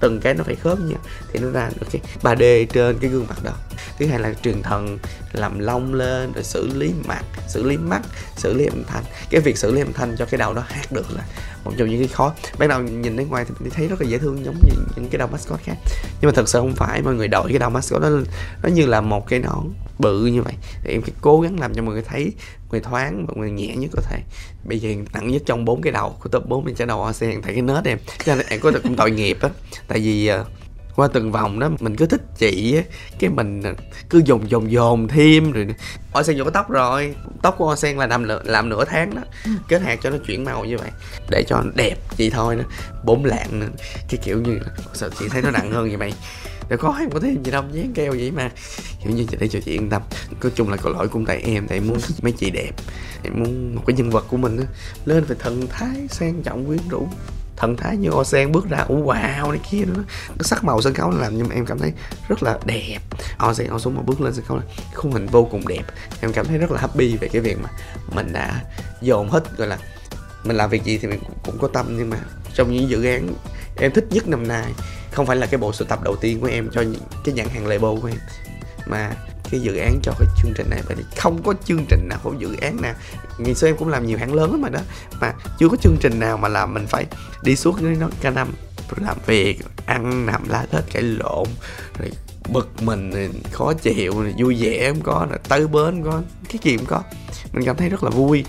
từng 0.00 0.20
cái 0.20 0.34
nó 0.34 0.44
phải 0.44 0.54
khớp 0.54 0.78
với 0.78 0.88
nhau 0.88 0.98
thì 1.32 1.40
nó 1.40 1.50
ra 1.50 1.70
được 1.80 1.86
cái 1.92 2.02
3D 2.22 2.66
trên 2.66 2.98
cái 2.98 3.10
gương 3.10 3.26
mặt 3.28 3.44
đó. 3.44 3.52
Thứ 3.98 4.06
hai 4.06 4.18
là 4.18 4.34
truyền 4.42 4.62
thần, 4.62 4.98
làm 5.32 5.58
lông 5.58 5.94
lên, 5.94 6.32
rồi 6.32 6.44
xử 6.44 6.70
lý 6.74 6.92
mặt, 7.04 7.24
xử 7.48 7.62
lý 7.62 7.76
mắt, 7.76 8.00
xử 8.36 8.54
lý 8.54 8.66
âm 8.66 8.84
thanh. 8.84 9.04
Cái 9.30 9.40
việc 9.40 9.58
xử 9.58 9.72
lý 9.72 9.80
âm 9.80 9.92
thanh 9.92 10.16
cho 10.16 10.26
cái 10.26 10.38
đầu 10.38 10.54
đó 10.54 10.64
hát 10.68 10.92
được 10.92 11.06
là 11.10 11.22
một 11.64 11.72
trong 11.78 11.88
những 11.88 11.98
cái 11.98 12.08
khó. 12.08 12.34
Ban 12.58 12.68
đầu 12.68 12.82
nhìn 12.82 13.16
đến 13.16 13.28
ngoài 13.28 13.44
thì 13.48 13.54
mình 13.58 13.70
thấy 13.70 13.88
rất 13.88 14.00
là 14.00 14.08
dễ 14.08 14.18
thương 14.18 14.44
giống 14.44 14.58
như 14.62 14.72
những 14.96 15.08
cái 15.10 15.18
đầu 15.18 15.28
mascot 15.28 15.60
khác. 15.64 15.76
Nhưng 16.20 16.28
mà 16.28 16.32
thật 16.34 16.48
sự 16.48 16.58
không 16.58 16.74
phải, 16.76 17.02
mọi 17.02 17.14
người 17.14 17.28
đội 17.28 17.48
cái 17.48 17.58
đầu 17.58 17.70
mascot 17.70 18.02
đó 18.02 18.08
lên. 18.08 18.24
Nó 18.62 18.68
như 18.68 18.86
là 18.86 19.00
một 19.00 19.28
cái 19.28 19.38
nón 19.38 19.64
bự 19.98 20.26
như 20.26 20.42
vậy. 20.42 20.54
Thì 20.82 20.92
em 20.92 21.02
phải 21.02 21.12
cố 21.20 21.40
gắng 21.40 21.60
làm 21.60 21.74
cho 21.74 21.82
mọi 21.82 21.94
người 21.94 22.02
thấy 22.02 22.32
người 22.70 22.80
thoáng 22.80 23.26
và 23.26 23.34
người 23.36 23.50
nhẹ 23.50 23.76
nhất 23.76 23.90
có 23.96 24.02
thể. 24.02 24.20
Bây 24.64 24.78
giờ 24.78 24.90
nặng 25.12 25.30
nhất 25.30 25.42
trong 25.46 25.64
bốn 25.64 25.82
cái 25.82 25.92
đầu, 25.92 26.16
của 26.22 26.28
top 26.28 26.46
4 26.46 26.64
mình 26.64 26.76
sẽ 26.76 26.86
đầu 26.86 27.04
ASEAN 27.04 27.42
tại 27.42 27.52
cái 27.52 27.62
nết 27.62 27.84
em. 27.84 27.98
Cho 28.24 28.34
nên 28.34 28.46
em 28.48 28.60
có 28.60 28.70
được 28.70 28.82
cũng 28.82 28.96
tội 28.96 29.10
nghiệp 29.10 29.38
á. 29.40 29.48
Tại 29.88 29.98
vì 29.98 30.26
ờ, 30.26 30.44
qua 30.98 31.08
từng 31.12 31.32
vòng 31.32 31.58
đó 31.58 31.70
mình 31.80 31.96
cứ 31.96 32.06
thích 32.06 32.22
chị 32.38 32.76
á 32.76 32.82
cái 33.18 33.30
mình 33.30 33.62
cứ 34.10 34.22
dồn 34.24 34.50
dồn 34.50 34.70
dồn 34.70 35.08
thêm 35.08 35.52
rồi 35.52 35.66
o 36.12 36.22
sen 36.22 36.44
có 36.44 36.50
tóc 36.50 36.70
rồi 36.70 37.14
tóc 37.42 37.54
của 37.58 37.68
o 37.68 37.76
sen 37.76 37.96
là 37.96 38.06
làm 38.06 38.26
nửa- 38.26 38.42
làm 38.44 38.68
nửa 38.68 38.84
tháng 38.84 39.14
đó. 39.14 39.22
Kết 39.68 39.82
hạt 39.82 39.98
cho 40.02 40.10
nó 40.10 40.16
chuyển 40.26 40.44
màu 40.44 40.64
như 40.64 40.78
vậy 40.78 40.90
để 41.30 41.44
cho 41.48 41.60
nó 41.62 41.70
đẹp 41.74 41.94
chị 42.16 42.30
thôi 42.30 42.56
nữa 42.56 42.64
bốn 43.04 43.24
lạng 43.24 43.60
nữa. 43.60 43.68
cái 44.08 44.20
kiểu 44.24 44.40
như 44.40 44.58
sao 44.94 45.08
chị 45.18 45.28
thấy 45.28 45.42
nó 45.42 45.50
nặng 45.50 45.72
hơn 45.72 45.88
vậy 45.88 45.96
mày. 45.96 46.12
Để 46.68 46.76
có 46.76 46.96
em 47.00 47.10
có 47.10 47.20
thêm 47.20 47.42
gì 47.42 47.50
đâu 47.50 47.64
dán 47.72 47.92
keo 47.94 48.12
vậy 48.12 48.30
mà. 48.30 48.50
Kiểu 49.04 49.12
như 49.12 49.26
để 49.40 49.48
cho 49.48 49.60
chị 49.64 49.72
yên 49.72 49.90
tâm. 49.90 50.02
Nói 50.42 50.52
chung 50.54 50.68
là 50.68 50.76
có 50.76 50.90
lỗi 50.90 51.08
cũng 51.08 51.24
tại 51.26 51.40
em 51.44 51.66
tại 51.68 51.78
em 51.78 51.88
muốn 51.88 51.98
mấy 52.22 52.32
chị 52.32 52.50
đẹp. 52.50 52.70
Em 53.22 53.32
muốn 53.36 53.74
một 53.74 53.82
cái 53.86 53.96
nhân 53.96 54.10
vật 54.10 54.24
của 54.28 54.36
mình 54.36 54.56
á 54.56 54.64
lên 55.04 55.24
phải 55.24 55.36
thần 55.40 55.66
thái 55.70 56.06
sang 56.10 56.42
trọng 56.42 56.66
quyến 56.66 56.80
rũ 56.90 57.08
thần 57.58 57.76
thái 57.76 57.96
như 57.96 58.10
o 58.10 58.24
sen 58.24 58.52
bước 58.52 58.68
ra 58.68 58.82
uh, 58.92 59.06
wow 59.06 59.50
này 59.50 59.60
kia 59.70 59.84
nữa. 59.84 60.02
Cái 60.28 60.44
sắc 60.44 60.64
màu 60.64 60.82
sân 60.82 60.94
khấu 60.94 61.10
nó 61.10 61.18
làm 61.18 61.36
nhưng 61.36 61.48
mà 61.48 61.54
em 61.54 61.66
cảm 61.66 61.78
thấy 61.78 61.92
rất 62.28 62.42
là 62.42 62.58
đẹp. 62.64 62.98
O 63.38 63.54
sen 63.54 63.68
o 63.68 63.78
xuống 63.78 63.94
mà 63.94 64.02
bước 64.02 64.20
lên 64.20 64.34
sân 64.34 64.44
khấu 64.44 64.56
là 64.56 64.62
khung 64.94 65.12
hình 65.12 65.26
vô 65.26 65.48
cùng 65.50 65.68
đẹp. 65.68 65.82
Em 66.20 66.32
cảm 66.32 66.46
thấy 66.46 66.58
rất 66.58 66.70
là 66.70 66.80
happy 66.80 67.16
về 67.16 67.28
cái 67.28 67.42
việc 67.42 67.58
mà 67.62 67.68
mình 68.14 68.32
đã 68.32 68.62
dồn 69.00 69.30
hết 69.30 69.56
gọi 69.56 69.68
là 69.68 69.78
mình 70.44 70.56
làm 70.56 70.70
việc 70.70 70.84
gì 70.84 70.98
thì 70.98 71.08
mình 71.08 71.20
cũng, 71.20 71.36
cũng 71.44 71.58
có 71.58 71.68
tâm. 71.68 71.86
Nhưng 71.98 72.10
mà 72.10 72.18
trong 72.54 72.72
những 72.72 72.88
dự 72.88 73.04
án 73.04 73.28
em 73.76 73.92
thích 73.92 74.06
nhất 74.10 74.28
năm 74.28 74.48
nay 74.48 74.72
không 75.12 75.26
phải 75.26 75.36
là 75.36 75.46
cái 75.46 75.58
bộ 75.58 75.72
sưu 75.72 75.88
tập 75.88 76.02
đầu 76.04 76.16
tiên 76.16 76.40
của 76.40 76.46
em 76.46 76.70
cho 76.72 76.80
những 76.80 77.02
cái 77.24 77.34
nhãn 77.34 77.48
hàng 77.48 77.66
label 77.66 78.00
của 78.00 78.08
em 78.08 78.18
mà 78.86 79.12
cái 79.50 79.60
dự 79.60 79.76
án 79.76 80.00
cho 80.02 80.12
cái 80.18 80.28
chương 80.42 80.52
trình 80.56 80.70
này. 80.70 80.82
Bởi 80.86 80.96
vì 80.96 81.04
không 81.16 81.42
có 81.42 81.54
chương 81.64 81.84
trình 81.88 82.08
nào 82.08 82.18
không 82.22 82.40
dự 82.40 82.56
án 82.60 82.80
nào. 82.82 82.94
Ngày 83.38 83.54
xưa 83.54 83.66
em 83.66 83.76
cũng 83.76 83.88
làm 83.88 84.06
nhiều 84.06 84.18
hãng 84.18 84.34
lớn 84.34 84.50
lắm 84.50 84.60
mà 84.60 84.68
đó. 84.68 84.80
Mà 85.20 85.32
chưa 85.58 85.68
có 85.68 85.76
chương 85.76 85.96
trình 86.00 86.20
nào 86.20 86.36
mà 86.36 86.48
làm 86.48 86.74
mình 86.74 86.86
phải 86.86 87.06
đi 87.42 87.56
suốt 87.56 87.76
cái 87.80 87.96
nó 88.00 88.08
cả 88.20 88.30
năm. 88.30 88.48
Làm 88.96 89.16
việc, 89.26 89.58
ăn 89.86 90.26
nằm 90.26 90.48
la 90.48 90.66
hết 90.72 90.82
cãi 90.92 91.02
lộn, 91.02 91.48
rồi 91.98 92.10
bực 92.48 92.82
mình, 92.82 93.10
rồi 93.10 93.30
khó 93.52 93.72
chịu, 93.72 94.22
rồi 94.22 94.34
vui 94.38 94.56
vẻ 94.60 94.88
không 94.88 95.00
có, 95.00 95.26
rồi 95.30 95.38
tới 95.48 95.66
bến 95.66 96.02
có. 96.04 96.22
Cái 96.48 96.58
gì 96.62 96.76
cũng 96.76 96.86
có. 96.86 97.02
Mình 97.52 97.64
cảm 97.64 97.76
thấy 97.76 97.88
rất 97.88 98.04
là 98.04 98.10
vui. 98.10 98.44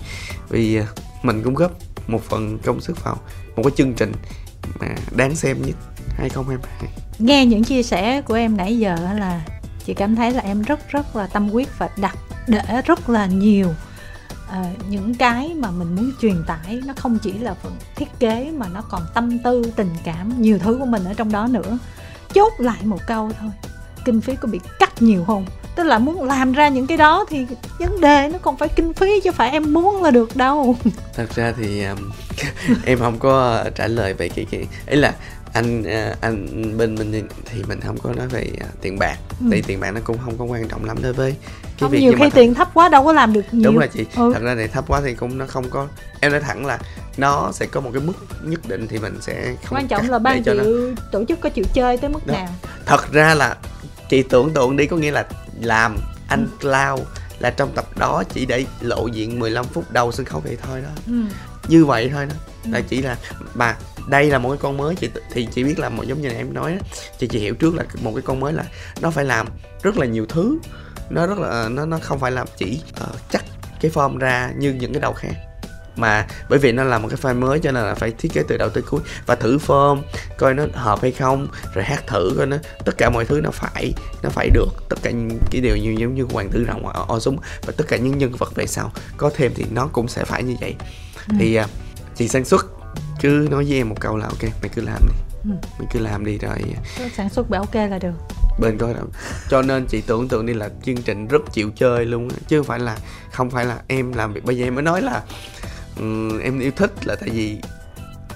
Vì 0.48 0.76
à, 0.76 0.86
mình 1.22 1.42
cũng 1.42 1.54
góp 1.54 1.72
một 2.06 2.22
phần 2.22 2.58
công 2.58 2.80
sức 2.80 3.04
vào 3.04 3.20
một 3.56 3.62
cái 3.62 3.72
chương 3.76 3.92
trình 3.92 4.12
mà 4.80 4.86
đáng 5.16 5.36
xem 5.36 5.62
nhất 5.62 5.76
2022 6.08 6.90
nghe 7.18 7.46
những 7.46 7.64
chia 7.64 7.82
sẻ 7.82 8.22
của 8.22 8.34
em 8.34 8.56
nãy 8.56 8.78
giờ 8.78 8.96
là 9.18 9.44
chị 9.90 9.94
cảm 9.94 10.16
thấy 10.16 10.30
là 10.30 10.40
em 10.40 10.62
rất 10.62 10.88
rất 10.88 11.16
là 11.16 11.26
tâm 11.26 11.48
huyết 11.48 11.68
và 11.78 11.88
đặt 11.96 12.16
để 12.46 12.82
rất 12.84 13.08
là 13.08 13.26
nhiều 13.26 13.68
uh, 14.48 14.88
những 14.88 15.14
cái 15.14 15.52
mà 15.54 15.70
mình 15.70 15.96
muốn 15.96 16.12
truyền 16.20 16.44
tải. 16.46 16.82
Nó 16.86 16.94
không 16.96 17.18
chỉ 17.18 17.32
là 17.32 17.54
phần 17.54 17.76
thiết 17.96 18.08
kế 18.18 18.50
mà 18.56 18.68
nó 18.68 18.82
còn 18.90 19.02
tâm 19.14 19.38
tư 19.38 19.72
tình 19.76 19.90
cảm 20.04 20.42
nhiều 20.42 20.58
thứ 20.58 20.76
của 20.78 20.86
mình 20.86 21.04
ở 21.04 21.14
trong 21.14 21.32
đó 21.32 21.46
nữa. 21.46 21.78
Chốt 22.34 22.52
lại 22.58 22.78
một 22.82 22.98
câu 23.06 23.30
thôi 23.40 23.50
kinh 24.04 24.20
phí 24.20 24.36
có 24.36 24.48
bị 24.48 24.60
cắt 24.78 25.02
nhiều 25.02 25.24
không? 25.24 25.46
Tức 25.76 25.82
là 25.82 25.98
muốn 25.98 26.22
làm 26.22 26.52
ra 26.52 26.68
những 26.68 26.86
cái 26.86 26.96
đó 26.96 27.24
thì 27.28 27.46
vấn 27.78 28.00
đề 28.00 28.28
nó 28.32 28.38
còn 28.38 28.56
phải 28.56 28.68
kinh 28.68 28.92
phí 28.92 29.20
chứ 29.20 29.32
phải 29.32 29.50
em 29.50 29.72
muốn 29.72 30.02
là 30.02 30.10
được 30.10 30.36
đâu. 30.36 30.76
Thật 31.14 31.34
ra 31.34 31.52
thì 31.56 31.84
um, 31.84 32.10
em 32.84 32.98
không 32.98 33.18
có 33.18 33.64
trả 33.74 33.86
lời 33.86 34.14
về 34.14 34.28
cái 34.28 34.46
cái 34.50 34.66
ấy 34.86 34.96
là 34.96 35.14
anh 35.52 35.84
à, 35.84 36.14
anh 36.20 36.46
bên 36.78 36.94
mình 36.94 37.28
thì 37.44 37.62
mình 37.68 37.80
không 37.80 37.98
có 37.98 38.12
nói 38.12 38.28
về 38.28 38.50
à, 38.60 38.66
tiền 38.80 38.98
bạc 38.98 39.16
ừ. 39.40 39.46
tại 39.50 39.62
tiền 39.66 39.80
bạc 39.80 39.90
nó 39.90 40.00
cũng 40.04 40.18
không 40.24 40.38
có 40.38 40.44
quan 40.44 40.68
trọng 40.68 40.84
lắm 40.84 40.96
đối 41.02 41.12
với 41.12 41.34
cái 41.62 41.70
không, 41.80 41.90
việc 41.90 42.00
nhiều 42.00 42.12
khi 42.18 42.30
tiền 42.34 42.54
thấp 42.54 42.70
quá 42.74 42.88
đâu 42.88 43.04
có 43.04 43.12
làm 43.12 43.32
được 43.32 43.44
nhiều 43.52 43.70
đúng 43.70 43.78
là 43.78 43.86
chị 43.86 44.06
ừ. 44.16 44.30
thật 44.34 44.42
ra 44.42 44.54
này 44.54 44.68
thấp 44.68 44.84
quá 44.88 45.00
thì 45.04 45.14
cũng 45.14 45.38
nó 45.38 45.46
không 45.46 45.70
có 45.70 45.86
em 46.20 46.32
nói 46.32 46.40
thẳng 46.40 46.66
là 46.66 46.78
nó 47.16 47.52
sẽ 47.52 47.66
có 47.66 47.80
một 47.80 47.90
cái 47.92 48.02
mức 48.02 48.12
nhất 48.42 48.60
định 48.68 48.86
thì 48.88 48.98
mình 48.98 49.18
sẽ 49.20 49.54
không 49.64 49.78
quan 49.78 49.88
trọng 49.88 50.10
là 50.10 50.18
ban 50.18 50.42
chịu 50.42 50.54
nó... 50.54 50.64
tổ 51.12 51.24
chức 51.24 51.40
có 51.40 51.48
chịu 51.48 51.64
chơi 51.74 51.96
tới 51.96 52.10
mức 52.10 52.26
Đó. 52.26 52.34
nào 52.34 52.48
thật 52.86 53.12
ra 53.12 53.34
là 53.34 53.56
chị 54.08 54.22
tưởng 54.22 54.50
tượng 54.54 54.76
đi 54.76 54.86
có 54.86 54.96
nghĩa 54.96 55.10
là 55.10 55.26
làm 55.60 55.96
anh 56.28 56.46
ừ. 56.46 56.56
Cloud 56.60 57.06
là 57.38 57.50
trong 57.50 57.72
tập 57.74 57.98
đó 57.98 58.22
chỉ 58.34 58.46
để 58.46 58.64
lộ 58.80 59.06
diện 59.06 59.38
15 59.38 59.64
phút 59.64 59.90
đầu 59.90 60.12
sân 60.12 60.26
khấu 60.26 60.40
vậy 60.40 60.56
thôi 60.62 60.80
đó 60.80 60.88
ừ. 61.06 61.22
như 61.68 61.84
vậy 61.84 62.10
thôi 62.14 62.26
đó 62.26 62.34
ừ. 62.64 62.70
là 62.72 62.80
chỉ 62.80 63.02
là 63.02 63.16
mà 63.54 63.76
đây 64.10 64.30
là 64.30 64.38
một 64.38 64.48
cái 64.50 64.58
con 64.62 64.76
mới 64.76 64.94
chị 64.94 65.10
thì 65.32 65.48
chị 65.52 65.64
biết 65.64 65.78
là 65.78 65.88
một 65.88 66.02
giống 66.02 66.22
như 66.22 66.28
là 66.28 66.34
em 66.34 66.54
nói 66.54 66.72
đó, 66.72 66.78
chị 67.18 67.28
chị 67.28 67.38
hiểu 67.38 67.54
trước 67.54 67.74
là 67.74 67.84
một 68.02 68.12
cái 68.14 68.22
con 68.22 68.40
mới 68.40 68.52
là 68.52 68.64
nó 69.00 69.10
phải 69.10 69.24
làm 69.24 69.46
rất 69.82 69.96
là 69.96 70.06
nhiều 70.06 70.26
thứ 70.28 70.58
nó 71.10 71.26
rất 71.26 71.38
là 71.38 71.68
nó 71.68 71.86
nó 71.86 71.98
không 72.02 72.18
phải 72.18 72.30
là 72.30 72.44
chỉ 72.56 72.80
uh, 73.02 73.16
chắc 73.30 73.44
cái 73.80 73.90
form 73.90 74.18
ra 74.18 74.52
như 74.56 74.72
những 74.72 74.92
cái 74.92 75.00
đầu 75.00 75.12
khác. 75.12 75.32
Mà 75.96 76.26
bởi 76.48 76.58
vì 76.58 76.72
nó 76.72 76.84
là 76.84 76.98
một 76.98 77.08
cái 77.08 77.18
file 77.22 77.40
mới 77.40 77.60
cho 77.60 77.72
nên 77.72 77.84
là 77.84 77.94
phải 77.94 78.10
thiết 78.18 78.32
kế 78.34 78.42
từ 78.48 78.56
đầu 78.56 78.68
tới 78.68 78.82
cuối 78.82 79.00
và 79.26 79.34
thử 79.34 79.58
form 79.58 80.02
coi 80.38 80.54
nó 80.54 80.64
hợp 80.72 81.02
hay 81.02 81.12
không 81.12 81.48
rồi 81.74 81.84
hát 81.84 82.06
thử 82.06 82.34
coi 82.36 82.46
nó 82.46 82.56
tất 82.84 82.92
cả 82.98 83.10
mọi 83.10 83.24
thứ 83.24 83.40
nó 83.40 83.50
phải 83.50 83.94
nó 84.22 84.30
phải 84.30 84.50
được. 84.50 84.68
Tất 84.88 84.96
cả 85.02 85.10
những 85.10 85.38
cái 85.50 85.60
điều 85.60 85.76
như 85.76 85.94
giống 85.98 86.14
như 86.14 86.26
hoàng 86.32 86.48
tử 86.50 86.64
rồng 86.68 86.86
o, 86.86 87.04
o 87.08 87.18
súng 87.18 87.38
và 87.66 87.72
tất 87.76 87.84
cả 87.88 87.96
những 87.96 88.18
nhân 88.18 88.32
vật 88.38 88.54
về 88.54 88.66
sau 88.66 88.92
có 89.16 89.30
thêm 89.36 89.52
thì 89.54 89.64
nó 89.70 89.88
cũng 89.92 90.08
sẽ 90.08 90.24
phải 90.24 90.42
như 90.42 90.56
vậy. 90.60 90.74
Ừ. 91.28 91.34
thì 91.38 91.60
uh, 91.60 91.66
chị 92.16 92.28
sản 92.28 92.44
xuất 92.44 92.79
cứ 93.20 93.48
nói 93.50 93.64
với 93.64 93.76
em 93.76 93.88
một 93.88 94.00
câu 94.00 94.16
là 94.16 94.26
ok 94.26 94.42
mày 94.42 94.70
cứ 94.74 94.82
làm 94.82 95.02
đi. 95.08 95.14
Ừ. 95.44 95.50
mày 95.78 95.88
cứ 95.92 96.00
làm 96.00 96.24
đi 96.24 96.38
rồi 96.38 96.58
sản 97.16 97.28
xuất 97.28 97.50
bảo 97.50 97.60
ok 97.60 97.74
là 97.74 97.98
được. 97.98 98.12
Bên 98.60 98.78
coi 98.78 98.94
đâu 98.94 99.06
cho 99.48 99.62
nên 99.62 99.86
chị 99.86 100.00
tưởng 100.00 100.28
tượng 100.28 100.46
đi 100.46 100.54
là 100.54 100.68
chương 100.84 100.96
trình 100.96 101.28
rất 101.28 101.42
chịu 101.52 101.70
chơi 101.76 102.06
luôn 102.06 102.28
chứ 102.48 102.58
không 102.58 102.66
phải 102.66 102.78
là 102.78 102.98
không 103.32 103.50
phải 103.50 103.64
là 103.64 103.78
em 103.86 104.12
làm 104.12 104.32
việc. 104.32 104.44
Bây 104.44 104.56
giờ 104.56 104.66
em 104.66 104.74
mới 104.74 104.82
nói 104.82 105.02
là 105.02 105.22
um, 105.96 106.38
em 106.38 106.58
yêu 106.58 106.70
thích 106.76 107.06
là 107.06 107.16
tại 107.20 107.28
vì 107.28 107.58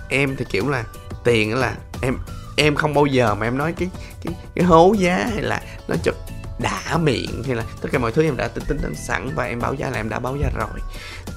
em 0.08 0.36
thì 0.36 0.44
kiểu 0.50 0.70
là 0.70 0.84
tiền 1.24 1.54
là 1.54 1.76
em 2.02 2.18
em 2.56 2.74
không 2.74 2.94
bao 2.94 3.06
giờ 3.06 3.34
mà 3.34 3.46
em 3.46 3.58
nói 3.58 3.74
cái 3.76 3.88
cái 4.24 4.34
cái 4.54 4.64
hố 4.64 4.94
giá 4.98 5.28
hay 5.32 5.42
là 5.42 5.62
nó 5.88 5.96
chật 6.02 6.14
đã 6.58 6.98
miệng 7.02 7.42
hay 7.46 7.56
là 7.56 7.64
tất 7.80 7.88
cả 7.92 7.98
mọi 7.98 8.12
thứ 8.12 8.22
em 8.22 8.36
đã 8.36 8.48
tính 8.48 8.64
tính 8.66 8.94
sẵn 8.94 9.34
và 9.34 9.44
em 9.44 9.60
báo 9.60 9.74
giá 9.74 9.90
là 9.90 9.96
em 9.96 10.08
đã 10.08 10.18
báo 10.18 10.36
giá 10.36 10.50
rồi. 10.54 10.80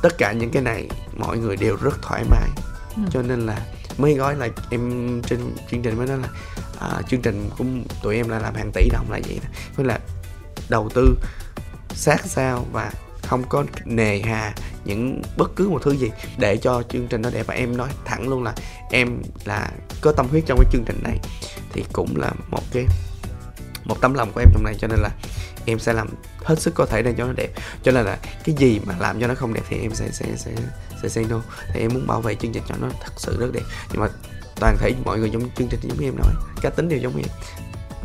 Tất 0.01 0.17
cả 0.17 0.31
những 0.31 0.51
cái 0.51 0.62
này 0.62 0.88
mọi 1.17 1.38
người 1.38 1.57
đều 1.57 1.75
rất 1.75 2.01
thoải 2.01 2.23
mái 2.29 2.49
ừ. 3.05 3.10
cho 3.12 3.21
nên 3.21 3.45
là 3.45 3.62
mới 3.97 4.13
gói 4.13 4.36
là 4.36 4.49
em 4.69 5.21
trên 5.27 5.39
chương 5.71 5.81
trình 5.81 5.97
mới 5.97 6.07
nói 6.07 6.17
là 6.17 6.27
à, 6.79 7.01
chương 7.10 7.21
trình 7.21 7.49
của 7.57 7.65
tụi 8.03 8.15
em 8.15 8.29
là 8.29 8.39
làm 8.39 8.55
hàng 8.55 8.71
tỷ 8.73 8.89
đồng 8.89 9.12
là 9.12 9.19
vậy 9.27 9.39
đó. 9.43 9.49
Với 9.75 9.86
là 9.86 9.99
đầu 10.69 10.89
tư 10.93 11.15
sát 11.89 12.25
sao 12.25 12.65
và 12.71 12.91
không 13.21 13.43
có 13.49 13.63
nề 13.86 14.21
hà 14.21 14.53
những 14.86 15.21
bất 15.38 15.55
cứ 15.55 15.69
một 15.69 15.81
thứ 15.83 15.91
gì 15.91 16.12
để 16.38 16.57
cho 16.57 16.83
chương 16.89 17.07
trình 17.07 17.21
nó 17.21 17.29
đẹp 17.29 17.47
và 17.47 17.53
em 17.53 17.77
nói 17.77 17.89
thẳng 18.05 18.29
luôn 18.29 18.43
là 18.43 18.53
em 18.91 19.21
là 19.45 19.71
có 20.01 20.12
tâm 20.12 20.27
huyết 20.27 20.43
trong 20.47 20.60
cái 20.62 20.71
chương 20.71 20.83
trình 20.86 20.99
này. 21.03 21.17
Thì 21.73 21.86
cũng 21.93 22.15
là 22.17 22.31
một 22.49 22.63
cái 22.71 22.86
một 23.86 24.01
tấm 24.01 24.13
lòng 24.13 24.31
của 24.33 24.39
em 24.39 24.49
trong 24.53 24.63
này. 24.63 24.75
Cho 24.79 24.88
nên 24.88 24.99
là 24.99 25.10
em 25.65 25.79
sẽ 25.79 25.93
làm 25.93 26.10
hết 26.38 26.62
sức 26.62 26.73
có 26.75 26.86
thể 26.86 27.01
để 27.01 27.13
cho 27.17 27.25
nó 27.25 27.33
đẹp. 27.33 27.49
Cho 27.83 27.91
nên 27.91 28.05
là 28.05 28.17
cái 28.43 28.55
gì 28.57 28.79
mà 28.86 28.95
làm 28.99 29.21
cho 29.21 29.27
nó 29.27 29.36
không 29.36 29.53
đẹp 29.53 29.63
thì 29.69 29.77
em 29.81 29.91
sẽ 29.93 30.10
sẽ 30.12 30.25
sẽ 30.36 30.51
sẽ 31.03 31.10
say 31.10 31.25
no 31.29 31.41
thì 31.73 31.79
em 31.79 31.93
muốn 31.93 32.07
bảo 32.07 32.21
vệ 32.21 32.36
chương 32.36 32.51
trình 32.51 32.63
cho 32.69 32.75
nó 32.81 32.89
thật 33.01 33.12
sự 33.17 33.38
rất 33.39 33.51
đẹp. 33.53 33.63
Nhưng 33.91 34.01
mà 34.01 34.07
toàn 34.60 34.77
thể 34.79 34.93
mọi 35.05 35.19
người 35.19 35.29
trong 35.33 35.49
chương 35.55 35.67
trình 35.67 35.79
giống 35.83 35.99
như 35.99 36.07
em 36.07 36.15
nói 36.17 36.33
cá 36.62 36.69
tính 36.69 36.89
đều 36.89 36.99
giống 36.99 37.17
em. 37.17 37.27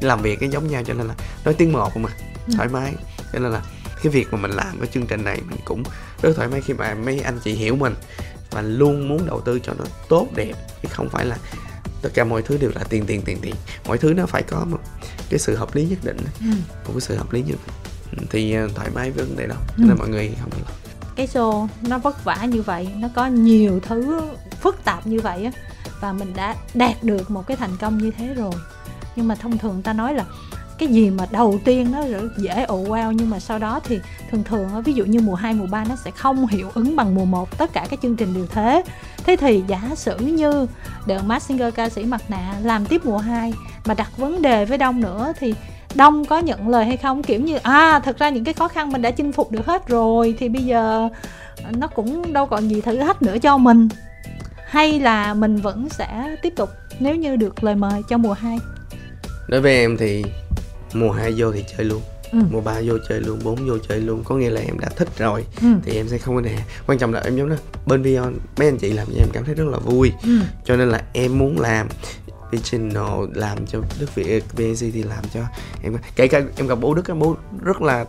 Làm 0.00 0.22
việc 0.22 0.40
cái 0.40 0.48
giống 0.48 0.68
nhau 0.68 0.82
cho 0.86 0.94
nên 0.94 1.08
là 1.08 1.14
nói 1.44 1.54
tiếng 1.54 1.72
một 1.72 1.96
mà 1.96 2.10
ừ. 2.46 2.52
thoải 2.56 2.68
mái. 2.68 2.94
Cho 3.32 3.38
nên 3.38 3.52
là 3.52 3.62
cái 4.02 4.12
việc 4.12 4.32
mà 4.32 4.38
mình 4.38 4.50
làm 4.50 4.78
cái 4.78 4.88
chương 4.94 5.06
trình 5.06 5.24
này 5.24 5.40
mình 5.48 5.58
cũng 5.64 5.82
rất 6.22 6.36
thoải 6.36 6.48
mái 6.48 6.60
khi 6.60 6.74
mà 6.74 6.94
mấy 6.94 7.20
anh 7.20 7.38
chị 7.44 7.52
hiểu 7.52 7.76
mình 7.76 7.94
và 8.50 8.62
luôn 8.62 9.08
muốn 9.08 9.26
đầu 9.26 9.40
tư 9.40 9.60
cho 9.62 9.72
nó 9.78 9.84
tốt 10.08 10.28
đẹp. 10.34 10.52
Chứ 10.82 10.88
không 10.92 11.08
phải 11.08 11.24
là 11.24 11.36
tất 12.02 12.10
cả 12.14 12.24
mọi 12.24 12.42
thứ 12.42 12.58
đều 12.58 12.70
là 12.74 12.84
tiền 12.88 13.06
tiền 13.06 13.22
tiền 13.22 13.38
tiền. 13.42 13.54
Mọi 13.86 13.98
thứ 13.98 14.14
nó 14.14 14.26
phải 14.26 14.42
có 14.42 14.64
một 14.64 14.78
cái 15.30 15.38
sự 15.38 15.56
hợp 15.56 15.74
lý 15.74 15.84
nhất 15.84 15.98
định. 16.02 16.16
Ừ. 16.40 16.46
một 16.84 16.92
cái 16.92 17.00
sự 17.00 17.16
hợp 17.16 17.32
lý 17.32 17.42
nhất 17.42 17.58
định. 18.12 18.26
thì 18.30 18.58
uh, 18.64 18.74
thoải 18.74 18.90
mái 18.94 19.10
với 19.10 19.24
vấn 19.24 19.36
đề 19.36 19.46
đó. 19.46 19.56
Cho 19.68 19.74
nên 19.78 19.90
ừ. 19.90 19.96
mọi 19.98 20.08
người 20.08 20.30
không 20.40 20.50
lo 20.52 20.81
cái 21.16 21.26
show 21.26 21.68
nó 21.82 21.98
vất 21.98 22.24
vả 22.24 22.44
như 22.44 22.62
vậy 22.62 22.88
nó 22.98 23.08
có 23.14 23.26
nhiều 23.26 23.80
thứ 23.80 24.20
phức 24.60 24.84
tạp 24.84 25.06
như 25.06 25.20
vậy 25.20 25.44
á 25.44 25.50
và 26.00 26.12
mình 26.12 26.32
đã 26.36 26.54
đạt 26.74 27.04
được 27.04 27.30
một 27.30 27.46
cái 27.46 27.56
thành 27.56 27.76
công 27.80 27.98
như 27.98 28.10
thế 28.10 28.34
rồi. 28.34 28.52
Nhưng 29.16 29.28
mà 29.28 29.34
thông 29.34 29.58
thường 29.58 29.82
ta 29.82 29.92
nói 29.92 30.14
là 30.14 30.24
cái 30.78 30.88
gì 30.88 31.10
mà 31.10 31.26
đầu 31.30 31.58
tiên 31.64 31.92
nó 31.92 32.04
dễ 32.38 32.64
ồ 32.64 32.84
wow 32.84 33.12
nhưng 33.12 33.30
mà 33.30 33.40
sau 33.40 33.58
đó 33.58 33.80
thì 33.84 34.00
thường 34.30 34.44
thường 34.44 34.82
ví 34.84 34.92
dụ 34.92 35.04
như 35.04 35.20
mùa 35.20 35.34
2, 35.34 35.54
mùa 35.54 35.66
3 35.66 35.84
nó 35.84 35.96
sẽ 35.96 36.10
không 36.10 36.46
hiệu 36.46 36.70
ứng 36.74 36.96
bằng 36.96 37.14
mùa 37.14 37.24
1 37.24 37.58
tất 37.58 37.72
cả 37.72 37.86
các 37.90 38.00
chương 38.02 38.16
trình 38.16 38.34
đều 38.34 38.46
thế. 38.46 38.82
Thế 39.24 39.36
thì 39.36 39.62
giả 39.66 39.82
sử 39.96 40.18
như 40.18 40.66
The 41.06 41.18
Mask 41.18 41.46
Singer 41.46 41.74
ca 41.74 41.88
sĩ 41.88 42.04
mặt 42.04 42.22
nạ 42.28 42.54
làm 42.62 42.86
tiếp 42.86 43.04
mùa 43.04 43.18
2 43.18 43.54
mà 43.84 43.94
đặt 43.94 44.16
vấn 44.16 44.42
đề 44.42 44.64
với 44.64 44.78
Đông 44.78 45.00
nữa 45.00 45.32
thì 45.40 45.54
Đông 45.94 46.24
có 46.24 46.38
nhận 46.38 46.68
lời 46.68 46.84
hay 46.84 46.96
không 46.96 47.22
kiểu 47.22 47.40
như 47.40 47.56
à 47.62 48.00
thật 48.04 48.18
ra 48.18 48.28
những 48.28 48.44
cái 48.44 48.54
khó 48.54 48.68
khăn 48.68 48.92
mình 48.92 49.02
đã 49.02 49.10
chinh 49.10 49.32
phục 49.32 49.50
được 49.50 49.66
hết 49.66 49.88
rồi 49.88 50.34
thì 50.38 50.48
bây 50.48 50.62
giờ 50.62 51.08
nó 51.70 51.86
cũng 51.86 52.32
đâu 52.32 52.46
còn 52.46 52.68
gì 52.68 52.80
thử 52.80 52.98
thách 52.98 53.22
nữa 53.22 53.36
cho 53.42 53.58
mình 53.58 53.88
hay 54.66 55.00
là 55.00 55.34
mình 55.34 55.56
vẫn 55.56 55.88
sẽ 55.88 56.36
tiếp 56.42 56.52
tục 56.56 56.70
nếu 57.00 57.16
như 57.16 57.36
được 57.36 57.64
lời 57.64 57.74
mời 57.74 58.02
cho 58.08 58.18
mùa 58.18 58.32
2 58.32 58.58
đối 59.48 59.60
với 59.60 59.74
em 59.74 59.96
thì 59.96 60.24
mùa 60.94 61.10
2 61.10 61.34
vô 61.36 61.52
thì 61.52 61.64
chơi 61.76 61.84
luôn 61.84 62.02
ừ. 62.32 62.38
mùa 62.50 62.60
3 62.60 62.74
vô 62.84 62.94
chơi 63.08 63.20
luôn 63.20 63.38
4 63.44 63.68
vô 63.68 63.78
chơi 63.88 64.00
luôn 64.00 64.24
có 64.24 64.34
nghĩa 64.34 64.50
là 64.50 64.60
em 64.60 64.78
đã 64.78 64.88
thích 64.96 65.08
rồi 65.18 65.44
ừ. 65.60 65.68
thì 65.84 65.96
em 65.96 66.08
sẽ 66.08 66.18
không 66.18 66.34
có 66.34 66.40
nè 66.40 66.58
quan 66.86 66.98
trọng 66.98 67.12
là 67.12 67.20
em 67.20 67.36
giống 67.36 67.48
đó 67.48 67.56
bên 67.86 68.02
Vion 68.02 68.34
mấy 68.56 68.68
anh 68.68 68.78
chị 68.78 68.92
làm 68.92 69.06
cho 69.06 69.18
em 69.18 69.28
cảm 69.32 69.44
thấy 69.44 69.54
rất 69.54 69.64
là 69.68 69.78
vui 69.78 70.12
ừ. 70.22 70.38
cho 70.64 70.76
nên 70.76 70.88
là 70.88 71.02
em 71.12 71.38
muốn 71.38 71.60
làm 71.60 71.88
original 72.52 73.28
làm 73.34 73.66
cho 73.66 73.80
Đức 74.00 74.14
Việt 74.14 74.44
VNC 74.52 74.78
thì 74.78 75.02
làm 75.02 75.24
cho 75.34 75.40
em. 75.82 75.96
Kể 76.16 76.28
cả 76.28 76.40
em 76.56 76.66
gặp 76.66 76.78
bố 76.80 76.94
Đức 76.94 77.14
bố 77.18 77.36
rất 77.60 77.82
là 77.82 78.04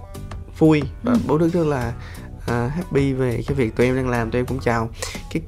vui 0.58 0.82
và 1.04 1.14
ừ. 1.14 1.20
bố 1.28 1.38
Đức 1.38 1.54
rất 1.54 1.68
là 1.68 1.94
uh, 2.38 2.72
happy 2.72 3.14
về 3.14 3.44
cái 3.48 3.56
việc 3.56 3.76
tụi 3.76 3.86
em 3.86 3.96
đang 3.96 4.10
làm 4.10 4.32
tụi 4.32 4.40
em 4.40 4.46
cũng 4.46 4.60
chào 4.60 4.90
cái 5.32 5.42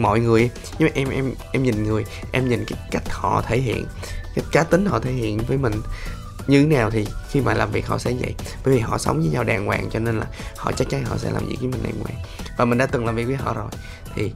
mọi 0.00 0.20
người. 0.20 0.50
Nhưng 0.78 0.88
mà 0.88 0.92
em 0.94 1.08
em 1.08 1.34
em 1.52 1.62
nhìn 1.62 1.84
người 1.84 2.04
em 2.32 2.48
nhìn 2.48 2.64
cái 2.66 2.78
cách 2.90 3.02
họ 3.10 3.42
thể 3.46 3.58
hiện 3.58 3.86
cái 4.34 4.44
cá 4.52 4.62
tính 4.62 4.86
họ 4.86 4.98
thể 4.98 5.12
hiện 5.12 5.38
với 5.48 5.58
mình 5.58 5.72
như 6.46 6.62
thế 6.62 6.76
nào 6.76 6.90
thì 6.90 7.06
khi 7.30 7.40
mà 7.40 7.54
làm 7.54 7.70
việc 7.70 7.86
họ 7.86 7.98
sẽ 7.98 8.12
vậy. 8.20 8.34
Bởi 8.64 8.74
vì 8.74 8.80
họ 8.80 8.98
sống 8.98 9.20
với 9.20 9.28
nhau 9.28 9.44
đàng 9.44 9.66
hoàng 9.66 9.88
cho 9.90 9.98
nên 9.98 10.18
là 10.20 10.26
họ 10.56 10.72
chắc 10.72 10.88
chắn 10.90 11.04
họ 11.04 11.16
sẽ 11.16 11.30
làm 11.30 11.46
việc 11.46 11.56
với 11.60 11.68
mình 11.68 11.82
đàng 11.82 12.00
hoàng. 12.02 12.16
Và 12.58 12.64
mình 12.64 12.78
đã 12.78 12.86
từng 12.86 13.06
làm 13.06 13.16
việc 13.16 13.24
với 13.24 13.36
họ 13.36 13.54
rồi 13.54 13.70
thì 14.14 14.32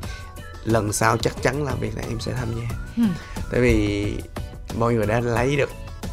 lần 0.69 0.93
sau 0.93 1.17
chắc 1.17 1.43
chắn 1.43 1.65
là 1.65 1.75
việc 1.75 1.97
này 1.97 2.05
em 2.09 2.21
sẽ 2.21 2.33
tham 2.33 2.49
gia. 2.57 2.77
Ừ. 2.97 3.03
tại 3.53 3.61
vì 3.61 4.07
mọi 4.79 4.95
người 4.95 5.07
đã 5.07 5.21
lấy 5.21 5.57
được 5.57 5.71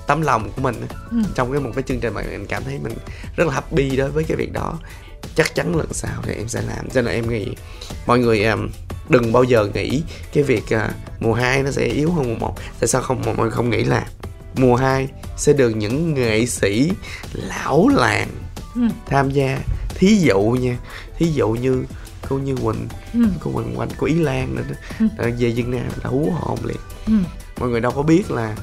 tấm 0.08 0.22
lòng 0.22 0.50
của 0.56 0.62
mình 0.62 0.76
ừ. 1.12 1.18
trong 1.36 1.52
cái 1.52 1.62
một 1.62 1.72
cái 1.76 1.84
chương 1.88 2.00
trình 2.00 2.13
mà 2.13 2.22
mình 2.22 2.46
cảm 2.46 2.63
thấy 2.63 2.80
mình 2.84 2.94
rất 3.36 3.48
là 3.48 3.54
happy 3.54 3.96
đối 3.96 4.10
với 4.10 4.24
cái 4.24 4.38
việc 4.38 4.54
đó. 4.54 4.80
Chắc 5.36 5.56
chắn 5.56 5.76
lần 5.76 5.94
sau 5.94 6.22
thì 6.24 6.34
em 6.34 6.48
sẽ 6.48 6.62
làm. 6.62 6.89
Cho 6.89 7.02
nên 7.02 7.13
em 7.13 7.30
nghĩ 7.30 7.48
mọi 8.08 8.20
người 8.20 8.46
um, 8.46 8.70
đừng 9.10 9.34
bao 9.34 9.44
giờ 9.44 9.68
nghĩ 9.74 10.04
cái 10.34 10.44
việc 10.44 10.63
uh, 10.63 10.91
mùa 11.20 11.34
2 11.34 11.63
nó 11.63 11.72
sẽ 11.72 11.86
yếu 11.86 12.12
hơn 12.12 12.30
mùa 12.30 12.48
1 12.48 12.56
tại 12.80 12.88
sao 12.88 13.01
không? 13.01 13.22
Mọi 13.26 13.36
người 13.36 13.51
không 13.51 13.70
nghĩ 13.70 13.84
là 13.84 14.08
mùa 14.56 14.76
2 14.76 15.08
sẽ 15.38 15.53
được 15.53 15.70
những 15.70 16.14
nghệ 16.14 16.45
sĩ 16.45 16.91
lão 17.34 17.88
làng 17.88 18.28
ừ. 18.76 18.82
tham 19.06 19.32
gia. 19.32 19.60
Thí 19.95 20.16
dụ 20.16 20.39
nha 20.41 20.78
thí 21.18 21.26
dụ 21.26 21.49
như 21.49 21.84
cô 22.30 22.38
như 22.38 22.55
quỳnh 22.55 22.88
ừ. 23.13 23.19
cô 23.39 23.51
quỳnh 23.51 23.80
quanh 23.80 23.89
của 23.97 24.05
ý 24.05 24.15
lan 24.15 24.55
nữa 24.55 24.63
ừ. 24.99 25.05
về 25.17 25.51
việt 25.51 25.67
nam 25.67 25.88
là 26.03 26.09
hú 26.09 26.34
hồn 26.36 26.59
liền 26.65 26.78
ừ. 27.07 27.13
mọi 27.59 27.69
người 27.69 27.82
đâu 27.82 27.91
có 27.91 28.03
biết 28.03 28.32
là 28.32 28.55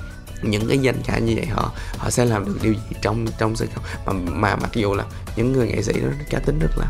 những 0.42 0.68
cái 0.68 0.78
danh 0.78 1.02
ca 1.06 1.18
như 1.18 1.34
vậy 1.36 1.46
họ 1.46 1.72
họ 1.98 2.10
sẽ 2.10 2.24
làm 2.24 2.44
được 2.44 2.58
điều 2.62 2.72
gì 2.72 2.96
trong 3.02 3.26
trong 3.38 3.56
sân 3.56 3.68
khấu 3.74 3.84
mà 4.06 4.12
mà 4.12 4.56
mặc 4.56 4.70
dù 4.72 4.94
là 4.94 5.04
những 5.36 5.52
người 5.52 5.66
nghệ 5.66 5.82
sĩ 5.82 5.92
đó 5.92 6.08
cá 6.30 6.38
tính 6.38 6.58
rất 6.58 6.78
là 6.78 6.86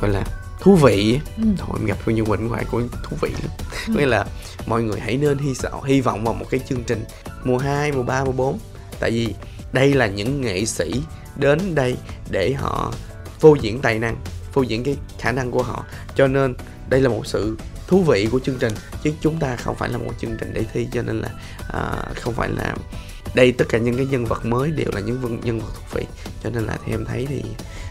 gọi 0.00 0.10
là 0.10 0.24
thú 0.60 0.76
vị 0.76 1.20
ừ. 1.36 1.44
thôi 1.58 1.76
em 1.80 1.86
gặp 1.86 1.98
cô 2.06 2.12
như 2.12 2.24
quỳnh 2.24 2.48
ngoài 2.48 2.64
của 2.70 2.82
thú 3.02 3.16
vị 3.20 3.30
lắm 3.30 3.50
ừ. 3.88 3.94
nghĩa 3.96 4.06
là 4.06 4.24
mọi 4.66 4.82
người 4.82 5.00
hãy 5.00 5.16
nên 5.16 5.38
hy 5.38 5.54
vọng 5.62 5.84
hy 5.84 6.00
vọng 6.00 6.24
vào 6.24 6.34
một 6.34 6.46
cái 6.50 6.60
chương 6.68 6.84
trình 6.84 7.04
mùa 7.44 7.58
2, 7.58 7.92
mùa 7.92 8.02
3, 8.02 8.24
mùa 8.24 8.32
4 8.32 8.58
tại 9.00 9.10
vì 9.10 9.34
đây 9.72 9.94
là 9.94 10.06
những 10.06 10.40
nghệ 10.40 10.64
sĩ 10.64 11.02
đến 11.36 11.74
đây 11.74 11.96
để 12.30 12.52
họ 12.52 12.92
phô 13.40 13.54
diễn 13.60 13.80
tài 13.80 13.98
năng 13.98 14.16
phô 14.54 14.62
diễn 14.62 14.84
cái 14.84 14.96
khả 15.18 15.32
năng 15.32 15.50
của 15.50 15.62
họ. 15.62 15.84
Cho 16.14 16.26
nên 16.26 16.54
đây 16.88 17.00
là 17.00 17.08
một 17.08 17.26
sự 17.26 17.56
thú 17.86 18.02
vị 18.02 18.28
của 18.32 18.38
chương 18.38 18.58
trình 18.58 18.72
chứ 19.02 19.12
chúng 19.20 19.38
ta 19.38 19.56
không 19.56 19.76
phải 19.76 19.88
là 19.88 19.98
một 19.98 20.12
chương 20.20 20.36
trình 20.40 20.50
để 20.54 20.64
thi 20.72 20.88
cho 20.92 21.02
nên 21.02 21.20
là 21.20 21.28
uh, 21.62 22.16
không 22.16 22.34
phải 22.34 22.48
là 22.48 22.74
đây 23.34 23.52
tất 23.52 23.64
cả 23.68 23.78
những 23.78 23.96
cái 23.96 24.06
nhân 24.06 24.24
vật 24.24 24.46
mới 24.46 24.70
đều 24.70 24.90
là 24.92 25.00
những 25.00 25.40
nhân 25.44 25.60
vật 25.60 25.72
thú 25.74 25.82
vị. 25.92 26.06
Cho 26.42 26.50
nên 26.50 26.64
là 26.64 26.76
theo 26.86 26.98
em 26.98 27.04
thấy 27.04 27.26
thì 27.28 27.42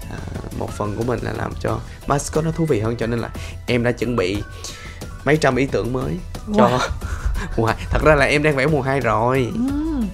uh, 0.03 0.59
một 0.59 0.70
phần 0.70 0.95
của 0.97 1.03
mình 1.03 1.20
là 1.22 1.34
làm 1.34 1.53
cho 1.59 1.80
mascot 2.07 2.45
nó 2.45 2.51
thú 2.51 2.66
vị 2.66 2.80
hơn 2.80 2.95
cho 2.97 3.07
nên 3.07 3.20
là 3.20 3.30
em 3.68 3.84
đã 3.84 3.91
chuẩn 3.91 4.16
bị 4.16 4.43
mấy 5.26 5.38
trăm 5.38 5.55
ý 5.55 5.66
tưởng 5.66 5.93
mới 5.93 6.18
cho 6.57 6.70
wow. 6.70 6.80
mùa 7.57 7.66
hai 7.66 7.78
thật 7.89 8.01
ra 8.03 8.16
là 8.16 8.26
em 8.26 8.43
đang 8.43 8.55
vẽ 8.55 8.68
mùa 8.68 8.82
hai 8.82 8.99
rồi. 8.99 9.51
Uhm 9.55 10.07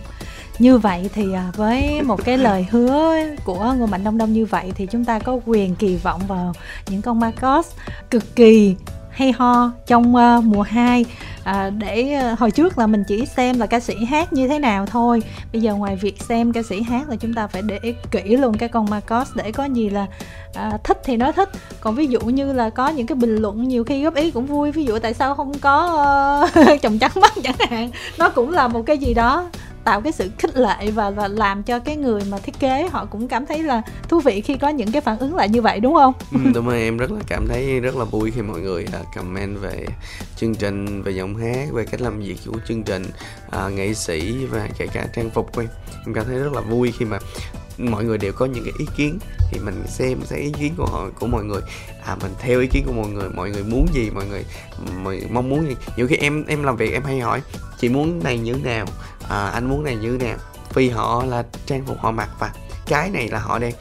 như 0.60 0.78
vậy 0.78 1.10
thì 1.14 1.34
à, 1.34 1.51
với 1.55 2.01
một 2.01 2.26
cái 2.26 2.38
lời 2.38 2.66
hứa 2.72 3.16
của 3.43 3.74
ngô 3.78 3.86
mạnh 3.86 4.03
đông 4.03 4.18
đông 4.18 4.34
như 4.34 4.45
vậy 4.45 4.72
thì 4.76 4.86
chúng 4.86 5.05
ta 5.05 5.20
có 5.20 5.39
quyền 5.45 5.76
kỳ 5.76 5.95
vọng 5.95 6.22
vào 6.28 6.53
những 6.89 7.01
con 7.01 7.20
Marcos 7.20 7.68
cực 8.10 8.36
kỳ 8.36 8.76
hay 9.20 9.32
ho 9.32 9.72
trong 9.88 10.16
uh, 10.16 10.43
mùa 10.43 10.62
2 10.62 11.05
à, 11.43 11.70
để 11.70 12.22
uh, 12.34 12.39
hồi 12.39 12.51
trước 12.51 12.78
là 12.78 12.88
mình 12.88 13.03
chỉ 13.07 13.26
xem 13.26 13.60
là 13.60 13.66
ca 13.66 13.80
sĩ 13.80 14.05
hát 14.05 14.34
như 14.34 14.47
thế 14.47 14.60
nào 14.60 14.86
thôi. 14.86 15.24
Bây 15.53 15.62
giờ 15.62 15.76
ngoài 15.76 15.95
việc 15.95 16.24
xem 16.24 16.53
ca 16.53 16.64
sĩ 16.64 16.82
hát 16.82 17.10
là 17.10 17.16
chúng 17.16 17.34
ta 17.34 17.47
phải 17.47 17.62
để 17.62 17.80
kỹ 18.12 18.38
luôn 18.38 18.57
cái 18.57 18.70
con 18.70 18.89
Marcos 18.89 19.30
để 19.36 19.51
có 19.51 19.66
gì 19.66 19.89
là 19.89 20.05
à, 20.53 20.78
thích 20.84 21.01
thì 21.03 21.18
nói 21.18 21.34
thích. 21.34 21.49
Còn 21.82 21.95
ví 21.95 22.07
dụ 22.07 22.20
như 22.20 22.53
là 22.53 22.70
có 22.70 22.89
những 22.89 23.07
cái 23.07 23.16
bình 23.16 23.36
luận 23.36 23.68
nhiều 23.68 23.84
khi 23.84 24.03
góp 24.03 24.16
ý 24.16 24.32
cũng 24.32 24.45
vui. 24.45 24.72
Ví 24.72 24.86
dụ 24.86 24.99
tại 24.99 25.14
sao 25.14 25.36
không 25.36 25.53
có 25.60 26.49
uh, 26.60 26.82
chồng 26.82 26.99
trắng 26.99 27.12
mắt 27.22 27.34
chẳng 27.43 27.70
hạn. 27.70 27.91
Nó 28.18 28.30
cũng 28.30 28.51
là 28.51 28.68
một 28.68 28.82
cái 28.86 28.97
gì 28.97 29.14
đó 29.14 29.49
tạo 29.89 30.01
cái 30.01 30.11
sự 30.11 30.29
khích 30.37 30.57
lệ 30.57 30.91
và 30.91 31.09
và 31.09 31.27
làm 31.27 31.63
cho 31.63 31.79
cái 31.79 31.95
người 31.95 32.21
mà 32.29 32.37
thiết 32.37 32.59
kế 32.59 32.89
họ 32.91 33.05
cũng 33.05 33.27
cảm 33.27 33.45
thấy 33.45 33.63
là 33.63 33.81
thú 34.07 34.19
vị 34.19 34.41
khi 34.41 34.57
có 34.57 34.69
những 34.69 34.91
cái 34.91 35.01
phản 35.01 35.17
ứng 35.17 35.35
lại 35.35 35.49
như 35.49 35.61
vậy 35.61 35.79
đúng 35.79 35.95
không? 35.95 36.13
Ừ, 36.31 36.39
đúng 36.53 36.65
rồi 36.65 36.81
em 36.81 36.97
rất 36.97 37.11
là 37.11 37.19
cảm 37.27 37.45
thấy 37.47 37.79
rất 37.79 37.95
là 37.95 38.03
vui 38.03 38.31
khi 38.31 38.41
mọi 38.41 38.59
người 38.59 38.85
uh, 38.99 39.05
comment 39.15 39.59
về 39.59 39.85
chương 40.37 40.55
trình 40.55 41.01
về 41.01 41.11
giọng 41.11 41.35
hát 41.35 41.67
về 41.73 41.85
cách 41.85 42.01
làm 42.01 42.19
việc 42.19 42.37
của 42.45 42.57
chương 42.67 42.83
trình 42.83 43.05
uh, 43.47 43.73
nghệ 43.73 43.93
sĩ 43.93 44.45
và 44.45 44.67
kể 44.77 44.87
cả 44.87 45.07
trang 45.13 45.29
phục 45.29 45.53
của 45.53 45.61
em. 45.61 45.69
Em 46.05 46.13
cảm 46.13 46.25
thấy 46.25 46.39
rất 46.39 46.53
là 46.53 46.61
vui 46.61 46.93
khi 46.97 47.05
mà 47.05 47.19
mọi 47.77 48.03
người 48.03 48.17
đều 48.17 48.33
có 48.33 48.45
những 48.45 48.63
cái 48.63 48.73
ý 48.79 48.85
kiến 48.97 49.19
thì 49.51 49.59
mình 49.59 49.83
xem 49.87 50.19
thấy 50.29 50.39
ý 50.39 50.51
kiến 50.59 50.73
của 50.77 50.85
họ 50.85 51.09
của 51.19 51.27
mọi 51.27 51.43
người. 51.43 51.61
À 52.05 52.15
mình 52.21 52.31
theo 52.39 52.59
ý 52.59 52.67
kiến 52.67 52.83
của 52.85 52.93
mọi 52.93 53.07
người 53.07 53.29
mọi 53.29 53.49
người 53.49 53.63
muốn 53.63 53.87
gì 53.93 54.09
mọi 54.09 54.25
người 54.25 54.45
mọi, 55.03 55.21
mong 55.31 55.49
muốn 55.49 55.67
gì. 55.67 55.75
Nhiều 55.97 56.07
khi 56.07 56.15
em 56.15 56.45
em 56.47 56.63
làm 56.63 56.75
việc 56.75 56.93
em 56.93 57.03
hay 57.03 57.19
hỏi 57.19 57.41
chị 57.79 57.89
muốn 57.89 58.23
này 58.23 58.37
như 58.37 58.53
thế 58.53 58.61
nào? 58.63 58.85
À, 59.30 59.47
anh 59.47 59.69
muốn 59.69 59.84
này 59.84 59.95
như 59.95 60.17
thế 60.17 60.27
nào? 60.27 60.38
Vì 60.73 60.89
họ 60.89 61.23
là 61.25 61.43
trang 61.65 61.86
phục 61.86 61.99
họ 61.99 62.11
mặc 62.11 62.30
và 62.39 62.51
cái 62.86 63.09
này 63.09 63.27
là 63.27 63.39
họ 63.39 63.59
đang 63.59 63.71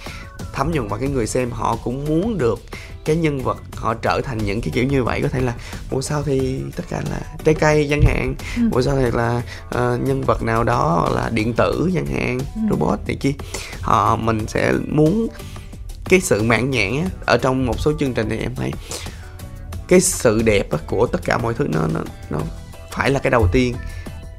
thấm 0.53 0.71
nhuần 0.73 0.89
vào 0.89 0.99
cái 1.01 1.09
người 1.09 1.27
xem. 1.27 1.51
Họ 1.51 1.77
cũng 1.85 2.05
muốn 2.05 2.39
được 2.39 2.61
cái 3.05 3.17
nhân 3.17 3.43
vật 3.43 3.59
họ 3.77 3.95
trở 3.95 4.21
thành 4.25 4.39
những 4.39 4.61
cái 4.61 4.71
kiểu 4.75 4.85
như 4.85 5.05
vậy. 5.05 5.23
Có 5.23 5.29
thể 5.29 5.41
là 5.41 5.55
mùa 5.91 6.03
sau 6.03 6.23
thì 6.23 6.61
tất 6.77 6.85
cả 6.89 7.03
là 7.11 7.21
trái 7.45 7.55
cây 7.55 7.87
chẳng 7.91 8.03
hạn? 8.03 8.35
Ừ. 8.57 8.63
mùa 8.73 8.83
sau 8.83 8.97
thì 8.97 9.11
là 9.11 9.43
uh, 9.67 10.01
nhân 10.07 10.23
vật 10.27 10.43
nào 10.43 10.65
đó 10.65 11.09
là 11.13 11.31
điện 11.33 11.53
tử 11.57 11.91
chẳng 11.95 12.07
hạn? 12.07 12.39
Ừ. 12.39 12.61
robot 12.71 12.99
này 13.07 13.17
kia. 13.21 13.33
Họ 13.81 14.17
mình 14.17 14.47
sẽ 14.49 14.73
muốn 14.89 15.29
cái 16.09 16.21
sự 16.21 16.43
mãn 16.43 16.71
nhãn 16.71 16.97
á, 16.97 17.07
ở 17.27 17.37
trong 17.37 17.67
một 17.67 17.81
số 17.81 17.93
chương 18.01 18.15
trình 18.15 18.29
thì 18.31 18.39
em 18.39 18.55
thấy 18.55 18.73
cái 19.89 20.01
sự 20.01 20.43
đẹp 20.43 20.71
á, 20.73 20.79
của 20.87 21.07
tất 21.07 21.21
cả 21.25 21.39
mọi 21.39 21.55
thứ 21.55 21.67
nó 21.69 21.81
nó 21.95 22.01
nó 22.31 22.39
phải 22.91 23.11
là 23.11 23.21
cái 23.21 23.31
đầu 23.31 23.49
tiên. 23.53 23.75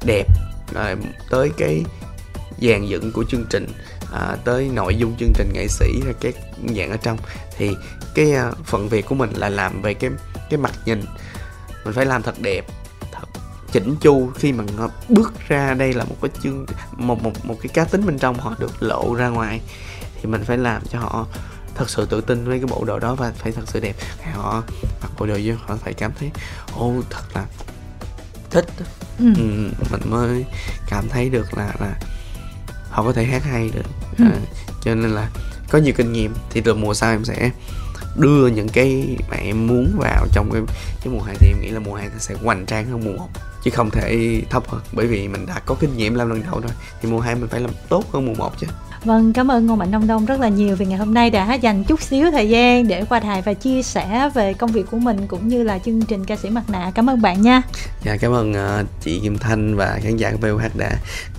Đẹp 0.06 0.26
à, 0.74 0.96
tới 1.30 1.50
cái 1.56 1.84
dàn 2.62 2.86
dựng 2.86 3.12
của 3.12 3.24
chương 3.28 3.44
trình 3.50 3.66
à, 4.12 4.36
tới 4.44 4.70
nội 4.72 4.96
dung 4.96 5.16
chương 5.18 5.32
trình 5.34 5.50
nghệ 5.54 5.66
sĩ 5.68 6.00
hay 6.04 6.14
các 6.20 6.34
dạng 6.76 6.90
ở 6.90 6.96
trong 6.96 7.18
thì 7.56 7.76
cái 8.14 8.32
à, 8.32 8.52
phần 8.64 8.88
việc 8.88 9.06
của 9.06 9.14
mình 9.14 9.30
là 9.32 9.48
làm 9.48 9.82
về 9.82 9.94
cái 9.94 10.10
cái 10.50 10.58
mặt 10.58 10.72
nhìn. 10.84 11.00
Mình 11.84 11.94
phải 11.94 12.06
làm 12.06 12.22
thật 12.22 12.34
đẹp 12.40 12.66
thật 13.12 13.28
chỉnh 13.72 13.96
chu 14.00 14.30
khi 14.34 14.52
mà 14.52 14.64
bước 15.08 15.32
ra 15.48 15.74
đây 15.74 15.92
là 15.92 16.04
một 16.04 16.16
cái 16.22 16.30
chương 16.42 16.66
một 16.92 17.22
một 17.22 17.32
một 17.44 17.56
cái 17.62 17.68
cá 17.74 17.84
tính 17.84 18.06
bên 18.06 18.18
trong 18.18 18.40
họ 18.40 18.54
được 18.58 18.82
lộ 18.82 19.14
ra 19.14 19.28
ngoài. 19.28 19.60
Thì 20.20 20.26
mình 20.26 20.44
phải 20.44 20.58
làm 20.58 20.82
cho 20.90 20.98
họ 20.98 21.26
thật 21.74 21.90
sự 21.90 22.06
tự 22.06 22.20
tin 22.20 22.44
với 22.44 22.58
cái 22.58 22.66
bộ 22.66 22.84
đồ 22.84 22.98
đó 22.98 23.14
và 23.14 23.32
phải 23.36 23.52
thật 23.52 23.62
sự 23.66 23.80
đẹp. 23.80 23.96
Họ 24.32 24.62
mặc 25.02 25.10
bộ 25.18 25.26
đồ 25.26 25.38
vô 25.44 25.54
họ 25.66 25.76
phải 25.76 25.94
cảm 25.94 26.12
thấy 26.18 26.30
ô 26.76 26.94
thật 27.10 27.22
là 27.34 27.46
thích 28.50 28.66
ừ. 29.18 29.32
Ừ, 29.36 29.70
mình 29.90 30.00
mới 30.04 30.44
cảm 30.88 31.08
thấy 31.08 31.28
được 31.28 31.54
là 31.58 31.74
là 31.80 31.94
họ 32.90 33.02
có 33.02 33.12
thể 33.12 33.24
hát 33.24 33.44
hay 33.44 33.70
được 33.74 33.86
ừ. 34.18 34.24
à, 34.24 34.38
cho 34.82 34.94
nên 34.94 35.10
là 35.10 35.30
có 35.70 35.78
nhiều 35.78 35.94
kinh 35.96 36.12
nghiệm 36.12 36.34
thì 36.50 36.60
từ 36.60 36.74
mùa 36.74 36.94
sau 36.94 37.10
em 37.10 37.24
sẽ 37.24 37.50
đưa 38.16 38.46
những 38.46 38.68
cái 38.68 39.16
mà 39.30 39.36
em 39.36 39.66
muốn 39.66 39.96
vào 39.98 40.26
trong 40.32 40.50
cái, 40.52 40.62
cái 41.04 41.14
mùa 41.14 41.22
2 41.22 41.36
thì 41.40 41.48
em 41.48 41.60
nghĩ 41.60 41.70
là 41.70 41.80
mùa 41.80 41.94
2 41.94 42.10
sẽ 42.18 42.34
hoành 42.34 42.66
tráng 42.66 42.90
hơn 42.90 43.04
mùa 43.04 43.12
1 43.12 43.28
chứ 43.64 43.70
không 43.70 43.90
thể 43.90 44.42
thấp 44.50 44.68
hơn 44.68 44.80
bởi 44.92 45.06
vì 45.06 45.28
mình 45.28 45.46
đã 45.46 45.60
có 45.66 45.74
kinh 45.80 45.96
nghiệm 45.96 46.14
làm 46.14 46.30
lần 46.30 46.42
đầu 46.42 46.60
rồi 46.60 46.72
thì 47.02 47.10
mùa 47.10 47.20
2 47.20 47.34
mình 47.34 47.48
phải 47.48 47.60
làm 47.60 47.70
tốt 47.88 48.04
hơn 48.12 48.26
mùa 48.26 48.34
1 48.34 48.52
chứ 48.58 48.66
Vâng, 49.04 49.32
cảm 49.32 49.50
ơn 49.50 49.66
Ngô 49.66 49.76
Mạnh 49.76 49.90
Đông 49.90 50.06
Đông 50.06 50.26
rất 50.26 50.40
là 50.40 50.48
nhiều 50.48 50.76
vì 50.76 50.86
ngày 50.86 50.98
hôm 50.98 51.14
nay 51.14 51.30
đã 51.30 51.54
dành 51.54 51.84
chút 51.84 52.02
xíu 52.02 52.30
thời 52.30 52.48
gian 52.48 52.88
để 52.88 53.04
qua 53.08 53.20
đài 53.20 53.42
và 53.42 53.54
chia 53.54 53.82
sẻ 53.82 54.30
về 54.34 54.54
công 54.54 54.72
việc 54.72 54.86
của 54.90 54.98
mình 54.98 55.26
cũng 55.26 55.48
như 55.48 55.62
là 55.62 55.78
chương 55.78 56.02
trình 56.02 56.24
ca 56.24 56.36
sĩ 56.36 56.50
mặt 56.50 56.70
nạ. 56.70 56.92
Cảm 56.94 57.10
ơn 57.10 57.22
bạn 57.22 57.42
nha. 57.42 57.62
Dạ, 58.04 58.16
cảm 58.20 58.32
ơn 58.32 58.52
uh, 58.52 58.86
chị 59.00 59.20
Kim 59.22 59.38
Thanh 59.38 59.76
và 59.76 59.98
khán 60.02 60.16
giả 60.16 60.30
của 60.30 60.38
VOH 60.40 60.76
đã 60.78 60.90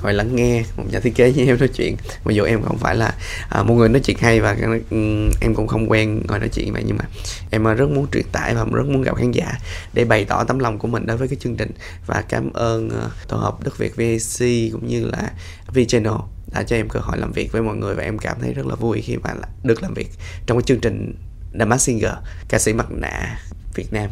ngồi 0.03 0.13
lắng 0.13 0.35
nghe 0.35 0.63
một 0.77 0.83
nhà 0.91 0.99
thiết 0.99 1.15
kế 1.15 1.31
với 1.31 1.47
em 1.47 1.59
nói 1.59 1.67
chuyện. 1.67 1.95
Mặc 2.25 2.31
dù 2.33 2.43
em 2.43 2.61
không 2.63 2.77
phải 2.77 2.95
là 2.95 3.13
uh, 3.59 3.67
một 3.67 3.73
người 3.73 3.89
nói 3.89 4.01
chuyện 4.05 4.17
hay 4.19 4.39
và 4.39 4.57
um, 4.89 5.29
em 5.41 5.55
cũng 5.55 5.67
không 5.67 5.91
quen 5.91 6.21
ngồi 6.27 6.39
nói 6.39 6.49
chuyện 6.49 6.73
vậy 6.73 6.83
nhưng 6.85 6.97
mà 6.97 7.05
em 7.51 7.65
uh, 7.71 7.77
rất 7.77 7.89
muốn 7.89 8.07
truyền 8.11 8.25
tải 8.31 8.55
và 8.55 8.65
rất 8.71 8.87
muốn 8.87 9.01
gặp 9.01 9.15
khán 9.15 9.31
giả 9.31 9.53
để 9.93 10.05
bày 10.05 10.25
tỏ 10.25 10.43
tấm 10.43 10.59
lòng 10.59 10.77
của 10.77 10.87
mình 10.87 11.05
đối 11.05 11.17
với 11.17 11.27
cái 11.27 11.37
chương 11.39 11.55
trình 11.55 11.71
và 12.05 12.23
cảm 12.29 12.53
ơn 12.53 12.87
uh, 12.87 13.27
tổ 13.27 13.37
hợp 13.37 13.63
Đức 13.63 13.77
Việt 13.77 13.95
VAC 13.95 14.47
cũng 14.71 14.87
như 14.87 15.05
là 15.05 15.31
V-Channel 15.73 16.19
đã 16.53 16.63
cho 16.63 16.75
em 16.75 16.89
cơ 16.89 16.99
hội 16.99 17.17
làm 17.17 17.31
việc 17.31 17.51
với 17.51 17.61
mọi 17.61 17.75
người 17.75 17.95
và 17.95 18.03
em 18.03 18.17
cảm 18.17 18.37
thấy 18.41 18.53
rất 18.53 18.65
là 18.65 18.75
vui 18.75 19.01
khi 19.01 19.17
mà 19.17 19.33
được 19.63 19.83
làm 19.83 19.93
việc 19.93 20.07
trong 20.45 20.57
cái 20.57 20.63
chương 20.63 20.79
trình 20.79 21.15
The 21.59 21.77
Singer, 21.77 22.11
ca 22.49 22.59
sĩ 22.59 22.73
mặt 22.73 22.87
nạ 22.91 23.39
Việt 23.75 23.93
Nam. 23.93 24.11